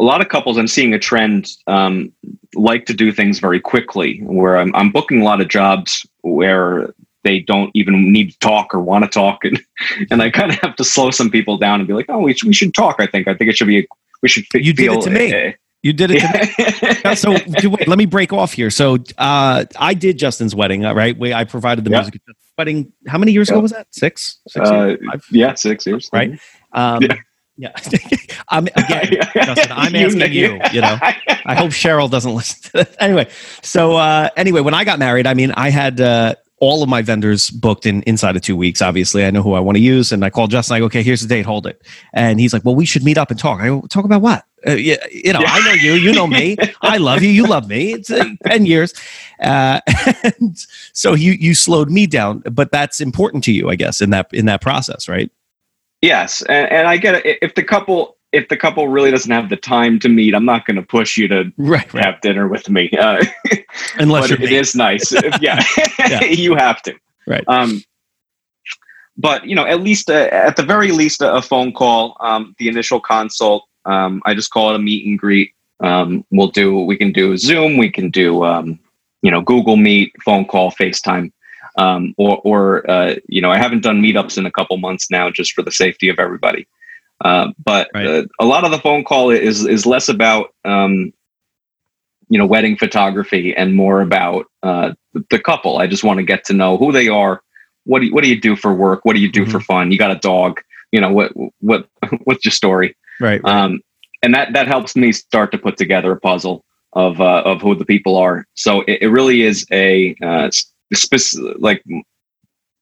a 0.00 0.04
lot 0.04 0.22
of 0.22 0.30
couples, 0.30 0.56
I'm 0.56 0.68
seeing 0.68 0.94
a 0.94 0.98
trend, 0.98 1.50
um, 1.66 2.12
like 2.54 2.86
to 2.86 2.94
do 2.94 3.12
things 3.12 3.40
very 3.40 3.60
quickly. 3.60 4.20
Where 4.22 4.56
I'm, 4.56 4.74
I'm 4.74 4.90
booking 4.90 5.20
a 5.20 5.24
lot 5.24 5.42
of 5.42 5.48
jobs 5.48 6.06
where 6.22 6.94
they 7.24 7.40
don't 7.40 7.70
even 7.74 8.12
need 8.12 8.32
to 8.32 8.38
talk 8.38 8.74
or 8.74 8.80
want 8.80 9.04
to 9.04 9.10
talk. 9.10 9.44
And 9.44 9.60
and 10.10 10.22
I 10.22 10.30
kind 10.30 10.52
of 10.52 10.58
have 10.58 10.76
to 10.76 10.84
slow 10.84 11.10
some 11.10 11.30
people 11.30 11.58
down 11.58 11.80
and 11.80 11.88
be 11.88 11.94
like 11.94 12.06
oh 12.08 12.18
we 12.18 12.34
should, 12.34 12.46
we 12.46 12.54
should 12.54 12.74
talk 12.74 12.96
I 12.98 13.06
think. 13.06 13.28
I 13.28 13.34
think 13.34 13.50
it 13.50 13.56
should 13.56 13.66
be 13.66 13.86
we 14.22 14.28
should 14.28 14.44
you 14.54 14.72
did 14.72 14.92
it 14.92 15.00
to 15.02 15.10
me. 15.10 15.54
you 15.82 15.92
did 15.92 16.10
it 16.12 16.20
to 16.20 17.08
me. 17.08 17.14
So 17.16 17.32
wait 17.32 17.88
let 17.88 17.98
me 17.98 18.06
break 18.06 18.32
off 18.32 18.52
here. 18.52 18.70
So 18.70 18.98
uh, 19.18 19.64
I 19.76 19.94
did 19.94 20.18
Justin's 20.18 20.54
wedding 20.54 20.82
right? 20.82 21.18
We, 21.18 21.34
I 21.34 21.44
provided 21.44 21.84
the 21.84 21.90
yeah. 21.90 22.02
music. 22.02 22.20
Wedding 22.56 22.92
how 23.08 23.18
many 23.18 23.32
years 23.32 23.48
yeah. 23.48 23.56
ago 23.56 23.62
was 23.62 23.72
that? 23.72 23.88
Six, 23.90 24.38
six 24.46 24.68
uh, 24.68 24.96
yeah 25.32 25.54
six 25.54 25.86
years. 25.86 26.08
Right? 26.12 26.38
Um, 26.72 27.02
yeah. 27.02 27.16
Yeah, 27.56 27.72
I'm 28.48 28.66
again, 28.66 29.16
Justin, 29.34 29.72
I'm 29.72 29.94
asking 29.94 30.32
you. 30.32 30.60
You 30.72 30.80
know, 30.80 30.98
I 31.00 31.54
hope 31.54 31.70
Cheryl 31.70 32.10
doesn't 32.10 32.34
listen 32.34 32.62
to 32.62 32.72
this. 32.72 32.96
Anyway, 32.98 33.28
so 33.62 33.92
uh, 33.92 34.28
anyway, 34.36 34.60
when 34.60 34.74
I 34.74 34.82
got 34.82 34.98
married, 34.98 35.28
I 35.28 35.34
mean, 35.34 35.52
I 35.52 35.70
had 35.70 36.00
uh, 36.00 36.34
all 36.64 36.82
of 36.82 36.88
my 36.88 37.02
vendors 37.02 37.50
booked 37.50 37.84
in 37.84 38.02
inside 38.02 38.36
of 38.36 38.42
two 38.42 38.56
weeks. 38.56 38.80
Obviously, 38.80 39.24
I 39.24 39.30
know 39.30 39.42
who 39.42 39.52
I 39.52 39.60
want 39.60 39.76
to 39.76 39.82
use, 39.82 40.12
and 40.12 40.24
I 40.24 40.30
call 40.30 40.46
Justin. 40.46 40.76
I 40.76 40.78
go, 40.78 40.86
okay, 40.86 41.02
here's 41.02 41.20
the 41.20 41.28
date. 41.28 41.44
Hold 41.44 41.66
it. 41.66 41.82
And 42.12 42.40
he's 42.40 42.52
like, 42.52 42.64
well, 42.64 42.74
we 42.74 42.86
should 42.86 43.04
meet 43.04 43.18
up 43.18 43.30
and 43.30 43.38
talk. 43.38 43.60
I 43.60 43.66
go, 43.66 43.82
talk 43.82 44.04
about 44.04 44.22
what? 44.22 44.44
Uh, 44.66 44.72
yeah, 44.72 44.96
you 45.12 45.32
know, 45.32 45.40
yeah. 45.40 45.50
I 45.50 45.64
know 45.66 45.72
you. 45.72 45.92
You 45.92 46.12
know 46.12 46.26
me. 46.26 46.56
I 46.82 46.96
love 46.96 47.22
you. 47.22 47.28
You 47.28 47.46
love 47.46 47.68
me. 47.68 47.92
It's 47.92 48.10
uh, 48.10 48.24
ten 48.46 48.64
years, 48.64 48.94
uh, 49.40 49.80
and 50.22 50.56
so 50.94 51.12
you 51.12 51.32
you 51.32 51.54
slowed 51.54 51.90
me 51.90 52.06
down. 52.06 52.42
But 52.50 52.72
that's 52.72 53.00
important 53.00 53.44
to 53.44 53.52
you, 53.52 53.68
I 53.68 53.76
guess, 53.76 54.00
in 54.00 54.08
that 54.10 54.32
in 54.32 54.46
that 54.46 54.62
process, 54.62 55.06
right? 55.06 55.30
Yes, 56.00 56.40
and, 56.48 56.70
and 56.72 56.88
I 56.88 56.96
get 56.96 57.14
it. 57.14 57.38
If 57.42 57.54
the 57.54 57.62
couple 57.62 58.13
if 58.34 58.48
the 58.48 58.56
couple 58.56 58.88
really 58.88 59.10
doesn't 59.10 59.30
have 59.30 59.48
the 59.48 59.56
time 59.56 59.98
to 60.00 60.08
meet, 60.08 60.34
I'm 60.34 60.44
not 60.44 60.66
going 60.66 60.76
to 60.76 60.82
push 60.82 61.16
you 61.16 61.28
to 61.28 61.52
right, 61.56 61.92
right. 61.94 62.04
have 62.04 62.20
dinner 62.20 62.48
with 62.48 62.68
me. 62.68 62.90
Uh, 62.90 63.24
Unless 63.98 64.30
it 64.32 64.42
is 64.42 64.74
nice. 64.74 65.12
yeah, 65.40 65.62
yeah. 65.98 66.24
you 66.24 66.54
have 66.56 66.82
to. 66.82 66.94
Right. 67.26 67.44
Um, 67.48 67.82
but 69.16 69.46
you 69.46 69.54
know, 69.54 69.64
at 69.64 69.80
least 69.80 70.10
uh, 70.10 70.28
at 70.32 70.56
the 70.56 70.64
very 70.64 70.90
least, 70.90 71.22
a, 71.22 71.34
a 71.34 71.42
phone 71.42 71.72
call, 71.72 72.16
um, 72.20 72.54
the 72.58 72.68
initial 72.68 73.00
consult. 73.00 73.64
Um, 73.84 74.22
I 74.24 74.34
just 74.34 74.50
call 74.50 74.70
it 74.70 74.76
a 74.76 74.78
meet 74.78 75.06
and 75.06 75.18
greet. 75.18 75.52
Um, 75.80 76.24
we'll 76.30 76.48
do. 76.48 76.80
We 76.80 76.96
can 76.96 77.12
do 77.12 77.36
Zoom. 77.36 77.76
We 77.76 77.90
can 77.90 78.10
do. 78.10 78.44
Um, 78.44 78.80
you 79.22 79.30
know, 79.30 79.40
Google 79.40 79.76
Meet, 79.76 80.12
phone 80.22 80.44
call, 80.44 80.70
FaceTime. 80.70 81.32
Um, 81.76 82.14
or, 82.18 82.40
or 82.44 82.90
uh, 82.90 83.16
you 83.26 83.40
know, 83.40 83.50
I 83.50 83.58
haven't 83.58 83.82
done 83.82 84.02
meetups 84.02 84.38
in 84.38 84.46
a 84.46 84.50
couple 84.50 84.76
months 84.76 85.10
now, 85.10 85.30
just 85.30 85.52
for 85.54 85.62
the 85.62 85.72
safety 85.72 86.08
of 86.08 86.18
everybody. 86.18 86.68
Uh, 87.24 87.52
but 87.64 87.88
right. 87.94 88.06
uh, 88.06 88.22
a 88.38 88.44
lot 88.44 88.64
of 88.64 88.70
the 88.70 88.78
phone 88.78 89.02
call 89.02 89.30
is 89.30 89.64
is 89.64 89.86
less 89.86 90.08
about 90.08 90.54
um, 90.64 91.12
you 92.28 92.38
know 92.38 92.46
wedding 92.46 92.76
photography 92.76 93.54
and 93.56 93.74
more 93.74 94.02
about 94.02 94.46
uh, 94.62 94.92
the 95.30 95.38
couple. 95.38 95.78
I 95.78 95.86
just 95.86 96.04
want 96.04 96.18
to 96.18 96.22
get 96.22 96.44
to 96.44 96.52
know 96.52 96.76
who 96.76 96.92
they 96.92 97.08
are. 97.08 97.42
What 97.84 98.00
do 98.00 98.06
you, 98.06 98.14
what 98.14 98.24
do 98.24 98.28
you 98.28 98.40
do 98.40 98.56
for 98.56 98.74
work? 98.74 99.00
What 99.04 99.14
do 99.14 99.20
you 99.20 99.30
do 99.30 99.42
mm-hmm. 99.42 99.52
for 99.52 99.60
fun? 99.60 99.90
You 99.90 99.98
got 99.98 100.10
a 100.10 100.18
dog. 100.18 100.60
You 100.92 101.00
know 101.00 101.12
what 101.12 101.32
what 101.60 101.88
what's 102.24 102.44
your 102.44 102.52
story? 102.52 102.96
Right. 103.20 103.42
right. 103.42 103.52
Um, 103.52 103.80
and 104.22 104.34
that 104.34 104.52
that 104.52 104.66
helps 104.66 104.94
me 104.94 105.12
start 105.12 105.50
to 105.52 105.58
put 105.58 105.76
together 105.76 106.12
a 106.12 106.20
puzzle 106.20 106.64
of 106.92 107.20
uh, 107.20 107.42
of 107.44 107.62
who 107.62 107.74
the 107.74 107.84
people 107.84 108.16
are. 108.16 108.46
So 108.54 108.82
it, 108.82 109.02
it 109.02 109.08
really 109.08 109.42
is 109.42 109.66
a 109.72 110.14
uh, 110.22 110.50
specific 110.92 111.56
like 111.58 111.82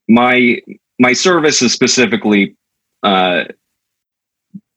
my 0.08 0.60
my 0.98 1.12
service 1.12 1.62
is 1.62 1.72
specifically 1.72 2.56
uh, 3.02 3.44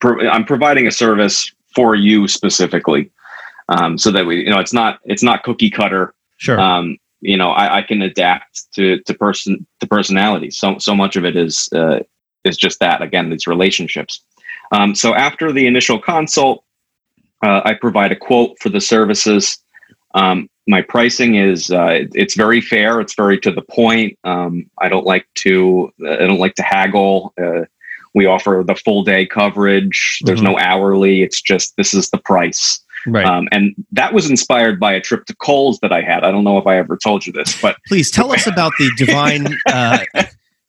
pro- 0.06 0.30
I'm 0.30 0.46
providing 0.46 0.88
a 0.88 0.92
service 0.92 1.52
for 1.74 1.96
you 1.96 2.28
specifically, 2.28 3.12
um, 3.70 3.98
so 3.98 4.12
that 4.12 4.26
we, 4.26 4.44
you 4.44 4.50
know, 4.50 4.60
it's 4.60 4.74
not 4.74 5.00
it's 5.06 5.24
not 5.24 5.44
cookie 5.44 5.72
cutter. 5.72 6.14
Sure. 6.38 6.60
Um, 6.60 6.98
you 7.22 7.38
know, 7.38 7.50
I, 7.50 7.78
I, 7.78 7.82
can 7.82 8.02
adapt 8.02 8.72
to 8.74 9.00
to 9.00 9.14
person 9.14 9.66
to 9.80 9.88
personality. 9.88 10.52
So 10.52 10.78
so 10.78 10.96
much 10.96 11.16
of 11.16 11.26
it 11.26 11.36
is 11.36 11.70
uh, 11.74 12.00
is 12.44 12.58
just 12.58 12.80
that. 12.80 13.02
Again, 13.02 13.30
these 13.30 13.48
relationships. 13.48 14.22
Um, 14.72 14.94
so 14.94 15.16
after 15.16 15.52
the 15.52 15.66
initial 15.66 16.00
consult, 16.00 16.64
uh, 17.44 17.62
I 17.66 17.74
provide 17.74 18.12
a 18.12 18.16
quote 18.16 18.58
for 18.60 18.70
the 18.70 18.82
services. 18.82 19.58
Um, 20.14 20.50
my 20.68 20.82
pricing 20.82 21.36
is 21.36 21.72
uh, 21.72 22.06
it's 22.14 22.36
very 22.36 22.62
fair. 22.62 23.00
It's 23.00 23.16
very 23.16 23.40
to 23.40 23.52
the 23.52 23.62
point. 23.62 24.20
Um, 24.24 24.70
I 24.80 24.90
don't 24.90 25.06
like 25.06 25.28
to 25.46 25.92
I 26.08 26.28
don't 26.28 26.40
like 26.40 26.56
to 26.56 26.64
haggle. 26.64 27.34
Uh, 27.42 27.66
we 28.16 28.26
offer 28.26 28.64
the 28.66 28.76
full 28.76 29.04
day 29.04 29.26
coverage. 29.26 30.20
There's 30.24 30.40
mm-hmm. 30.40 30.54
no 30.54 30.58
hourly. 30.58 31.22
It's 31.22 31.42
just 31.42 31.76
this 31.78 31.94
is 31.94 32.10
the 32.10 32.18
price. 32.18 32.82
Right. 33.08 33.26
Um, 33.26 33.48
and 33.52 33.76
that 33.92 34.14
was 34.14 34.30
inspired 34.30 34.80
by 34.80 34.94
a 34.94 35.02
trip 35.02 35.26
to 35.26 35.36
Kohl's 35.36 35.80
that 35.82 35.92
I 35.92 36.02
had. 36.02 36.24
I 36.24 36.32
don't 36.32 36.44
know 36.44 36.58
if 36.58 36.66
I 36.66 36.78
ever 36.78 36.98
told 36.98 37.26
you 37.28 37.34
this, 37.34 37.62
but 37.62 37.78
please 37.88 38.10
tell 38.10 38.32
us 38.32 38.48
about 38.48 38.74
the 38.80 38.90
divine. 38.98 39.56
Uh, 39.68 40.00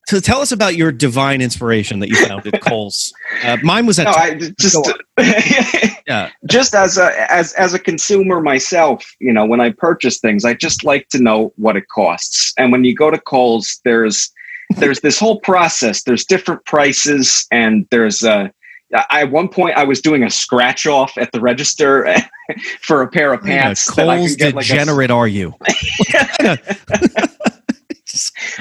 to 0.08 0.20
tell 0.20 0.40
us 0.40 0.52
about 0.52 0.76
your 0.76 0.92
divine 0.92 1.42
inspiration 1.42 1.98
that 1.98 2.08
you 2.08 2.16
found 2.26 2.46
at 2.46 2.60
Kohl's. 2.62 3.12
Uh, 3.42 3.56
mine 3.62 3.86
was 3.86 3.98
at. 3.98 4.04
No, 4.04 4.12
I 4.12 4.34
just 4.58 4.76
yeah. 6.06 6.30
Just 6.48 6.74
as 6.74 6.96
a 6.96 7.32
as 7.32 7.52
as 7.54 7.74
a 7.74 7.78
consumer 7.78 8.40
myself, 8.40 9.14
you 9.18 9.32
know, 9.32 9.44
when 9.44 9.60
I 9.60 9.70
purchase 9.70 10.18
things, 10.18 10.44
I 10.44 10.54
just 10.54 10.84
like 10.84 11.08
to 11.08 11.18
know 11.18 11.52
what 11.56 11.76
it 11.76 11.88
costs. 11.88 12.54
And 12.56 12.70
when 12.70 12.84
you 12.84 12.94
go 12.94 13.10
to 13.10 13.18
Kohl's, 13.18 13.80
there's 13.84 14.32
there's 14.76 15.00
this 15.00 15.18
whole 15.18 15.40
process. 15.40 16.02
There's 16.02 16.24
different 16.24 16.64
prices, 16.64 17.46
and 17.50 17.86
there's 17.90 18.22
a. 18.22 18.52
I, 18.94 19.22
at 19.22 19.32
one 19.32 19.48
point, 19.48 19.76
I 19.76 19.84
was 19.84 20.00
doing 20.00 20.22
a 20.22 20.30
scratch 20.30 20.86
off 20.86 21.18
at 21.18 21.32
the 21.32 21.40
register 21.40 22.06
for 22.80 23.02
a 23.02 23.08
pair 23.08 23.32
of 23.32 23.42
pants. 23.42 23.88
Yeah, 23.96 24.04
Kohl's 24.04 24.36
degenerate, 24.36 25.10
like 25.10 25.16
a, 25.16 25.18
are 25.18 25.28
you? 25.28 25.54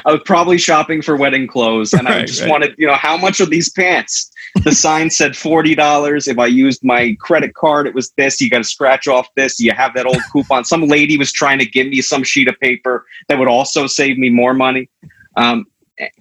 I 0.06 0.12
was 0.12 0.22
probably 0.26 0.58
shopping 0.58 1.02
for 1.02 1.16
wedding 1.16 1.48
clothes, 1.48 1.94
and 1.94 2.08
right, 2.08 2.24
I 2.24 2.26
just 2.26 2.42
right. 2.42 2.50
wanted, 2.50 2.76
you 2.78 2.88
know, 2.88 2.96
how 2.96 3.18
much 3.18 3.40
are 3.40 3.46
these 3.46 3.70
pants? 3.70 4.32
The 4.64 4.72
sign 4.72 5.10
said 5.10 5.36
forty 5.36 5.76
dollars. 5.76 6.28
If 6.28 6.40
I 6.40 6.48
used 6.48 6.84
my 6.84 7.16
credit 7.20 7.54
card, 7.56 7.88
it 7.88 7.94
was 7.94 8.12
this. 8.12 8.40
You 8.40 8.50
got 8.50 8.60
to 8.60 8.64
scratch 8.64 9.08
off 9.08 9.28
this. 9.36 9.60
You 9.60 9.74
have 9.74 9.94
that 9.96 10.06
old 10.06 10.22
coupon. 10.32 10.64
Some 10.64 10.84
lady 10.84 11.18
was 11.18 11.32
trying 11.32 11.60
to 11.60 11.66
give 11.66 11.88
me 11.88 12.02
some 12.02 12.24
sheet 12.24 12.48
of 12.48 12.60
paper 12.60 13.06
that 13.28 13.38
would 13.38 13.50
also 13.50 13.86
save 13.86 14.18
me 14.18 14.30
more 14.30 14.54
money. 14.54 14.90
Um, 15.38 15.66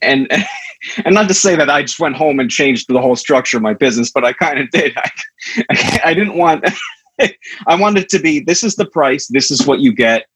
and 0.03 0.31
and 1.05 1.14
not 1.14 1.29
to 1.29 1.35
say 1.35 1.57
that 1.57 1.70
I 1.70 1.83
just 1.83 1.99
went 1.99 2.16
home 2.16 2.39
and 2.41 2.51
changed 2.51 2.87
the 2.89 3.01
whole 3.01 3.16
structure 3.16 3.57
of 3.57 3.62
my 3.62 3.75
business, 3.75 4.11
but 4.11 4.25
I 4.25 4.33
kind 4.33 4.59
of 4.59 4.70
did. 4.70 4.97
I, 4.97 5.11
I, 5.70 6.01
I, 6.07 6.14
didn't 6.14 6.37
want. 6.37 6.64
I 7.66 7.75
wanted 7.75 8.09
to 8.11 8.18
be. 8.18 8.41
This 8.41 8.62
is 8.62 8.77
the 8.77 8.87
price. 8.87 9.27
This 9.29 9.51
is 9.51 9.66
what 9.66 9.81
you 9.81 9.93
get, 9.93 10.27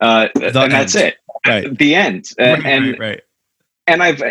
uh, 0.00 0.28
and 0.34 0.56
end. 0.56 0.72
that's 0.72 0.94
it. 0.94 1.16
Right. 1.46 1.76
The 1.76 1.94
end. 1.94 2.26
Right, 2.38 2.64
and 2.64 2.86
right, 2.90 2.98
right. 2.98 3.20
and 3.86 4.02
I've 4.02 4.22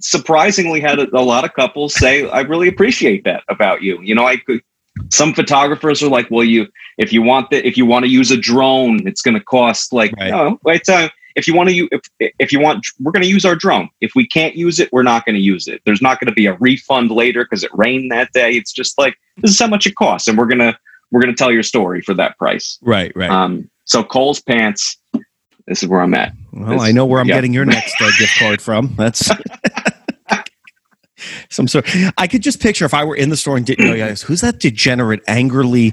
surprisingly 0.00 0.80
had 0.80 0.98
a, 0.98 1.08
a 1.16 1.22
lot 1.22 1.44
of 1.44 1.54
couples 1.54 1.94
say, 1.94 2.28
"I 2.28 2.40
really 2.40 2.68
appreciate 2.68 3.24
that 3.24 3.42
about 3.48 3.82
you." 3.82 4.00
You 4.02 4.14
know, 4.14 4.26
I 4.26 4.36
could. 4.36 4.62
Some 5.10 5.32
photographers 5.32 6.02
are 6.02 6.08
like, 6.08 6.28
"Well, 6.30 6.44
you 6.44 6.66
if 6.98 7.12
you 7.12 7.22
want 7.22 7.50
that, 7.50 7.66
if 7.66 7.76
you 7.76 7.86
want 7.86 8.04
to 8.04 8.10
use 8.10 8.30
a 8.30 8.36
drone, 8.36 9.06
it's 9.06 9.22
going 9.22 9.34
to 9.34 9.44
cost 9.44 9.92
like 9.92 10.12
right. 10.18 10.32
oh, 10.32 10.58
wait, 10.64 10.88
uh, 10.88 11.08
if 11.38 11.46
you 11.46 11.54
want 11.54 11.70
to 11.70 11.88
if, 11.92 12.32
if 12.38 12.52
you 12.52 12.60
want, 12.60 12.86
we're 13.00 13.12
going 13.12 13.22
to 13.22 13.28
use 13.28 13.44
our 13.44 13.54
drone. 13.54 13.88
If 14.00 14.12
we 14.14 14.26
can't 14.26 14.54
use 14.56 14.80
it, 14.80 14.92
we're 14.92 15.04
not 15.04 15.24
going 15.24 15.36
to 15.36 15.40
use 15.40 15.68
it. 15.68 15.80
There's 15.86 16.02
not 16.02 16.18
going 16.20 16.26
to 16.26 16.34
be 16.34 16.46
a 16.46 16.54
refund 16.54 17.10
later 17.10 17.44
because 17.44 17.62
it 17.64 17.70
rained 17.72 18.10
that 18.10 18.32
day. 18.32 18.52
It's 18.52 18.72
just 18.72 18.98
like 18.98 19.16
this 19.38 19.52
is 19.52 19.58
how 19.58 19.68
much 19.68 19.86
it 19.86 19.94
costs, 19.94 20.28
and 20.28 20.36
we're 20.36 20.46
gonna 20.46 20.78
we're 21.10 21.20
gonna 21.20 21.34
tell 21.34 21.52
your 21.52 21.62
story 21.62 22.02
for 22.02 22.14
that 22.14 22.36
price. 22.38 22.78
Right, 22.82 23.12
right. 23.14 23.30
Um, 23.30 23.70
so 23.84 24.02
Kohl's 24.02 24.40
pants. 24.40 24.96
This 25.66 25.82
is 25.82 25.88
where 25.88 26.00
I'm 26.00 26.14
at. 26.14 26.32
well, 26.52 26.70
this- 26.70 26.82
I 26.82 26.92
know 26.92 27.04
where 27.06 27.20
I'm 27.20 27.28
yeah. 27.28 27.34
getting 27.34 27.52
your 27.52 27.66
next 27.66 27.94
uh, 28.00 28.10
gift 28.18 28.38
card 28.38 28.60
from. 28.62 28.94
That's 28.96 29.30
some 31.58 31.66
sort. 31.68 31.90
I 32.16 32.28
could 32.28 32.42
just 32.42 32.60
picture 32.60 32.84
if 32.84 32.94
I 32.94 33.04
were 33.04 33.16
in 33.16 33.30
the 33.30 33.36
store 33.36 33.56
and 33.56 33.66
didn't 33.66 33.84
know 33.84 33.92
you 33.92 34.04
guys, 34.04 34.22
who's 34.22 34.40
that 34.42 34.60
degenerate 34.60 35.22
angrily 35.26 35.90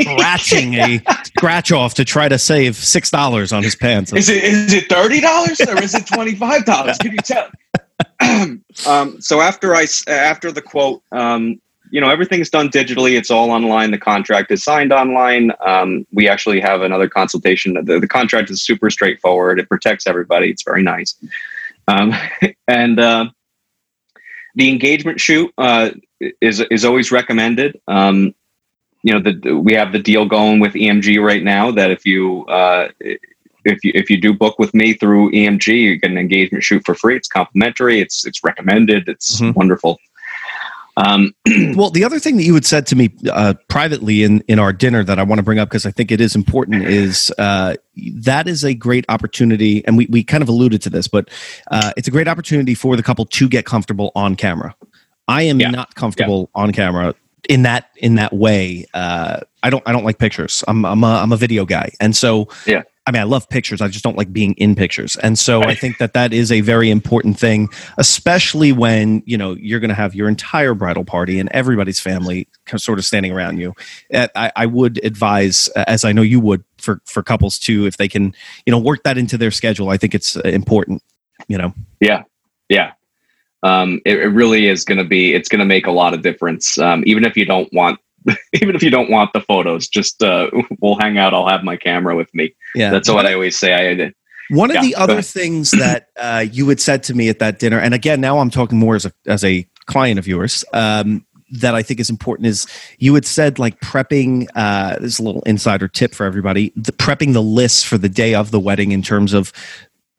scratching 0.00 0.74
a 0.74 1.02
scratch 1.24 1.70
off 1.70 1.94
to 1.94 2.04
try 2.04 2.28
to 2.28 2.38
save 2.38 2.74
six 2.74 3.10
dollars 3.10 3.52
on 3.52 3.62
his 3.62 3.76
pants. 3.76 4.12
Is 4.14 4.28
it 4.30 4.42
is 4.42 4.72
it 4.72 4.88
thirty 4.88 5.20
dollars 5.20 5.60
or 5.60 5.80
is 5.82 5.94
it 5.94 6.06
twenty 6.06 6.34
five 6.34 6.64
dollars? 6.64 6.96
Can 6.98 7.12
you 7.12 7.18
tell? 7.18 7.50
um, 8.88 9.20
so 9.20 9.40
after 9.40 9.76
I 9.76 9.86
after 10.08 10.50
the 10.50 10.62
quote, 10.62 11.02
um, 11.12 11.60
you 11.90 12.00
know, 12.00 12.08
everything's 12.08 12.48
done 12.48 12.70
digitally. 12.70 13.16
It's 13.16 13.30
all 13.30 13.50
online. 13.50 13.90
The 13.90 13.98
contract 13.98 14.50
is 14.50 14.64
signed 14.64 14.92
online. 14.92 15.52
Um, 15.64 16.06
we 16.12 16.28
actually 16.28 16.60
have 16.60 16.80
another 16.80 17.08
consultation. 17.08 17.74
The, 17.84 18.00
the 18.00 18.08
contract 18.08 18.50
is 18.50 18.62
super 18.62 18.90
straightforward. 18.90 19.60
It 19.60 19.68
protects 19.68 20.06
everybody. 20.06 20.50
It's 20.50 20.62
very 20.64 20.82
nice. 20.82 21.14
Um, 21.86 22.14
and 22.68 22.98
uh, 22.98 23.26
the 24.54 24.68
engagement 24.70 25.20
shoot 25.20 25.52
uh, 25.58 25.90
is 26.40 26.60
is 26.70 26.84
always 26.84 27.10
recommended. 27.12 27.80
Um, 27.88 28.34
you 29.02 29.12
know, 29.12 29.20
the, 29.20 29.52
we 29.58 29.74
have 29.74 29.92
the 29.92 29.98
deal 29.98 30.24
going 30.26 30.60
with 30.60 30.72
EMG 30.72 31.22
right 31.22 31.42
now 31.42 31.70
that 31.72 31.90
if 31.90 32.06
you 32.06 32.44
uh, 32.46 32.88
if 33.00 33.84
you 33.84 33.92
if 33.94 34.08
you 34.10 34.16
do 34.20 34.32
book 34.32 34.58
with 34.58 34.72
me 34.74 34.94
through 34.94 35.30
EMG, 35.32 35.66
you 35.68 35.96
get 35.98 36.10
an 36.10 36.18
engagement 36.18 36.64
shoot 36.64 36.82
for 36.86 36.94
free. 36.94 37.16
It's 37.16 37.28
complimentary. 37.28 38.00
It's 38.00 38.24
it's 38.26 38.42
recommended. 38.44 39.08
It's 39.08 39.40
Mhm. 39.40 39.54
wonderful. 39.54 39.98
Um, 40.96 41.34
Well, 41.76 41.90
the 41.90 42.04
other 42.04 42.20
thing 42.20 42.36
that 42.36 42.44
you 42.44 42.54
had 42.54 42.64
said 42.64 42.86
to 42.88 42.96
me 42.96 43.10
uh, 43.30 43.54
privately 43.68 44.22
in, 44.22 44.40
in 44.48 44.58
our 44.58 44.72
dinner 44.72 45.02
that 45.04 45.18
I 45.18 45.22
want 45.24 45.38
to 45.40 45.42
bring 45.42 45.58
up 45.58 45.68
because 45.68 45.86
I 45.86 45.90
think 45.90 46.12
it 46.12 46.20
is 46.20 46.34
important 46.36 46.84
is 46.84 47.32
uh, 47.38 47.74
that 47.96 48.46
is 48.46 48.64
a 48.64 48.74
great 48.74 49.04
opportunity, 49.08 49.84
and 49.86 49.96
we, 49.96 50.06
we 50.06 50.22
kind 50.22 50.42
of 50.42 50.48
alluded 50.48 50.82
to 50.82 50.90
this, 50.90 51.08
but 51.08 51.28
uh, 51.70 51.92
it's 51.96 52.06
a 52.06 52.10
great 52.12 52.28
opportunity 52.28 52.74
for 52.74 52.96
the 52.96 53.02
couple 53.02 53.24
to 53.26 53.48
get 53.48 53.64
comfortable 53.66 54.12
on 54.14 54.36
camera. 54.36 54.74
I 55.26 55.42
am 55.42 55.58
Yeah. 55.60 55.70
not 55.70 55.94
comfortable 55.96 56.50
on 56.54 56.70
camera 56.72 57.14
in 57.48 57.62
that 57.62 57.90
in 57.96 58.14
that 58.16 58.32
way. 58.32 58.86
Uh, 58.94 59.40
I 59.62 59.70
don't 59.70 59.82
I 59.86 59.92
don't 59.92 60.04
like 60.04 60.18
pictures. 60.18 60.62
I'm 60.68 60.84
I'm 60.84 61.02
a, 61.02 61.16
I'm 61.22 61.32
a 61.32 61.36
video 61.36 61.64
guy, 61.64 61.90
and 62.00 62.14
so 62.14 62.48
Yeah. 62.66 62.82
I 63.06 63.10
mean, 63.10 63.20
I 63.20 63.24
love 63.24 63.48
pictures. 63.50 63.82
I 63.82 63.88
just 63.88 64.02
don't 64.02 64.16
like 64.16 64.32
being 64.32 64.54
in 64.54 64.74
pictures. 64.74 65.14
And 65.16 65.38
so 65.38 65.62
I 65.62 65.74
think 65.74 65.98
that 65.98 66.14
that 66.14 66.32
is 66.32 66.50
a 66.50 66.62
very 66.62 66.90
important 66.90 67.38
thing, 67.38 67.68
especially 67.98 68.72
when, 68.72 69.22
you 69.26 69.36
know, 69.36 69.54
you're 69.56 69.80
going 69.80 69.90
to 69.90 69.94
have 69.94 70.14
your 70.14 70.26
entire 70.26 70.72
bridal 70.72 71.04
party 71.04 71.38
and 71.38 71.50
everybody's 71.52 72.00
family 72.00 72.48
sort 72.76 72.98
of 72.98 73.04
standing 73.04 73.30
around 73.30 73.58
you. 73.58 73.74
Uh, 74.12 74.28
I, 74.34 74.52
I 74.56 74.66
would 74.66 75.04
advise, 75.04 75.68
as 75.76 76.04
I 76.04 76.12
know 76.12 76.22
you 76.22 76.40
would 76.40 76.64
for, 76.78 77.02
for 77.04 77.22
couples 77.22 77.58
too, 77.58 77.86
if 77.86 77.98
they 77.98 78.08
can, 78.08 78.34
you 78.64 78.70
know, 78.70 78.78
work 78.78 79.02
that 79.02 79.18
into 79.18 79.36
their 79.36 79.50
schedule. 79.50 79.90
I 79.90 79.98
think 79.98 80.14
it's 80.14 80.36
uh, 80.38 80.40
important, 80.44 81.02
you 81.46 81.58
know? 81.58 81.74
yeah, 82.00 82.22
yeah. 82.70 82.92
Um, 83.62 84.00
it, 84.04 84.18
it 84.18 84.28
really 84.28 84.68
is 84.68 84.84
going 84.84 84.98
to 84.98 85.04
be. 85.04 85.34
It's 85.34 85.48
going 85.48 85.60
to 85.60 85.64
make 85.64 85.86
a 85.86 85.90
lot 85.90 86.12
of 86.12 86.20
difference. 86.22 86.78
Um, 86.78 87.02
even 87.06 87.24
if 87.24 87.34
you 87.34 87.46
don't 87.46 87.72
want, 87.72 87.98
even 88.54 88.74
if 88.74 88.82
you 88.82 88.90
don't 88.90 89.10
want 89.10 89.32
the 89.32 89.40
photos, 89.40 89.88
just 89.88 90.22
uh, 90.22 90.50
we'll 90.80 90.96
hang 90.96 91.18
out. 91.18 91.34
I'll 91.34 91.48
have 91.48 91.64
my 91.64 91.76
camera 91.76 92.16
with 92.16 92.32
me. 92.34 92.54
Yeah. 92.74 92.90
That's 92.90 93.10
what 93.10 93.26
I 93.26 93.34
always 93.34 93.58
say. 93.58 93.74
I 93.74 94.12
One 94.50 94.70
of 94.70 94.76
Yeah, 94.76 94.82
the 94.82 94.94
other 94.96 95.12
ahead. 95.14 95.26
things 95.26 95.70
that 95.72 96.08
uh, 96.20 96.44
you 96.50 96.68
had 96.68 96.80
said 96.80 97.02
to 97.04 97.14
me 97.14 97.28
at 97.28 97.38
that 97.38 97.58
dinner, 97.58 97.78
and 97.78 97.94
again, 97.94 98.20
now 98.20 98.38
I'm 98.38 98.50
talking 98.50 98.78
more 98.78 98.94
as 98.94 99.04
a 99.04 99.12
as 99.26 99.44
a 99.44 99.66
client 99.86 100.18
of 100.18 100.26
yours, 100.26 100.64
um, 100.72 101.24
that 101.50 101.74
I 101.74 101.82
think 101.82 102.00
is 102.00 102.10
important 102.10 102.46
is 102.46 102.66
you 102.98 103.14
had 103.14 103.26
said 103.26 103.58
like 103.58 103.78
prepping. 103.80 104.48
Uh, 104.54 104.98
this 104.98 105.14
is 105.14 105.18
a 105.18 105.22
little 105.22 105.42
insider 105.42 105.88
tip 105.88 106.14
for 106.14 106.24
everybody: 106.24 106.72
the 106.76 106.92
prepping 106.92 107.32
the 107.32 107.42
list 107.42 107.86
for 107.86 107.98
the 107.98 108.08
day 108.08 108.34
of 108.34 108.50
the 108.50 108.60
wedding 108.60 108.92
in 108.92 109.02
terms 109.02 109.32
of. 109.32 109.52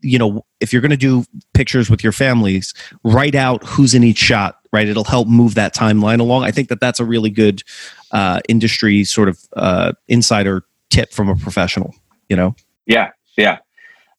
You 0.02 0.20
know, 0.20 0.46
if 0.60 0.72
you're 0.72 0.84
going 0.84 0.92
to 0.92 0.98
do 0.98 1.26
pictures 1.56 1.90
with 1.90 2.04
your 2.04 2.12
families, 2.12 2.76
write 3.04 3.34
out 3.34 3.64
who's 3.64 3.96
in 3.96 4.04
each 4.04 4.20
shot. 4.20 4.60
Right, 4.76 4.90
it'll 4.90 5.06
help 5.06 5.30
move 5.30 5.56
that 5.56 5.74
timeline 5.74 6.20
along. 6.20 6.44
I 6.44 6.52
think 6.52 6.68
that 6.68 6.82
that's 6.82 7.00
a 7.00 7.06
really 7.06 7.30
good 7.30 7.64
uh, 8.12 8.42
industry 8.50 9.06
sort 9.06 9.30
of 9.30 9.40
uh, 9.56 9.94
insider 10.10 10.66
tip 10.90 11.14
from 11.14 11.30
a 11.30 11.36
professional. 11.38 11.96
You 12.28 12.36
know, 12.36 12.56
Yeah, 12.86 13.12
yeah. 13.38 13.60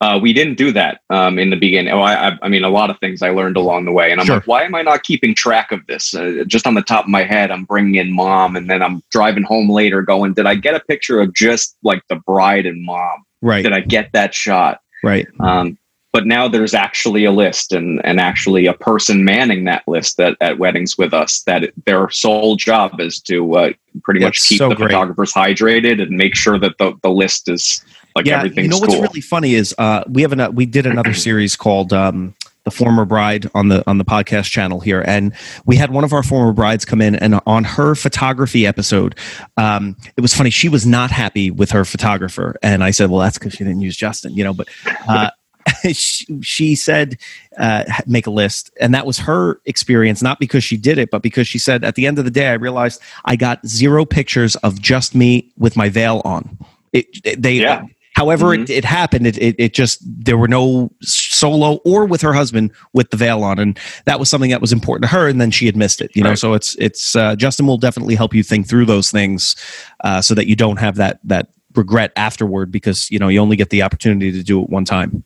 Uh, 0.01 0.19
we 0.23 0.33
didn't 0.33 0.55
do 0.55 0.73
that 0.73 1.01
um, 1.11 1.39
in 1.39 1.51
the 1.51 1.57
beginning. 1.57 1.93
Oh, 1.93 2.01
I, 2.01 2.39
I, 2.41 2.49
mean, 2.49 2.65
a 2.65 2.71
lot 2.71 2.89
of 2.89 2.99
things 3.01 3.21
I 3.21 3.29
learned 3.31 3.59
along 3.59 3.85
the 3.85 3.93
way, 3.93 4.11
and 4.11 4.19
I'm 4.19 4.27
Sure. 4.27 4.37
like, 4.37 4.47
why 4.47 4.63
am 4.63 4.75
I 4.75 4.81
not 4.81 5.03
keeping 5.03 5.35
track 5.35 5.73
of 5.73 5.87
this? 5.89 6.15
Uh, 6.15 6.45
just 6.47 6.67
on 6.67 6.73
the 6.73 6.81
top 6.83 7.05
of 7.05 7.11
my 7.11 7.23
head, 7.23 7.51
I'm 7.51 7.65
bringing 7.65 7.97
in 7.97 8.13
mom, 8.13 8.57
and 8.57 8.71
then 8.71 8.83
I'm 8.83 9.03
driving 9.11 9.43
home 9.43 9.69
later, 9.69 10.01
going, 10.01 10.33
did 10.33 10.47
I 10.47 10.55
get 10.55 10.75
a 10.75 10.81
picture 10.81 11.21
of 11.21 11.35
just 11.35 11.77
like 11.83 12.03
the 12.09 12.17
bride 12.17 12.65
and 12.65 12.83
mom? 12.83 13.25
right, 13.43 13.63
Did 13.63 13.75
I 13.75 13.81
get 13.81 14.11
that 14.13 14.33
shot? 14.33 14.81
right. 15.03 15.27
Um, 15.41 15.77
but 16.17 16.27
now 16.27 16.49
there's 16.49 16.73
actually 16.73 17.27
a 17.27 17.31
list 17.31 17.75
and, 17.75 18.01
and 18.03 18.19
actually 18.19 18.65
a 18.65 18.73
person 18.73 19.23
manning 19.23 19.65
that 19.65 19.87
list 19.87 20.19
at, 20.19 20.35
at 20.41 20.59
weddings 20.59 20.97
with 20.97 21.13
us 21.13 21.43
that 21.43 21.71
their 21.85 22.09
sole 22.09 22.57
job 22.57 22.99
is 23.03 23.21
to 23.21 23.55
uh, 23.55 23.71
pretty 24.03 24.21
much 24.21 24.41
keep 24.49 24.57
so 24.57 24.71
the 24.71 24.75
great. 24.75 24.87
photographers 24.87 25.35
hydrated 25.35 26.01
and 26.01 26.13
make 26.13 26.35
sure 26.35 26.59
that 26.59 26.79
the, 26.79 26.95
the 27.03 27.11
list 27.11 27.51
is 27.51 27.85
like 28.15 28.25
yeah, 28.25 28.39
everything's 28.39 28.65
you 28.65 28.71
know 28.71 28.79
what's 28.79 28.95
cool. 28.95 29.03
really 29.03 29.21
funny 29.21 29.53
is 29.57 29.75
uh, 29.77 30.05
we 30.09 30.23
have 30.23 30.33
an, 30.33 30.55
we 30.55 30.65
did 30.65 30.87
another 30.87 31.13
series 31.27 31.55
called 31.55 31.93
um, 31.93 32.35
the 32.65 32.71
former 32.71 33.05
bride 33.05 33.49
on 33.55 33.69
the 33.69 33.89
on 33.89 33.99
the 33.99 34.05
podcast 34.05 34.51
channel 34.51 34.81
here, 34.81 35.05
and 35.07 35.35
we 35.67 35.77
had 35.77 35.91
one 35.91 36.03
of 36.03 36.15
our 36.15 36.23
former 36.23 36.55
brides 36.55 36.87
come 36.87 37.03
in, 37.03 37.15
and 37.15 37.41
on 37.47 37.63
her 37.63 37.95
photography 37.95 38.67
episode, 38.67 39.15
um, 39.59 39.97
it 40.17 40.23
was 40.23 40.35
funny. 40.35 40.49
She 40.49 40.71
was 40.71 40.87
not 40.87 41.11
happy 41.11 41.51
with 41.51 41.71
her 41.73 41.85
photographer, 41.85 42.57
and 42.63 42.83
I 42.83 42.91
said, 42.91 43.11
"Well, 43.11 43.21
that's 43.21 43.39
because 43.39 43.53
she 43.53 43.65
didn't 43.65 43.83
use 43.83 43.97
Justin," 43.97 44.35
you 44.35 44.43
know. 44.43 44.55
But 44.55 44.69
uh, 45.07 45.31
she, 45.93 46.27
she 46.43 46.75
said, 46.75 47.19
uh, 47.59 47.85
"Make 48.07 48.27
a 48.27 48.31
list," 48.31 48.71
and 48.81 48.95
that 48.95 49.07
was 49.07 49.19
her 49.19 49.61
experience, 49.65 50.23
not 50.23 50.39
because 50.39 50.63
she 50.65 50.77
did 50.77 50.99
it, 50.99 51.11
but 51.11 51.23
because 51.23 51.47
she 51.49 51.59
said, 51.59 51.85
"At 51.85 51.95
the 51.95 52.07
end 52.07 52.19
of 52.19 52.25
the 52.25 52.31
day, 52.31 52.49
I 52.49 52.55
realized 52.55 53.01
I 53.25 53.37
got 53.37 53.67
zero 53.67 54.05
pictures 54.05 54.57
of 54.57 54.81
just 54.81 55.15
me 55.15 55.51
with 55.59 55.77
my 55.77 55.89
veil 55.89 56.23
on." 56.25 56.59
It, 56.93 57.07
it- 57.25 57.43
they 57.43 57.55
Yeah. 57.55 57.83
However, 58.15 58.57
Mhm. 58.57 58.63
it, 58.63 58.71
it 58.71 58.85
happened. 58.87 59.27
It, 59.27 59.37
it 59.37 59.57
it 59.59 59.75
just 59.75 59.99
there 60.03 60.39
were 60.39 60.49
no 60.49 60.91
solo 61.03 61.81
or 61.85 62.07
with 62.07 62.23
her 62.23 62.33
husband 62.33 62.71
with 62.95 63.11
the 63.11 63.17
veil 63.19 63.45
on, 63.45 63.59
and 63.59 63.79
that 64.07 64.19
was 64.19 64.31
something 64.31 64.49
that 64.51 64.63
was 64.63 64.73
important 64.73 65.03
to 65.03 65.09
her. 65.09 65.29
And 65.29 65.39
then 65.39 65.51
she 65.51 65.67
had 65.67 65.77
missed 65.77 66.01
it. 66.01 66.11
You 66.17 66.23
know, 66.23 66.35
so 66.35 66.55
it's 66.55 66.75
it's 66.77 67.15
uh, 67.15 67.37
Justin 67.37 67.67
will 67.67 67.77
definitely 67.77 68.15
help 68.15 68.33
you 68.35 68.43
think 68.43 68.69
through 68.69 68.87
those 68.87 69.11
things, 69.11 69.55
uh, 70.03 70.23
so 70.23 70.35
that 70.35 70.47
you 70.47 70.57
don't 70.57 70.79
have 70.79 70.97
that 70.97 71.21
that 71.25 71.49
regret 71.75 72.11
afterward 72.17 72.73
because 72.73 73.11
you 73.11 73.19
know 73.19 73.29
you 73.29 73.39
only 73.39 73.55
get 73.57 73.69
the 73.69 73.83
opportunity 73.83 74.33
to 74.33 74.43
do 74.43 74.63
it 74.63 74.71
one 74.71 74.87
time. 74.87 75.23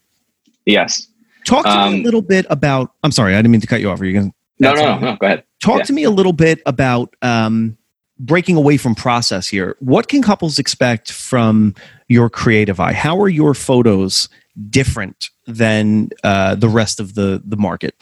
Yes. 0.67 1.07
Talk 1.47 1.65
to 1.65 1.71
me 1.71 1.77
a 1.95 1.97
Um, 1.99 2.03
little 2.03 2.23
bit 2.23 2.47
about. 2.51 2.93
I'm 3.03 3.13
sorry, 3.13 3.35
I 3.35 3.39
didn't 3.39 3.51
mean 3.53 3.61
to 3.63 3.67
cut 3.67 3.81
you 3.81 3.91
off. 3.91 4.01
Are 4.01 4.05
you 4.05 4.13
going? 4.13 4.35
No, 4.59 4.75
no, 4.75 4.83
no, 4.83 4.99
no. 4.99 5.17
Go 5.17 5.27
ahead. 5.27 5.45
Talk 5.63 5.79
Yeah. 5.79 5.85
to 5.85 5.93
me 5.93 6.05
a 6.05 6.11
little 6.11 6.33
bit 6.35 6.61
about 6.67 7.15
um, 7.23 7.77
breaking 8.19 8.57
away 8.57 8.77
from 8.77 8.95
process 8.95 9.49
here. 9.49 9.77
What 9.81 10.09
can 10.09 10.23
couples 10.23 10.59
expect 10.59 11.11
from 11.13 11.75
your 12.09 12.29
creative 12.29 12.79
eye? 12.79 12.93
How 12.93 13.19
are 13.21 13.29
your 13.29 13.55
photos 13.55 14.29
different 14.69 15.31
than 15.47 16.11
uh, 16.23 16.55
the 16.57 16.69
rest 16.69 17.01
of 17.01 17.15
the 17.15 17.43
the 17.45 17.57
market 17.57 17.95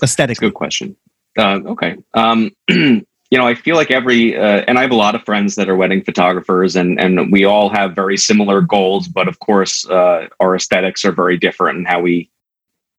That's 0.00 0.02
a 0.02 0.04
aesthetically? 0.04 0.48
good 0.48 0.54
question. 0.54 0.96
Uh, 1.38 1.60
okay. 1.66 1.96
Um, 2.14 2.50
you 3.30 3.38
know, 3.38 3.46
I 3.46 3.54
feel 3.54 3.76
like 3.76 3.90
every, 3.92 4.36
uh, 4.36 4.64
and 4.66 4.76
I 4.78 4.82
have 4.82 4.90
a 4.90 4.96
lot 4.96 5.14
of 5.14 5.24
friends 5.24 5.54
that 5.54 5.68
are 5.68 5.76
wedding 5.76 6.02
photographers, 6.02 6.74
and 6.76 7.00
and 7.00 7.30
we 7.30 7.44
all 7.44 7.68
have 7.68 7.94
very 7.94 8.16
similar 8.16 8.60
goals. 8.60 9.06
But 9.08 9.28
of 9.28 9.38
course, 9.38 9.88
uh, 9.88 10.28
our 10.40 10.56
aesthetics 10.56 11.04
are 11.04 11.12
very 11.12 11.36
different 11.38 11.78
in 11.78 11.84
how 11.84 12.00
we 12.00 12.28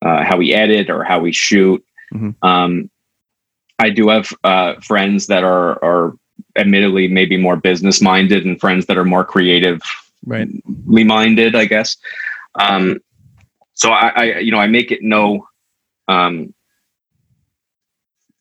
uh, 0.01 0.23
how 0.23 0.37
we 0.37 0.53
edit 0.53 0.89
or 0.89 1.03
how 1.03 1.19
we 1.19 1.31
shoot. 1.33 1.83
Mhm. 2.13 2.35
Um, 2.41 2.89
I 3.79 3.89
do 3.89 4.09
have 4.09 4.33
uh, 4.43 4.75
friends 4.81 5.27
that 5.27 5.43
are 5.43 5.83
are 5.83 6.15
admittedly 6.55 7.07
maybe 7.07 7.37
more 7.37 7.57
business 7.57 8.01
minded, 8.01 8.45
and 8.45 8.59
friends 8.59 8.85
that 8.85 8.97
are 8.97 9.05
more 9.05 9.25
creative 9.25 9.81
Right. 10.25 10.47
minded, 10.85 11.55
I 11.55 11.65
guess. 11.65 11.97
Um, 12.55 12.99
so 13.73 13.91
I, 13.91 14.09
I, 14.15 14.23
you 14.39 14.51
know, 14.51 14.59
I 14.59 14.67
make 14.67 14.91
it 14.91 15.01
no, 15.01 15.47
um, 16.07 16.53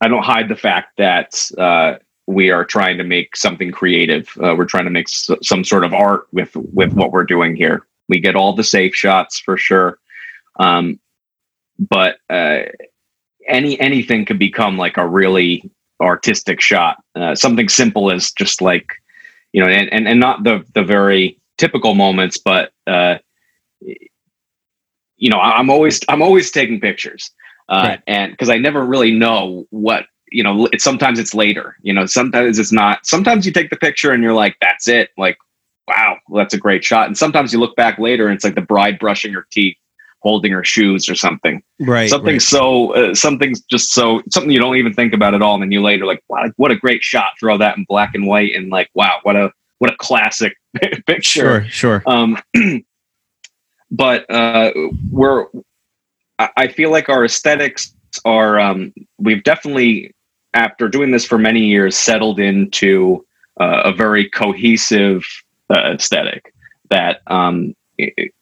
I 0.00 0.08
don't 0.08 0.24
hide 0.24 0.48
the 0.48 0.56
fact 0.56 0.96
that 0.98 1.50
uh, 1.58 1.96
we 2.26 2.50
are 2.50 2.64
trying 2.64 2.98
to 2.98 3.04
make 3.04 3.36
something 3.36 3.70
creative. 3.72 4.28
Uh, 4.42 4.54
we're 4.56 4.64
trying 4.64 4.84
to 4.84 4.90
make 4.90 5.08
s- 5.08 5.30
some 5.42 5.64
sort 5.64 5.84
of 5.84 5.92
art 5.94 6.26
with 6.32 6.54
with 6.56 6.92
what 6.94 7.12
we're 7.12 7.24
doing 7.24 7.56
here. 7.56 7.86
We 8.08 8.20
get 8.20 8.36
all 8.36 8.54
the 8.54 8.64
safe 8.64 8.94
shots 8.94 9.38
for 9.38 9.56
sure, 9.56 9.98
um, 10.58 10.98
but 11.78 12.18
uh, 12.30 12.60
any 13.48 13.78
anything 13.80 14.24
could 14.24 14.38
become 14.38 14.76
like 14.78 14.96
a 14.96 15.06
really 15.06 15.70
artistic 16.00 16.60
shot. 16.60 17.02
Uh, 17.14 17.34
something 17.34 17.68
simple 17.68 18.10
as 18.10 18.32
just 18.32 18.62
like 18.62 18.86
you 19.52 19.62
know, 19.62 19.68
and, 19.68 19.92
and 19.92 20.08
and 20.08 20.20
not 20.20 20.44
the 20.44 20.64
the 20.74 20.84
very 20.84 21.38
typical 21.58 21.94
moments, 21.94 22.38
but 22.38 22.72
uh, 22.86 23.18
you 25.16 25.30
know, 25.30 25.38
I'm 25.40 25.70
always 25.70 26.00
I'm 26.08 26.22
always 26.22 26.50
taking 26.50 26.80
pictures, 26.80 27.30
uh, 27.70 27.82
Right. 27.88 28.02
and 28.06 28.32
because 28.32 28.50
I 28.50 28.58
never 28.58 28.84
really 28.84 29.12
know 29.12 29.66
what 29.70 30.06
you 30.32 30.42
know. 30.42 30.68
It's 30.72 30.84
sometimes 30.84 31.18
it's 31.18 31.34
later. 31.34 31.76
You 31.82 31.92
know, 31.92 32.06
sometimes 32.06 32.58
it's 32.58 32.72
not. 32.72 33.06
Sometimes 33.06 33.46
you 33.46 33.52
take 33.52 33.70
the 33.70 33.76
picture 33.76 34.12
and 34.12 34.22
you're 34.22 34.34
like, 34.34 34.56
that's 34.60 34.86
it. 34.88 35.10
Like, 35.18 35.38
wow, 35.88 36.18
that's 36.34 36.54
a 36.54 36.58
great 36.58 36.84
shot. 36.84 37.06
And 37.06 37.16
sometimes 37.18 37.52
you 37.52 37.58
look 37.58 37.74
back 37.76 37.98
later 37.98 38.26
and 38.28 38.34
it's 38.36 38.44
like 38.44 38.54
the 38.54 38.60
bride 38.60 38.98
brushing 39.00 39.32
her 39.32 39.46
teeth, 39.50 39.76
holding 40.20 40.52
her 40.52 40.62
shoes 40.62 41.08
or 41.08 41.14
something. 41.16 41.62
Right. 41.80 42.08
something 42.10 42.34
right. 42.34 42.42
so 42.42 42.94
uh, 42.94 43.14
something's 43.14 43.60
just 43.62 43.92
so 43.92 44.22
something 44.30 44.52
you 44.52 44.58
don't 44.60 44.76
even 44.76 44.92
think 44.92 45.14
about 45.14 45.34
at 45.34 45.42
all 45.42 45.54
and 45.54 45.62
then 45.62 45.72
you 45.72 45.80
later 45.82 46.04
like 46.06 46.22
wow 46.28 46.44
what 46.58 46.70
a 46.70 46.76
great 46.76 47.02
shot 47.02 47.30
throw 47.40 47.56
that 47.58 47.76
in 47.78 47.84
black 47.88 48.14
and 48.14 48.26
white 48.26 48.52
and 48.54 48.68
like 48.70 48.90
wow 48.94 49.18
what 49.22 49.34
a 49.34 49.50
what 49.78 49.90
a 49.90 49.96
classic 49.96 50.52
picture 51.06 51.64
Sure. 51.64 51.64
Sure. 51.64 52.02
um 52.06 52.36
but 53.90 54.30
uh 54.30 54.72
we're 55.10 55.46
I- 56.56 56.68
feel 56.68 56.90
like 56.90 57.08
our 57.08 57.24
aesthetics 57.24 57.94
are 58.24 58.58
um 58.58 58.92
we've 59.18 59.42
definitely 59.44 60.14
after 60.54 60.88
doing 60.88 61.10
this 61.10 61.24
for 61.24 61.38
many 61.38 61.60
years 61.66 61.96
settled 61.96 62.40
into 62.40 63.24
uh, 63.60 63.82
a 63.84 63.92
very 63.92 64.28
cohesive 64.28 65.24
uh, 65.70 65.92
aesthetic 65.94 66.52
that 66.90 67.20
um 67.28 67.74
it- 67.98 68.32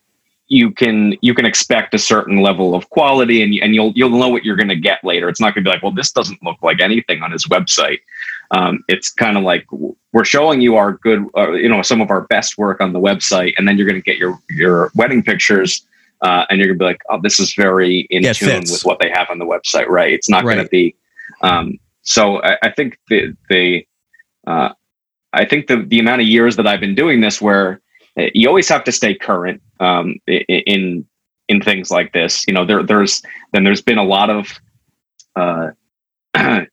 you 0.50 0.70
can 0.70 1.14
you 1.20 1.34
can 1.34 1.44
expect 1.44 1.92
a 1.92 1.98
certain 1.98 2.38
level 2.38 2.74
of 2.74 2.88
quality 2.90 3.42
and, 3.42 3.54
and 3.62 3.74
you'll 3.74 3.92
you'll 3.94 4.08
know 4.18 4.30
what 4.30 4.44
you're 4.44 4.56
going 4.56 4.68
to 4.68 4.76
get 4.76 5.04
later. 5.04 5.28
It's 5.28 5.40
not 5.40 5.54
going 5.54 5.62
to 5.64 5.68
be 5.68 5.74
like 5.74 5.82
well 5.82 5.92
this 5.92 6.10
doesn't 6.10 6.42
look 6.42 6.56
like 6.62 6.80
anything 6.80 7.22
on 7.22 7.30
his 7.32 7.46
website. 7.46 7.98
Um, 8.50 8.82
it's 8.88 9.12
kind 9.12 9.36
of 9.36 9.44
like 9.44 9.66
we're 10.12 10.24
showing 10.24 10.62
you 10.62 10.76
our 10.76 10.92
good 10.94 11.26
uh, 11.36 11.52
you 11.52 11.68
know 11.68 11.82
some 11.82 12.00
of 12.00 12.10
our 12.10 12.22
best 12.22 12.56
work 12.56 12.80
on 12.80 12.94
the 12.94 13.00
website 13.00 13.52
and 13.58 13.68
then 13.68 13.76
you're 13.76 13.86
going 13.86 14.00
to 14.00 14.04
get 14.04 14.16
your 14.16 14.38
your 14.48 14.90
wedding 14.94 15.22
pictures 15.22 15.86
uh, 16.22 16.44
and 16.50 16.58
you're 16.58 16.66
going 16.68 16.78
to 16.78 16.82
be 16.82 16.84
like 16.86 17.00
oh 17.10 17.20
this 17.22 17.38
is 17.40 17.54
very 17.54 18.06
in 18.10 18.22
Yeah, 18.22 18.32
tune 18.32 18.48
fits. 18.48 18.70
with 18.72 18.84
what 18.84 18.98
they 19.00 19.10
have 19.10 19.28
on 19.30 19.38
the 19.38 19.44
website 19.46 19.88
right 19.88 20.12
it's 20.12 20.28
not 20.28 20.44
gonna 20.44 20.68
be 20.68 20.94
um, 21.42 21.78
so 22.02 22.42
I, 22.42 22.56
I 22.62 22.70
think 22.70 22.98
the 23.08 23.36
the 23.50 23.86
uh, 24.46 24.70
I 25.32 25.44
think 25.44 25.66
the 25.66 25.76
the 25.82 25.98
amount 25.98 26.22
of 26.22 26.26
years 26.26 26.56
that 26.56 26.66
I've 26.66 26.80
been 26.80 26.94
doing 26.94 27.20
this 27.20 27.40
where 27.40 27.80
uh, 28.18 28.24
you 28.34 28.48
always 28.48 28.68
have 28.68 28.82
to 28.84 28.92
stay 28.92 29.14
current 29.14 29.60
um, 29.80 30.14
in 30.26 31.06
in 31.48 31.60
things 31.60 31.90
like 31.90 32.12
this. 32.12 32.44
You 32.48 32.54
know, 32.54 32.64
there 32.64 32.82
there's 32.82 33.22
then 33.52 33.64
there's 33.64 33.82
been 33.82 33.98
a 33.98 34.04
lot 34.04 34.30
of 34.30 34.48
uh, 35.36 35.70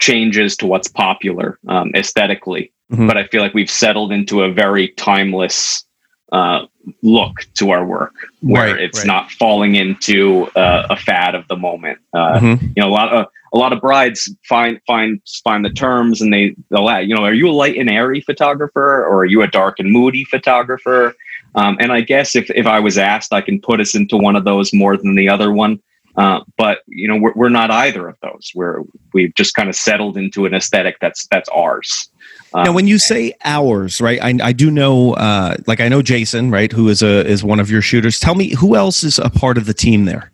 changes 0.00 0.56
to 0.58 0.66
what's 0.66 0.88
popular 0.88 1.58
um, 1.68 1.90
aesthetically, 1.94 2.72
Mhm. 2.92 3.06
but 3.08 3.16
I 3.16 3.26
feel 3.28 3.40
like 3.42 3.54
we've 3.54 3.70
settled 3.70 4.12
into 4.12 4.42
a 4.42 4.52
very 4.52 4.88
timeless 4.88 5.84
uh, 6.32 6.66
look 7.02 7.46
to 7.54 7.70
our 7.70 7.84
work, 7.84 8.14
where 8.40 8.72
Right, 8.74 8.80
it's 8.82 9.00
right. 9.00 9.06
not 9.06 9.30
falling 9.30 9.74
into 9.76 10.46
uh, 10.56 10.86
a 10.90 10.96
fad 10.96 11.34
of 11.34 11.46
the 11.48 11.56
moment. 11.56 11.98
Uh, 12.14 12.40
Mhm. 12.40 12.62
You 12.74 12.82
know, 12.82 12.88
a 12.88 12.90
lot 12.90 13.12
of 13.12 13.26
a 13.54 13.58
lot 13.58 13.72
of 13.74 13.80
brides 13.82 14.34
find 14.48 14.80
find 14.86 15.20
find 15.44 15.62
the 15.64 15.70
terms 15.70 16.22
and 16.22 16.32
they 16.32 16.56
they'll 16.70 16.88
add, 16.88 17.06
you 17.08 17.14
know, 17.14 17.22
are 17.24 17.34
you 17.34 17.48
a 17.50 17.52
light 17.52 17.76
and 17.76 17.90
airy 17.90 18.22
photographer 18.22 19.04
or 19.04 19.18
are 19.20 19.24
you 19.26 19.42
a 19.42 19.46
dark 19.46 19.78
and 19.78 19.92
moody 19.92 20.24
photographer? 20.24 21.14
Um, 21.54 21.76
and 21.78 21.92
I 21.92 22.00
guess 22.00 22.34
if 22.34 22.50
if 22.50 22.66
I 22.66 22.80
was 22.80 22.96
asked, 22.96 23.32
I 23.34 23.42
can 23.42 23.60
put 23.60 23.78
us 23.80 23.94
into 23.94 24.16
one 24.16 24.36
of 24.36 24.44
those 24.44 24.72
more 24.72 24.96
than 24.96 25.14
the 25.16 25.28
other 25.28 25.52
one. 25.52 25.80
Uh, 26.16 26.40
but 26.58 26.78
you 26.88 27.08
know, 27.08 27.16
we're, 27.16 27.32
we're 27.34 27.48
not 27.50 27.70
either 27.70 28.08
of 28.08 28.16
those. 28.22 28.52
We're 28.54 28.80
we've 29.12 29.34
just 29.34 29.54
kind 29.54 29.68
of 29.68 29.74
settled 29.76 30.16
into 30.16 30.46
an 30.46 30.54
aesthetic 30.54 30.96
that's 31.00 31.26
that's 31.26 31.48
ours. 31.50 32.08
Um, 32.54 32.64
now, 32.64 32.72
when 32.72 32.86
you 32.86 32.98
say 32.98 33.32
hours, 33.44 34.00
right? 34.00 34.20
I, 34.22 34.38
I 34.42 34.52
do 34.52 34.70
know, 34.70 35.14
uh, 35.14 35.56
like 35.66 35.80
I 35.80 35.88
know 35.88 36.02
Jason, 36.02 36.50
right, 36.50 36.70
who 36.70 36.88
is 36.88 37.02
a 37.02 37.26
is 37.26 37.42
one 37.42 37.60
of 37.60 37.70
your 37.70 37.82
shooters. 37.82 38.20
Tell 38.20 38.34
me 38.34 38.54
who 38.54 38.76
else 38.76 39.04
is 39.04 39.18
a 39.18 39.30
part 39.30 39.56
of 39.58 39.66
the 39.66 39.74
team 39.74 40.04
there. 40.04 40.30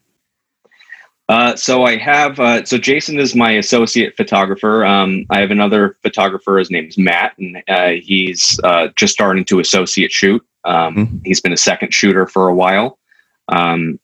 Uh, 1.28 1.54
so 1.54 1.84
I 1.84 1.96
have 1.96 2.40
uh, 2.40 2.64
so 2.64 2.78
Jason 2.78 3.18
is 3.18 3.34
my 3.34 3.52
associate 3.52 4.16
photographer. 4.16 4.84
Um, 4.84 5.26
I 5.30 5.40
have 5.40 5.50
another 5.50 5.96
photographer. 6.02 6.58
His 6.58 6.70
name's 6.70 6.96
Matt, 6.96 7.36
and 7.38 7.62
uh, 7.68 7.90
he's 8.02 8.58
uh, 8.64 8.88
just 8.96 9.12
starting 9.12 9.44
to 9.46 9.60
associate 9.60 10.10
shoot. 10.10 10.44
Um, 10.64 10.94
Mhm. 10.96 11.20
He's 11.24 11.40
been 11.40 11.52
a 11.52 11.56
second 11.58 11.92
shooter 11.92 12.26
for 12.26 12.48
a 12.48 12.54
while. 12.54 12.98
Um, 13.48 14.00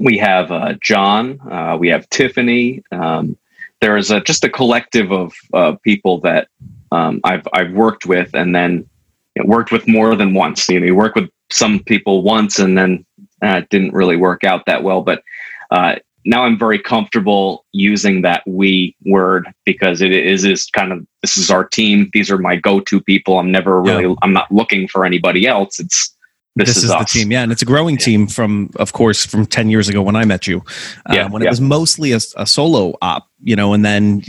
we 0.00 0.16
have 0.18 0.52
uh, 0.52 0.74
John. 0.80 1.40
Uh, 1.50 1.76
we 1.78 1.88
have 1.88 2.08
Tiffany. 2.10 2.82
Um, 2.92 3.36
there 3.80 3.96
is 3.96 4.10
a, 4.10 4.20
just 4.20 4.44
a 4.44 4.48
collective 4.48 5.12
of 5.12 5.32
uh, 5.52 5.72
people 5.82 6.20
that 6.20 6.48
um, 6.92 7.20
I've 7.24 7.46
I've 7.52 7.72
worked 7.72 8.06
with, 8.06 8.34
and 8.34 8.54
then 8.54 8.88
you 9.34 9.42
know, 9.42 9.48
worked 9.48 9.72
with 9.72 9.86
more 9.88 10.16
than 10.16 10.34
once. 10.34 10.68
You 10.68 10.80
know, 10.80 10.86
you 10.86 10.94
work 10.94 11.14
with 11.14 11.30
some 11.50 11.80
people 11.80 12.22
once, 12.22 12.58
and 12.58 12.76
then 12.76 13.04
uh, 13.42 13.58
it 13.62 13.68
didn't 13.70 13.94
really 13.94 14.16
work 14.16 14.44
out 14.44 14.66
that 14.66 14.82
well. 14.82 15.02
But 15.02 15.22
uh, 15.70 15.96
now 16.24 16.44
I'm 16.44 16.58
very 16.58 16.78
comfortable 16.78 17.64
using 17.72 18.22
that 18.22 18.42
we 18.46 18.94
word 19.04 19.48
because 19.64 20.02
it 20.02 20.12
is 20.12 20.44
is 20.44 20.66
kind 20.66 20.92
of 20.92 21.06
this 21.22 21.36
is 21.36 21.50
our 21.50 21.64
team. 21.64 22.10
These 22.12 22.30
are 22.30 22.38
my 22.38 22.56
go-to 22.56 23.00
people. 23.00 23.38
I'm 23.38 23.50
never 23.50 23.80
really 23.80 24.14
I'm 24.22 24.32
not 24.32 24.50
looking 24.50 24.88
for 24.88 25.04
anybody 25.04 25.46
else. 25.46 25.78
It's 25.80 26.14
this, 26.58 26.74
This, 26.74 26.84
is, 26.84 26.90
the 26.90 27.04
team, 27.04 27.32
yeah, 27.32 27.42
and 27.42 27.52
it's 27.52 27.62
a 27.62 27.64
growing 27.64 27.96
team 27.96 28.26
from, 28.26 28.70
of 28.76 28.92
course, 28.92 29.24
from 29.24 29.46
ten 29.46 29.70
years 29.70 29.88
ago 29.88 30.02
when 30.02 30.16
I 30.16 30.24
met 30.24 30.46
you, 30.46 30.62
uh, 31.06 31.14
Yeah, 31.14 31.28
when 31.28 31.42
it 31.42 31.46
yeah. 31.46 31.50
was 31.50 31.60
mostly 31.60 32.12
a, 32.12 32.20
a 32.36 32.46
solo 32.46 32.94
op, 33.02 33.28
you 33.42 33.56
know, 33.56 33.72
and 33.72 33.84
then 33.84 34.22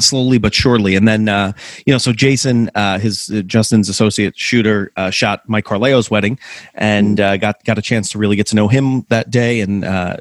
slowly 0.00 0.38
but 0.38 0.54
surely, 0.54 0.96
and 0.96 1.06
then 1.06 1.28
uh, 1.28 1.52
you 1.86 1.92
know, 1.92 1.98
so 1.98 2.12
Jason, 2.12 2.70
uh, 2.74 2.98
his 2.98 3.30
uh, 3.30 3.42
Justin's 3.42 3.88
associate 3.88 4.38
shooter, 4.38 4.92
uh, 4.96 5.10
shot 5.10 5.42
Mike 5.48 5.64
Carleo's 5.64 6.10
wedding, 6.10 6.38
and 6.74 7.20
uh, 7.20 7.36
got 7.36 7.62
got 7.64 7.78
a 7.78 7.82
chance 7.82 8.10
to 8.10 8.18
really 8.18 8.36
get 8.36 8.46
to 8.48 8.56
know 8.56 8.68
him 8.68 9.02
that 9.08 9.30
day, 9.30 9.60
and 9.60 9.84
uh, 9.84 10.16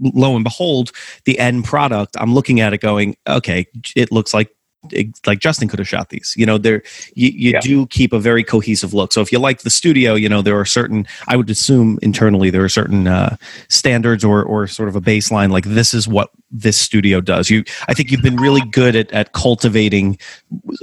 lo 0.00 0.34
and 0.34 0.44
behold, 0.44 0.92
the 1.24 1.38
end 1.38 1.64
product, 1.64 2.16
I'm 2.18 2.34
looking 2.34 2.60
at 2.60 2.72
it 2.72 2.78
going, 2.78 3.16
okay, 3.26 3.66
it 3.96 4.12
looks 4.12 4.32
like. 4.34 4.53
Like 5.26 5.38
Justin 5.38 5.68
could 5.68 5.78
have 5.78 5.88
shot 5.88 6.10
these, 6.10 6.34
you 6.36 6.46
know. 6.46 6.58
There, 6.58 6.82
you, 7.14 7.28
you 7.28 7.50
Yeah. 7.52 7.60
do 7.60 7.86
keep 7.86 8.12
a 8.12 8.18
very 8.18 8.44
cohesive 8.44 8.92
look. 8.94 9.12
So 9.12 9.20
if 9.20 9.32
you 9.32 9.38
like 9.38 9.62
the 9.62 9.70
studio, 9.70 10.14
you 10.14 10.28
know 10.28 10.42
there 10.42 10.58
are 10.58 10.64
certain. 10.64 11.06
I 11.28 11.36
would 11.36 11.50
assume 11.50 11.98
internally 12.02 12.50
there 12.50 12.64
are 12.64 12.68
certain 12.68 13.06
uh, 13.06 13.36
standards 13.68 14.24
or 14.24 14.42
or 14.42 14.66
sort 14.66 14.88
of 14.88 14.96
a 14.96 15.00
baseline. 15.00 15.50
Like 15.50 15.64
this 15.64 15.94
is 15.94 16.08
what 16.08 16.30
this 16.50 16.76
studio 16.76 17.20
does. 17.20 17.50
You, 17.50 17.64
I 17.88 17.94
think 17.94 18.10
you've 18.10 18.22
been 18.22 18.36
really 18.36 18.62
good 18.70 18.96
at 18.96 19.10
at 19.12 19.32
cultivating 19.32 20.18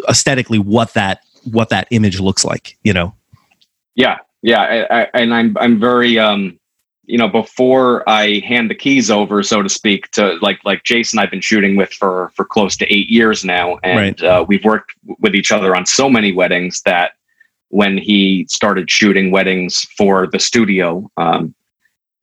aesthetically 0.10 0.60
what 0.60 0.94
that 0.94 1.22
what 1.52 1.70
that 1.70 1.88
image 1.92 2.20
looks 2.20 2.46
like. 2.46 2.78
You 2.84 2.94
know. 2.94 3.14
Yeah, 3.96 4.18
yeah, 4.42 4.62
I, 4.90 5.02
I, 5.02 5.08
and 5.14 5.34
I'm 5.34 5.58
I'm 5.60 5.80
very 5.80 6.18
um, 6.18 6.58
you 7.06 7.18
know, 7.18 7.28
before 7.28 8.08
I 8.08 8.40
hand 8.40 8.70
the 8.70 8.76
keys 8.76 9.10
over, 9.10 9.42
so 9.44 9.62
to 9.62 9.70
speak, 9.70 10.10
to 10.12 10.36
like 10.42 10.60
like 10.64 10.84
Jason, 10.84 11.20
I've 11.20 11.32
been 11.32 11.42
shooting 11.42 11.76
with 11.76 11.92
for 11.92 12.32
for 12.36 12.46
close 12.46 12.78
to 12.78 12.94
eight 12.94 13.10
years 13.10 13.44
now, 13.44 13.78
and 13.84 14.22
uh, 14.24 14.46
we've 14.48 14.64
worked 14.64 14.94
with 15.20 15.36
each 15.36 15.52
other 15.52 15.76
on 15.76 15.86
so 15.86 16.10
many 16.10 16.32
weddings 16.32 16.82
that 16.84 17.14
when 17.70 17.98
he 17.98 18.46
started 18.50 18.90
shooting 18.90 19.32
weddings 19.32 19.82
for 19.98 20.28
the 20.28 20.40
studio, 20.40 21.10
um, 21.18 21.56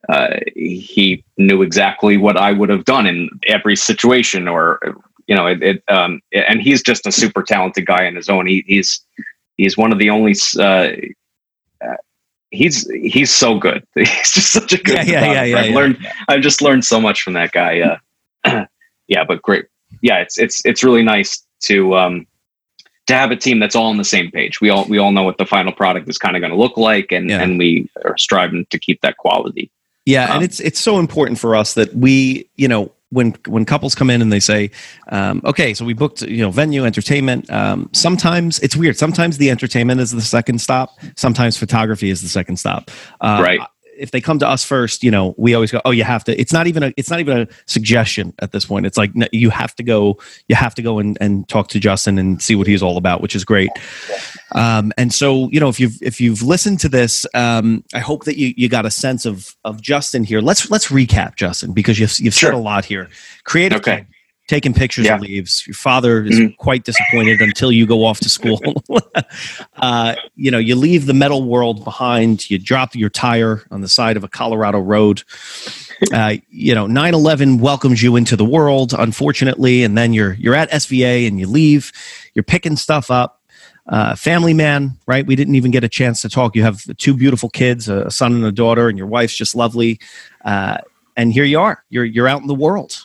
uh, 0.09 0.37
he 0.55 1.25
knew 1.39 1.63
exactly 1.63 2.17
what 2.17 2.37
I 2.37 2.53
would 2.53 2.69
have 2.69 2.85
done 2.85 3.07
in 3.07 3.29
every 3.47 3.75
situation, 3.77 4.47
or 4.47 4.79
you 5.27 5.35
know, 5.35 5.47
it. 5.47 5.63
it 5.63 5.83
um, 5.89 6.21
and 6.33 6.63
he's 6.63 6.83
just 6.83 7.07
a 7.07 7.13
super 7.13 7.43
talented 7.43 7.85
guy 7.85 8.05
in 8.05 8.15
his 8.15 8.29
own. 8.29 8.47
He, 8.47 8.65
he's 8.67 9.01
he's 9.57 9.77
one 9.77 9.93
of 9.93 9.99
the 9.99 10.11
only. 10.11 10.37
Uh, 10.59 10.91
he's 12.51 12.89
he's 12.91 13.31
so 13.31 13.59
good. 13.59 13.85
He's 13.95 14.33
just 14.33 14.53
such 14.53 14.73
a 14.73 14.79
good. 14.79 15.07
Yeah, 15.07 15.25
yeah, 15.25 15.33
yeah, 15.33 15.45
yeah, 15.45 15.59
I've 15.59 15.71
yeah. 15.71 15.75
learned 15.77 16.07
I've 16.29 16.41
just 16.41 16.63
learned 16.63 16.85
so 16.85 17.01
much 17.01 17.23
from 17.23 17.35
that 17.35 17.53
guy. 17.53 17.99
Uh, 18.45 18.65
yeah, 19.09 19.25
but 19.25 19.43
great. 19.43 19.67
Yeah, 20.03 20.19
it's 20.19 20.39
it's 20.39 20.65
it's 20.65 20.83
really 20.85 21.03
nice 21.03 21.45
to 21.65 21.97
um 21.97 22.27
to 23.07 23.15
have 23.15 23.31
a 23.31 23.37
team 23.37 23.59
that's 23.59 23.75
all 23.75 23.87
on 23.87 23.97
the 23.97 24.05
same 24.05 24.31
page. 24.31 24.61
We 24.61 24.71
all 24.71 24.85
we 24.85 24.99
all 24.99 25.13
know 25.13 25.23
what 25.23 25.39
the 25.39 25.47
final 25.47 25.73
product 25.73 26.09
is 26.09 26.19
kind 26.19 26.37
of 26.37 26.41
going 26.41 26.53
to 26.53 26.59
look 26.59 26.77
like, 26.77 27.13
and 27.13 27.29
Yeah. 27.31 27.43
and 27.43 27.59
we 27.59 27.89
are 28.05 28.17
striving 28.19 28.67
to 28.71 28.79
keep 28.79 29.01
that 29.01 29.17
quality. 29.17 29.71
Yeah, 30.05 30.25
Um, 30.25 30.37
and 30.37 30.45
it's 30.45 30.61
it's 30.61 30.81
so 30.81 30.99
important 30.99 31.39
for 31.39 31.55
us 31.57 31.75
that 31.75 31.95
we, 31.95 32.49
you 32.57 32.69
know, 32.69 32.93
when 33.11 33.35
when 33.47 33.65
couples 33.65 33.95
come 33.95 34.11
in 34.11 34.21
and 34.23 34.33
they 34.33 34.41
say, 34.41 34.71
um, 35.11 35.41
"Okay, 35.45 35.75
so 35.75 35.85
we 35.85 35.95
booked, 35.95 36.23
you 36.23 36.43
know, 36.43 36.51
venue, 36.51 36.85
entertainment." 36.85 37.51
Um, 37.51 37.89
sometimes 37.93 38.59
it's 38.61 38.77
weird. 38.77 38.97
Sometimes 38.97 39.39
the 39.39 39.51
entertainment 39.51 40.01
is 40.01 40.11
the 40.11 40.21
second 40.21 40.61
stop. 40.61 40.99
Sometimes 41.17 41.57
photography 41.57 42.11
is 42.11 42.21
the 42.23 42.29
second 42.29 42.57
stop. 42.59 42.91
Uh, 43.21 43.41
Right. 43.43 43.61
If 43.99 44.11
they 44.11 44.21
come 44.21 44.39
to 44.39 44.49
us 44.49 44.65
first, 44.65 45.03
you 45.03 45.11
know, 45.11 45.35
we 45.37 45.55
always 45.55 45.71
go, 45.71 45.81
"Oh, 45.85 45.91
you 45.91 46.05
have 46.05 46.25
to." 46.25 46.41
It's 46.41 46.53
not 46.53 46.67
even 46.67 46.83
a. 46.83 46.93
It's 46.97 47.11
not 47.11 47.21
even 47.21 47.39
a 47.43 47.49
suggestion 47.67 48.33
at 48.41 48.53
this 48.53 48.65
point. 48.65 48.87
It's 48.87 48.97
like 48.97 49.15
no, 49.15 49.27
you 49.33 49.51
have 49.51 49.75
to 49.77 49.83
go. 49.83 50.19
You 50.49 50.57
have 50.57 50.75
to 50.77 50.83
go 50.83 50.99
and, 50.99 51.19
and 51.21 51.49
talk 51.49 51.69
to 51.69 51.81
Justin 51.81 52.19
and 52.19 52.41
see 52.41 52.55
what 52.55 52.67
he's 52.67 52.83
all 52.83 52.97
about, 52.97 53.21
which 53.21 53.35
is 53.37 53.45
great. 53.45 53.71
Um, 54.55 54.93
and 54.97 55.13
so, 55.13 55.49
you 55.51 55.61
know, 55.61 55.69
if 55.69 55.79
you've 55.81 56.01
if 56.03 56.21
you've 56.21 56.43
listened 56.43 56.81
to 56.81 56.89
this, 56.89 57.27
um, 57.35 57.85
I 57.95 57.99
hope 57.99 58.25
that 58.25 58.39
you 58.39 58.55
you 58.57 58.69
got 58.69 58.87
a 58.87 58.91
sense 58.91 59.27
of 59.27 59.55
of 59.65 59.81
Justin 59.83 60.25
here. 60.25 60.41
Let's 60.41 60.71
let's 60.71 60.89
recap 60.89 61.37
Justin 61.37 61.73
because 61.73 61.99
you've 61.99 62.19
you've 62.19 62.35
Sure. 62.35 62.51
said 62.53 62.55
a 62.57 62.63
lot 62.63 62.85
here. 62.85 63.09
Creative 63.45 63.79
Okay. 63.79 64.07
Taking 64.49 64.75
pictures 64.75 65.07
Yeah. 65.07 65.15
of 65.15 65.21
leaves. 65.21 65.63
Your 65.67 65.75
father 65.75 66.25
is 66.25 66.39
Mhm. 66.41 66.57
quite 66.57 66.83
disappointed 66.85 67.41
until 67.41 67.71
you 67.71 67.87
go 67.87 68.05
off 68.05 68.19
to 68.21 68.29
school. 68.29 68.61
uh, 69.77 70.15
you 70.35 70.51
know, 70.51 70.59
you 70.59 70.75
leave 70.75 71.07
the 71.07 71.15
metal 71.15 71.45
world 71.45 71.85
behind. 71.85 72.51
You 72.51 72.59
drop 72.59 72.97
your 72.97 73.11
tire 73.11 73.63
on 73.71 73.83
the 73.83 73.89
side 73.89 74.17
of 74.17 74.25
a 74.25 74.29
Colorado 74.29 74.81
road. 74.81 75.23
Uh, 76.13 76.37
you 76.51 76.75
know, 76.75 76.87
9/11 76.87 77.61
welcomes 77.61 78.03
you 78.03 78.17
into 78.17 78.35
the 78.37 78.45
world, 78.45 78.95
unfortunately, 78.99 79.85
and 79.85 79.97
then 79.97 80.13
you're 80.13 80.33
you're 80.41 80.55
at 80.57 80.71
SVA 80.73 81.27
and 81.27 81.39
you 81.39 81.47
leave. 81.47 81.93
You're 82.35 82.43
picking 82.43 82.77
stuff 82.77 83.11
up. 83.11 83.37
Uh, 83.89 84.15
family 84.15 84.53
man, 84.53 84.93
right? 85.07 85.27
We 85.27 85.35
didn't 85.35 85.55
even 85.55 85.71
get 85.71 85.83
a 85.83 85.89
chance 85.89 86.21
to 86.23 86.29
talk. 86.29 86.55
You 86.55 86.63
have 86.63 86.83
two 86.99 87.15
beautiful 87.15 87.49
kids, 87.49 87.89
a 87.89 88.11
son 88.11 88.35
and 88.35 88.45
a 88.45 88.53
daughter, 88.53 88.89
and 88.91 88.99
your 88.99 89.07
wife's 89.07 89.35
just 89.37 89.55
lovely. 89.55 89.99
Uh, 90.45 90.77
and 91.17 91.33
here 91.33 91.45
you 91.45 91.59
are. 91.59 91.83
You're 91.89 92.05
you're 92.05 92.29
out 92.29 92.43
in 92.43 92.49
the 92.49 92.55
world, 92.55 93.05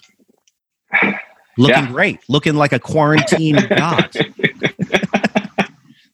looking 1.57 1.75
Yeah. 1.85 1.91
great, 1.91 2.19
looking 2.29 2.55
like 2.55 2.73
a 2.73 2.79
quarantine 2.79 3.55
god. 3.69 4.09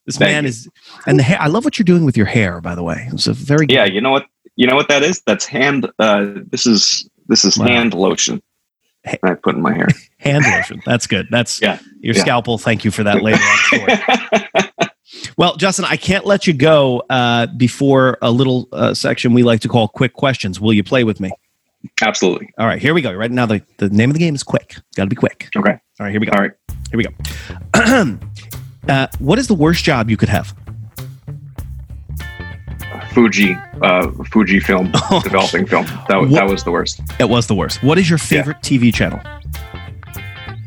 this 0.05 0.17
Thank 0.17 0.19
man 0.19 0.43
you. 0.43 0.49
is, 0.49 0.69
and 1.05 1.19
the 1.19 1.23
hair. 1.23 1.37
I 1.41 1.47
love 1.47 1.63
what 1.65 1.77
you're 1.79 1.83
doing 1.85 2.05
with 2.05 2.17
your 2.17 2.25
hair. 2.25 2.61
By 2.61 2.75
the 2.75 2.83
way, 2.83 3.07
it's 3.11 3.27
a 3.27 3.33
very 3.33 3.65
Yeah, 3.69 3.85
you 3.85 4.01
know 4.01 4.11
what? 4.11 4.25
You 4.55 4.67
know 4.67 4.75
what 4.75 4.87
that 4.89 5.03
is? 5.03 5.21
That's 5.25 5.45
hand. 5.45 5.89
Uh, 5.99 6.27
this 6.51 6.65
is 6.65 7.09
this 7.27 7.45
is 7.45 7.57
Wow. 7.57 7.67
hand 7.67 7.93
lotion. 7.93 8.41
I 9.23 9.33
put 9.35 9.55
in 9.55 9.61
my 9.61 9.73
hair. 9.73 9.87
hand 10.19 10.45
lotion. 10.45 10.81
That's 10.85 11.07
good. 11.07 11.27
That's 11.31 11.61
Yeah. 11.61 11.79
your 12.01 12.15
Yeah. 12.15 12.21
scalpel. 12.21 12.57
Thank 12.57 12.83
you 12.83 12.91
for 12.91 13.03
that 13.03 13.21
later 13.23 13.39
on. 13.41 14.89
Well, 15.37 15.55
Justin, 15.55 15.85
I 15.85 15.95
can't 15.97 16.25
let 16.25 16.45
you 16.47 16.53
go 16.53 17.01
uh, 17.09 17.47
before 17.47 18.17
a 18.21 18.29
little 18.29 18.67
uh, 18.71 18.93
section 18.93 19.33
we 19.33 19.41
like 19.43 19.61
to 19.61 19.67
call 19.67 19.87
quick 19.87 20.13
questions. 20.13 20.59
Will 20.59 20.73
you 20.73 20.83
play 20.83 21.03
with 21.03 21.19
me? 21.19 21.31
Absolutely. 22.01 22.49
All 22.57 22.65
right, 22.67 22.81
here 22.81 22.93
we 22.93 23.01
go. 23.01 23.13
Right 23.13 23.31
now, 23.31 23.45
the, 23.45 23.61
the 23.77 23.89
name 23.89 24.09
of 24.09 24.13
the 24.13 24.19
game 24.19 24.35
is 24.35 24.43
quick. 24.43 24.75
Got 24.95 25.03
to 25.05 25.09
be 25.09 25.15
quick. 25.15 25.49
Okay. 25.55 25.71
All 25.71 25.77
right, 25.99 26.11
here 26.11 26.19
we 26.19 26.25
go. 26.25 26.33
All 26.33 26.41
right. 26.41 26.51
Here 26.91 26.97
we 26.97 27.03
go. 27.03 28.17
uh, 28.93 29.07
what 29.19 29.39
is 29.39 29.47
the 29.47 29.53
worst 29.53 29.83
job 29.83 30.09
you 30.09 30.17
could 30.17 30.29
have? 30.29 30.53
Fuji, 33.13 33.55
uh, 33.81 34.11
Fuji 34.31 34.59
film, 34.59 34.91
developing 35.23 35.65
film. 35.65 35.85
That, 36.07 36.17
was 36.21 36.29
What- 36.29 36.35
that 36.39 36.47
was 36.49 36.63
the 36.63 36.71
worst. 36.71 37.01
It 37.19 37.27
was 37.29 37.47
the 37.47 37.55
worst. 37.55 37.81
What 37.83 37.97
is 37.97 38.09
your 38.09 38.19
favorite 38.19 38.57
TV 38.61 38.93
channel? 38.93 39.19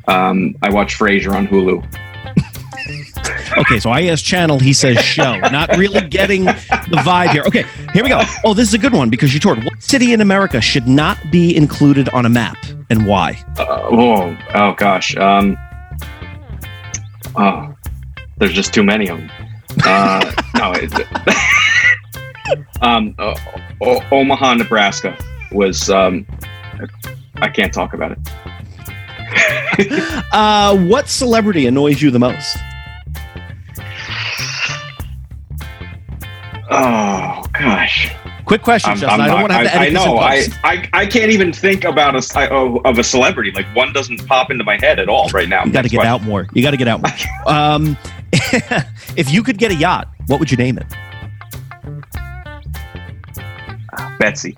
Um, 0.09 0.57
I 0.63 0.71
watch 0.71 0.99
Frasier 0.99 1.35
on 1.35 1.47
Hulu. 1.47 1.85
Okay, 3.59 3.79
so 3.79 3.91
I 3.91 4.05
asked 4.05 4.25
channel, 4.25 4.59
he 4.59 4.73
says 4.73 4.99
show. 5.05 5.39
Not 5.39 5.77
really 5.77 6.01
getting 6.09 6.47
the 6.47 7.03
vibe 7.05 7.33
here. 7.33 7.43
Okay, 7.43 7.65
here 7.93 8.03
we 8.03 8.09
go. 8.09 8.23
Oh, 8.45 8.55
this 8.55 8.67
is 8.67 8.73
a 8.73 8.79
good 8.79 8.95
one 8.95 9.11
because 9.11 9.35
you 9.35 9.41
toured. 9.41 9.63
City 9.93 10.15
in 10.15 10.23
America 10.23 10.59
should 10.59 10.89
not 10.89 11.19
be 11.31 11.55
included 11.55 12.09
on 12.15 12.25
a 12.25 12.29
map 12.31 12.57
and 12.89 13.07
why? 13.07 13.39
Uh, 13.59 13.67
oh, 13.91 14.39
oh 14.55 14.73
gosh. 14.73 15.15
Um, 15.19 15.55
oh, 17.37 17.75
there's 18.39 18.55
just 18.55 18.73
too 18.73 18.83
many 18.83 19.09
of 19.09 19.19
them. 19.19 19.31
Uh, 19.85 20.33
no, 20.57 20.73
it, 20.75 20.95
um, 22.83 23.15
o- 23.19 24.03
Omaha, 24.11 24.55
Nebraska 24.55 25.15
was. 25.51 25.91
Um, 25.91 26.27
I 27.35 27.51
can't 27.51 27.75
talk 27.75 27.93
about 27.93 28.13
it. 28.13 28.19
Uh, 30.33 30.75
what 30.87 31.07
celebrity 31.09 31.67
annoys 31.67 32.01
you 32.01 32.11
the 32.11 32.19
most? 32.19 32.57
Oh 36.71 37.45
gosh. 37.53 38.11
Quick 38.53 38.61
question, 38.61 38.91
I'm- 38.91 38.99
Justin. 38.99 39.19
I'm 39.19 39.21
I 39.23 39.27
don't 39.29 39.37
not- 39.37 39.41
want 39.41 39.53
to 39.53 39.57
have 39.57 39.67
to 39.67 39.75
edit 39.75 39.99
I 39.99 40.05
know. 40.05 40.19
I. 40.19 40.47
I, 40.63 40.89
I 40.93 41.07
can't 41.07 41.31
even 41.31 41.55
think 41.55 41.85
about 41.85 42.15
a 42.15 42.53
of, 42.55 42.85
of 42.85 42.99
a 42.99 43.03
celebrity. 43.03 43.51
Like 43.51 43.65
one 43.75 43.95
doesn't 43.95 44.27
pop 44.27 44.51
into 44.51 44.63
my 44.63 44.77
head 44.79 44.99
at 44.99 45.09
all 45.09 45.31
right 45.31 45.49
now. 45.49 45.65
You 45.65 45.73
got 45.73 45.85
to 45.85 45.89
get 45.89 45.97
question. 45.97 46.13
out 46.13 46.23
more. 46.23 46.47
You 46.53 46.63
got 46.63 46.73
to 46.73 46.77
get 46.77 46.87
out 46.87 47.01
more. 47.01 47.13
um, 47.47 47.97
if 49.17 49.33
you 49.33 49.43
could 49.43 49.57
get 49.57 49.71
a 49.71 49.75
yacht, 49.75 50.09
what 50.27 50.39
would 50.39 50.51
you 50.51 50.59
name 50.59 50.77
it? 50.77 50.85
Betsy. 54.19 54.55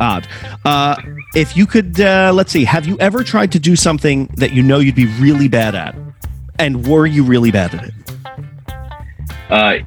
Odd. 0.00 0.26
Uh, 0.64 1.00
if 1.36 1.56
you 1.56 1.66
could, 1.66 2.00
uh, 2.00 2.32
let's 2.34 2.50
see. 2.50 2.64
Have 2.64 2.84
you 2.84 2.98
ever 2.98 3.22
tried 3.22 3.52
to 3.52 3.60
do 3.60 3.76
something 3.76 4.26
that 4.38 4.54
you 4.54 4.62
know 4.64 4.80
you'd 4.80 4.96
be 4.96 5.06
really 5.20 5.46
bad 5.46 5.76
at, 5.76 5.94
and 6.58 6.84
were 6.84 7.06
you 7.06 7.22
really 7.22 7.52
bad 7.52 7.76
at 7.76 7.84
it? 7.84 7.94
Uh, 9.50 9.78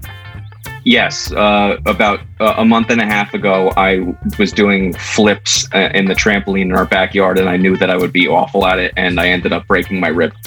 yes. 0.86 1.32
Uh, 1.32 1.78
about 1.86 2.22
uh, 2.40 2.56
a 2.58 2.64
month 2.64 2.90
and 2.90 3.02
a 3.02 3.06
half 3.06 3.34
ago, 3.34 3.74
I 3.76 4.16
was 4.40 4.54
doing 4.54 4.94
flips 4.94 5.68
uh, 5.74 5.90
in 5.94 6.06
the 6.06 6.14
trampoline 6.14 6.62
in 6.62 6.72
our 6.72 6.86
backyard, 6.86 7.38
and 7.38 7.50
I 7.50 7.58
knew 7.58 7.76
that 7.78 7.90
I 7.90 7.98
would 7.98 8.14
be 8.14 8.28
awful 8.28 8.66
at 8.66 8.80
it, 8.80 8.94
and 8.96 9.20
I 9.20 9.28
ended 9.30 9.52
up 9.52 9.68
breaking 9.68 10.00
my 10.00 10.08
rib. 10.10 10.34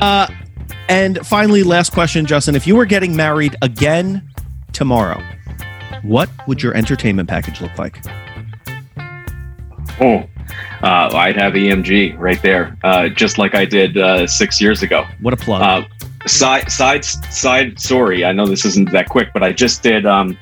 Uh, 0.00 0.26
and 0.88 1.24
finally, 1.24 1.62
last 1.62 1.92
question, 1.92 2.26
Justin. 2.26 2.56
If 2.56 2.66
you 2.66 2.74
were 2.74 2.86
getting 2.86 3.14
married 3.14 3.54
again 3.62 4.28
tomorrow, 4.72 5.22
what 6.02 6.28
would 6.48 6.60
your 6.60 6.74
entertainment 6.74 7.28
package 7.28 7.60
look 7.60 7.78
like? 7.78 8.04
Oh. 10.00 10.26
Uh, 10.82 11.08
I'd 11.14 11.36
have 11.36 11.52
EMG 11.52 12.18
right 12.18 12.42
there, 12.42 12.76
uh, 12.82 13.08
just 13.08 13.38
like 13.38 13.54
I 13.54 13.64
did 13.64 13.96
uh, 13.96 14.26
six 14.26 14.60
years 14.60 14.82
ago. 14.82 15.06
What 15.20 15.32
a 15.32 15.36
plug. 15.36 15.84
Side 16.26 16.70
side 16.70 17.04
side 17.04 17.80
sorry 17.80 18.24
i 18.24 18.30
know 18.30 18.46
this 18.46 18.64
isn't 18.64 18.92
that 18.92 19.08
quick 19.08 19.30
but 19.34 19.42
i 19.42 19.50
just 19.52 19.82
did 19.82 20.06
um 20.06 20.38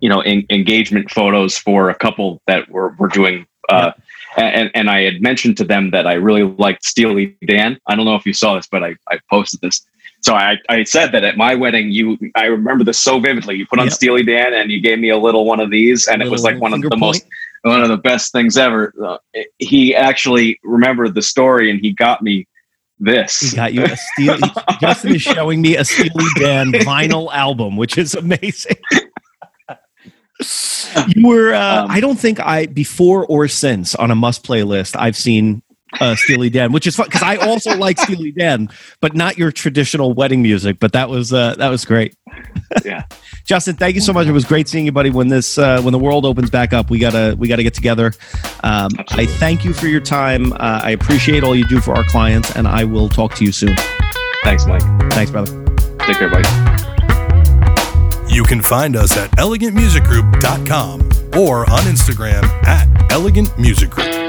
you 0.00 0.10
know 0.10 0.20
en- 0.20 0.44
engagement 0.50 1.10
photos 1.10 1.56
for 1.56 1.88
a 1.88 1.94
couple 1.94 2.42
that 2.46 2.68
were 2.70 2.90
were 2.98 3.08
doing 3.08 3.46
uh 3.70 3.92
and 4.36 4.70
and 4.74 4.90
i 4.90 5.00
had 5.00 5.22
mentioned 5.22 5.56
to 5.56 5.64
them 5.64 5.90
that 5.90 6.06
i 6.06 6.12
really 6.12 6.42
liked 6.42 6.84
steely 6.84 7.34
dan. 7.46 7.78
I 7.86 7.96
don't 7.96 8.04
know 8.04 8.14
if 8.14 8.26
you 8.26 8.34
saw 8.34 8.54
this 8.56 8.66
but 8.70 8.84
i 8.84 8.94
i 9.08 9.18
posted 9.30 9.62
this. 9.62 9.86
So 10.20 10.34
i 10.34 10.58
i 10.68 10.84
said 10.84 11.12
that 11.12 11.24
at 11.24 11.38
my 11.38 11.54
wedding 11.54 11.90
you 11.90 12.18
i 12.34 12.44
remember 12.44 12.84
this 12.84 12.98
so 12.98 13.18
vividly. 13.18 13.56
You 13.56 13.66
put 13.66 13.78
on 13.78 13.86
Yep. 13.86 13.94
steely 13.94 14.22
dan 14.22 14.52
and 14.52 14.70
you 14.70 14.82
gave 14.82 14.98
me 14.98 15.08
a 15.08 15.18
little 15.18 15.46
one 15.46 15.60
of 15.60 15.70
these 15.70 16.08
and 16.08 16.20
it 16.20 16.30
was 16.30 16.42
like 16.44 16.60
one 16.60 16.74
of 16.74 16.82
the 16.82 16.96
most 16.96 17.24
one 17.62 17.82
of 17.82 17.88
the 17.88 17.98
best 17.98 18.32
things 18.32 18.56
ever. 18.58 18.92
Uh, 19.02 19.18
he 19.58 19.94
actually 19.94 20.58
remembered 20.62 21.14
the 21.14 21.22
story 21.22 21.70
and 21.70 21.80
he 21.80 21.90
got 21.92 22.22
me 22.22 22.46
this 23.00 23.40
He 23.40 23.56
got 23.56 23.72
you 23.72 23.84
a 23.84 23.96
Steely. 23.96 24.48
Justin 24.80 25.14
is 25.14 25.22
showing 25.36 25.60
me 25.62 25.76
a 25.76 25.84
Steely 25.84 26.24
Dan 26.36 26.72
vinyl 26.72 27.32
album, 27.32 27.76
which 27.76 27.98
is 27.98 28.14
amazing. 28.14 28.76
you 31.08 31.26
were. 31.26 31.54
Uh, 31.54 31.84
Um, 31.84 31.90
I 31.90 32.00
don't 32.00 32.18
think 32.18 32.40
I 32.40 32.66
before 32.66 33.26
or 33.26 33.48
since 33.48 33.94
on 33.94 34.10
a 34.10 34.14
must 34.14 34.44
play 34.44 34.62
list. 34.62 34.96
I've 34.96 35.16
seen 35.16 35.62
uh, 36.00 36.14
Steely 36.14 36.50
Dan, 36.50 36.72
which 36.72 36.86
is 36.86 36.96
fun 36.96 37.06
because 37.06 37.22
I 37.22 37.36
also 37.36 37.76
like 37.76 37.98
Steely 37.98 38.32
Dan, 38.32 38.68
but 39.00 39.14
not 39.14 39.38
your 39.38 39.50
traditional 39.52 40.12
wedding 40.12 40.42
music. 40.42 40.78
But 40.78 40.92
that 40.92 41.08
was 41.08 41.32
uh, 41.32 41.54
that 41.56 41.68
was 41.68 41.84
great. 41.84 42.14
Yeah. 42.84 43.02
Justin, 43.44 43.74
thank 43.76 43.96
you 43.96 44.00
so 44.00 44.12
much. 44.12 44.26
It 44.28 44.32
was 44.32 44.44
great 44.44 44.68
seeing 44.68 44.86
you, 44.86 44.92
buddy. 44.92 45.10
When 45.10 45.26
this 45.28 45.58
uh, 45.58 45.82
when 45.82 45.90
the 45.92 45.98
world 45.98 46.24
opens 46.24 46.50
back 46.50 46.72
up, 46.72 46.88
we 46.88 46.98
gotta 47.00 47.34
we 47.36 47.48
gotta 47.48 47.64
get 47.64 47.74
together. 47.74 48.12
Um, 48.62 48.90
I 49.10 49.26
thank 49.26 49.64
you 49.64 49.72
for 49.72 49.86
your 49.88 50.00
time. 50.00 50.52
Uh, 50.52 50.80
I 50.84 50.90
appreciate 50.90 51.42
all 51.42 51.56
you 51.56 51.66
do 51.66 51.80
for 51.80 51.94
our 51.96 52.04
clients, 52.04 52.54
and 52.56 52.68
I 52.68 52.84
will 52.84 53.08
talk 53.08 53.34
to 53.36 53.44
you 53.44 53.50
soon. 53.52 53.74
thanks 54.44 54.66
mike 54.66 54.82
Thanks, 55.10 55.30
brother. 55.32 55.52
take 56.06 56.16
care 56.18 56.30
buddy 56.30 56.48
You 58.32 58.44
can 58.44 58.62
find 58.62 58.94
us 58.96 59.16
at 59.16 59.30
elegantmusicgroup.com 59.32 61.00
or 61.36 61.68
on 61.70 61.80
Instagram 61.80 62.44
at 62.66 62.86
Elegant 63.12 63.56
Music 63.58 63.90
Group. 63.90 64.19